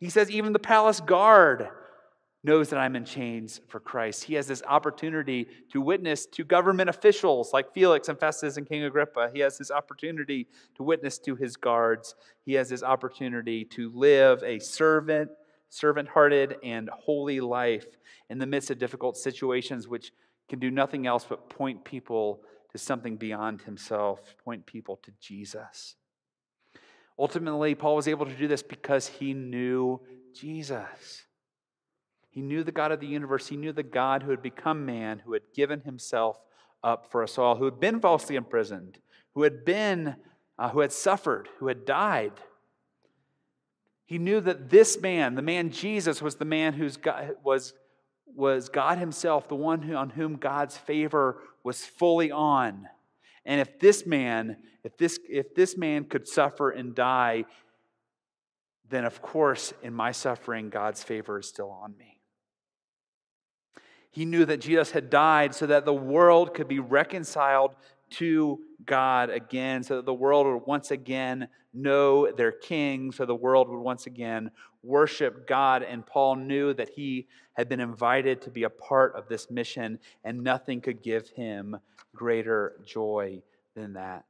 He 0.00 0.08
says, 0.08 0.30
even 0.30 0.54
the 0.54 0.58
palace 0.58 1.00
guard 1.00 1.68
knows 2.44 2.70
that 2.70 2.78
I'm 2.78 2.94
in 2.94 3.04
chains 3.04 3.60
for 3.66 3.80
Christ. 3.80 4.24
He 4.24 4.34
has 4.34 4.46
this 4.46 4.62
opportunity 4.68 5.48
to 5.72 5.80
witness 5.80 6.26
to 6.26 6.44
government 6.44 6.88
officials 6.88 7.52
like 7.52 7.74
Felix 7.74 8.08
and 8.08 8.18
Festus 8.18 8.56
and 8.56 8.68
King 8.68 8.84
Agrippa. 8.84 9.30
He 9.34 9.40
has 9.40 9.58
this 9.58 9.70
opportunity 9.70 10.46
to 10.76 10.82
witness 10.84 11.18
to 11.20 11.34
his 11.34 11.56
guards. 11.56 12.14
He 12.44 12.54
has 12.54 12.68
this 12.68 12.84
opportunity 12.84 13.64
to 13.66 13.90
live 13.92 14.42
a 14.44 14.60
servant, 14.60 15.30
servant-hearted 15.70 16.56
and 16.62 16.88
holy 16.90 17.40
life 17.40 17.86
in 18.30 18.38
the 18.38 18.46
midst 18.46 18.70
of 18.70 18.78
difficult 18.78 19.16
situations 19.16 19.88
which 19.88 20.12
can 20.48 20.60
do 20.60 20.70
nothing 20.70 21.06
else 21.06 21.26
but 21.28 21.50
point 21.50 21.84
people 21.84 22.42
to 22.70 22.78
something 22.78 23.16
beyond 23.16 23.62
himself, 23.62 24.36
point 24.44 24.64
people 24.66 24.96
to 25.02 25.10
Jesus. 25.20 25.96
Ultimately, 27.18 27.74
Paul 27.74 27.96
was 27.96 28.06
able 28.06 28.26
to 28.26 28.34
do 28.36 28.46
this 28.46 28.62
because 28.62 29.08
he 29.08 29.34
knew 29.34 30.00
Jesus. 30.34 31.25
He 32.36 32.42
knew 32.42 32.62
the 32.62 32.70
God 32.70 32.92
of 32.92 33.00
the 33.00 33.06
universe. 33.06 33.46
He 33.46 33.56
knew 33.56 33.72
the 33.72 33.82
God 33.82 34.22
who 34.22 34.30
had 34.30 34.42
become 34.42 34.84
man, 34.84 35.22
who 35.24 35.32
had 35.32 35.54
given 35.54 35.80
himself 35.80 36.38
up 36.84 37.10
for 37.10 37.22
us 37.22 37.38
all, 37.38 37.56
who 37.56 37.64
had 37.64 37.80
been 37.80 37.98
falsely 37.98 38.36
imprisoned, 38.36 38.98
who 39.34 39.42
had 39.42 39.64
been, 39.64 40.16
uh, 40.58 40.68
who 40.68 40.80
had 40.80 40.92
suffered, 40.92 41.48
who 41.58 41.68
had 41.68 41.86
died. 41.86 42.34
He 44.04 44.18
knew 44.18 44.42
that 44.42 44.68
this 44.68 45.00
man, 45.00 45.34
the 45.34 45.40
man 45.40 45.70
Jesus, 45.70 46.20
was 46.20 46.36
the 46.36 46.44
man 46.44 46.78
God, 47.00 47.36
was, 47.42 47.72
was 48.26 48.68
God 48.68 48.98
himself, 48.98 49.48
the 49.48 49.54
one 49.54 49.80
who, 49.80 49.94
on 49.94 50.10
whom 50.10 50.36
God's 50.36 50.76
favor 50.76 51.40
was 51.64 51.86
fully 51.86 52.30
on. 52.30 52.86
And 53.46 53.62
if 53.62 53.78
this 53.78 54.04
man, 54.04 54.58
if 54.84 54.98
this, 54.98 55.18
if 55.26 55.54
this 55.54 55.74
man 55.74 56.04
could 56.04 56.28
suffer 56.28 56.68
and 56.68 56.94
die, 56.94 57.46
then 58.90 59.06
of 59.06 59.22
course, 59.22 59.72
in 59.82 59.94
my 59.94 60.12
suffering, 60.12 60.68
God's 60.68 61.02
favor 61.02 61.38
is 61.38 61.48
still 61.48 61.70
on 61.70 61.96
me. 61.96 62.15
He 64.16 64.24
knew 64.24 64.46
that 64.46 64.62
Jesus 64.62 64.92
had 64.92 65.10
died 65.10 65.54
so 65.54 65.66
that 65.66 65.84
the 65.84 65.92
world 65.92 66.54
could 66.54 66.68
be 66.68 66.78
reconciled 66.78 67.76
to 68.12 68.60
God 68.86 69.28
again, 69.28 69.82
so 69.82 69.96
that 69.96 70.06
the 70.06 70.14
world 70.14 70.46
would 70.46 70.66
once 70.66 70.90
again 70.90 71.48
know 71.74 72.32
their 72.32 72.50
king, 72.50 73.12
so 73.12 73.26
the 73.26 73.34
world 73.34 73.68
would 73.68 73.78
once 73.78 74.06
again 74.06 74.52
worship 74.82 75.46
God. 75.46 75.82
And 75.82 76.06
Paul 76.06 76.36
knew 76.36 76.72
that 76.72 76.88
he 76.88 77.26
had 77.52 77.68
been 77.68 77.78
invited 77.78 78.40
to 78.40 78.50
be 78.50 78.62
a 78.62 78.70
part 78.70 79.14
of 79.16 79.28
this 79.28 79.50
mission, 79.50 79.98
and 80.24 80.42
nothing 80.42 80.80
could 80.80 81.02
give 81.02 81.28
him 81.28 81.76
greater 82.14 82.80
joy 82.86 83.42
than 83.74 83.92
that. 83.92 84.24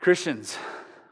Christians, 0.00 0.56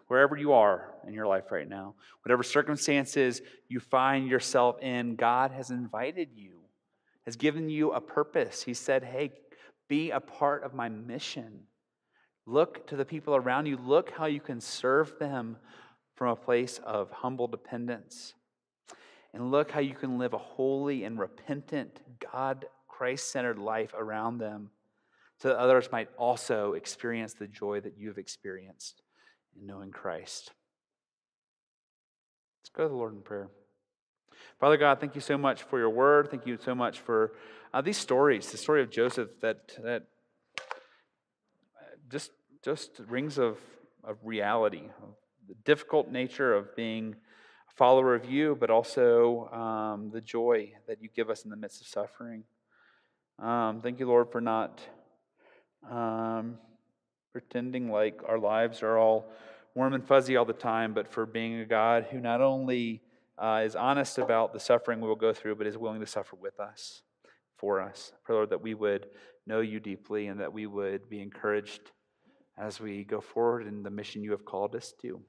wherever 0.07 0.39
you 0.39 0.55
are 0.55 0.95
in 1.07 1.13
your 1.13 1.27
life 1.27 1.53
right 1.53 1.69
now, 1.69 1.97
whatever 2.23 2.43
circumstances 2.43 3.43
you 3.69 3.79
find 3.79 4.27
yourself 4.27 4.81
in, 4.81 5.17
God 5.17 5.51
has 5.51 5.71
invited 5.71 6.31
you 6.35 6.52
has 7.25 7.37
given 7.37 7.69
you 7.69 7.93
a 7.93 8.01
purpose. 8.01 8.63
He 8.63 8.75
said, 8.75 9.05
Hey, 9.05 9.33
be 9.89 10.11
a 10.11 10.21
part 10.21 10.65
of 10.65 10.75
my 10.75 10.89
mission. 10.89 11.65
Look 12.47 12.87
to 12.89 12.97
the 12.97 13.05
people 13.05 13.37
around 13.37 13.67
you. 13.67 13.77
Look 13.77 14.11
how 14.11 14.27
you 14.27 14.41
can 14.41 14.61
serve 14.61 15.19
them 15.19 15.57
from 16.17 16.31
a 16.31 16.37
place 16.37 16.81
of 16.85 17.11
humble 17.11 17.47
dependence. 17.47 18.35
And 19.35 19.51
look 19.51 19.71
how 19.71 19.81
you 19.81 19.95
can 19.95 20.19
live 20.19 20.35
a 20.35 20.39
holy 20.39 21.05
and 21.05 21.19
repentant, 21.19 22.01
God, 22.33 22.67
Christ 22.89 23.33
centered 23.33 23.59
life 23.59 23.95
around 23.97 24.39
them 24.39 24.71
so 25.39 25.49
that 25.49 25.59
others 25.59 25.91
might 25.91 26.09
also 26.19 26.75
experience 26.75 27.35
the 27.35 27.49
joy 27.49 27.81
that 27.81 27.95
you've 27.99 28.19
experienced 28.19 29.03
in 29.59 29.67
knowing 29.67 29.91
Christ. 29.91 30.53
Let's 32.61 32.71
go 32.71 32.85
to 32.85 32.89
the 32.89 32.95
Lord 32.95 33.15
in 33.15 33.23
prayer. 33.23 33.49
Father 34.61 34.77
God, 34.77 35.01
thank 35.01 35.15
you 35.15 35.21
so 35.21 35.37
much 35.37 35.63
for 35.63 35.79
your 35.79 35.91
word. 35.91 36.31
Thank 36.31 36.47
you 36.47 36.59
so 36.63 36.75
much 36.75 37.01
for 37.01 37.33
uh, 37.75 37.81
these 37.81 37.97
stories, 37.97 38.51
the 38.51 38.59
story 38.59 38.83
of 38.83 38.91
Joseph 38.91 39.29
that, 39.41 39.77
that 39.83 40.05
just, 42.11 42.31
just 42.63 42.91
rings 43.09 43.39
of, 43.39 43.59
of 44.05 44.19
reality, 44.23 44.85
of 45.03 45.15
the 45.49 45.55
difficult 45.65 46.11
nature 46.11 46.55
of 46.55 46.77
being 46.77 47.17
a 47.69 47.75
follower 47.75 48.15
of 48.15 48.31
you, 48.31 48.57
but 48.61 48.71
also 48.71 49.49
um, 49.49 50.11
the 50.13 50.21
joy 50.21 50.73
that 50.87 51.03
you 51.03 51.09
give 51.15 51.31
us 51.31 51.45
in 51.45 51.51
the 51.51 51.57
midst 51.57 51.81
of 51.81 51.87
suffering. 51.87 52.45
Um, 53.39 53.81
thank 53.81 53.99
you, 53.99 54.07
Lord, 54.07 54.31
for 54.31 54.41
not 54.41 54.81
um, 55.91 56.59
pretending 57.33 57.91
like 57.91 58.21
our 58.29 58.39
lives 58.39 58.83
are 58.83 58.99
all 58.99 59.27
warm 59.75 59.95
and 59.95 60.07
fuzzy 60.07 60.37
all 60.37 60.45
the 60.45 60.53
time, 60.53 60.93
but 60.93 61.11
for 61.11 61.25
being 61.27 61.61
a 61.61 61.65
God 61.65 62.07
who 62.11 62.21
not 62.21 62.41
only 62.41 63.03
uh, 63.39 63.63
is 63.65 63.77
honest 63.77 64.19
about 64.19 64.53
the 64.53 64.61
suffering 64.61 65.01
we 65.01 65.09
will 65.09 65.17
go 65.17 65.33
through, 65.33 65.57
but 65.57 65.67
is 65.67 65.79
willing 65.79 66.01
to 66.01 66.07
suffer 66.07 66.37
with 66.37 66.61
us, 66.61 67.03
for 67.57 67.81
us. 67.81 68.13
Pray, 68.25 68.35
Lord, 68.35 68.51
that 68.51 68.63
we 68.63 68.75
would 68.75 69.07
know 69.47 69.61
you 69.61 69.81
deeply 69.81 70.27
and 70.29 70.41
that 70.41 70.53
we 70.53 70.67
would 70.67 71.09
be 71.09 71.21
encouraged 71.21 71.91
as 72.59 72.81
we 72.81 73.05
go 73.05 73.21
forward 73.21 73.67
in 73.67 73.83
the 73.83 73.91
mission 73.91 74.23
you 74.23 74.33
have 74.33 74.45
called 74.45 74.75
us 74.77 74.93
to. 75.03 75.21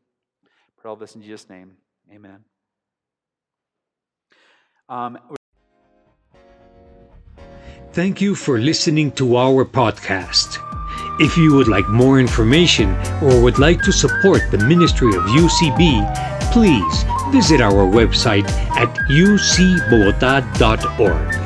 Pray 0.77 0.89
all 0.89 0.95
this 0.95 1.15
in 1.15 1.21
Jesus' 1.21 1.49
name. 1.49 1.73
Amen. 2.11 2.43
Um, 4.89 5.17
Thank 7.93 8.21
you 8.21 8.33
for 8.33 8.57
listening 8.57 9.11
to 9.13 9.37
our 9.37 9.63
podcast. 9.63 10.57
If 11.19 11.37
you 11.37 11.53
would 11.53 11.67
like 11.67 11.87
more 11.89 12.19
information 12.19 12.89
or 13.21 13.39
would 13.39 13.59
like 13.59 13.83
to 13.83 13.91
support 13.91 14.41
the 14.49 14.57
ministry 14.57 15.15
of 15.15 15.21
UCB, 15.25 16.51
please 16.51 17.05
visit 17.33 17.61
our 17.61 17.83
website 17.83 18.47
at 18.77 18.95
ucbogota.org. 19.09 21.42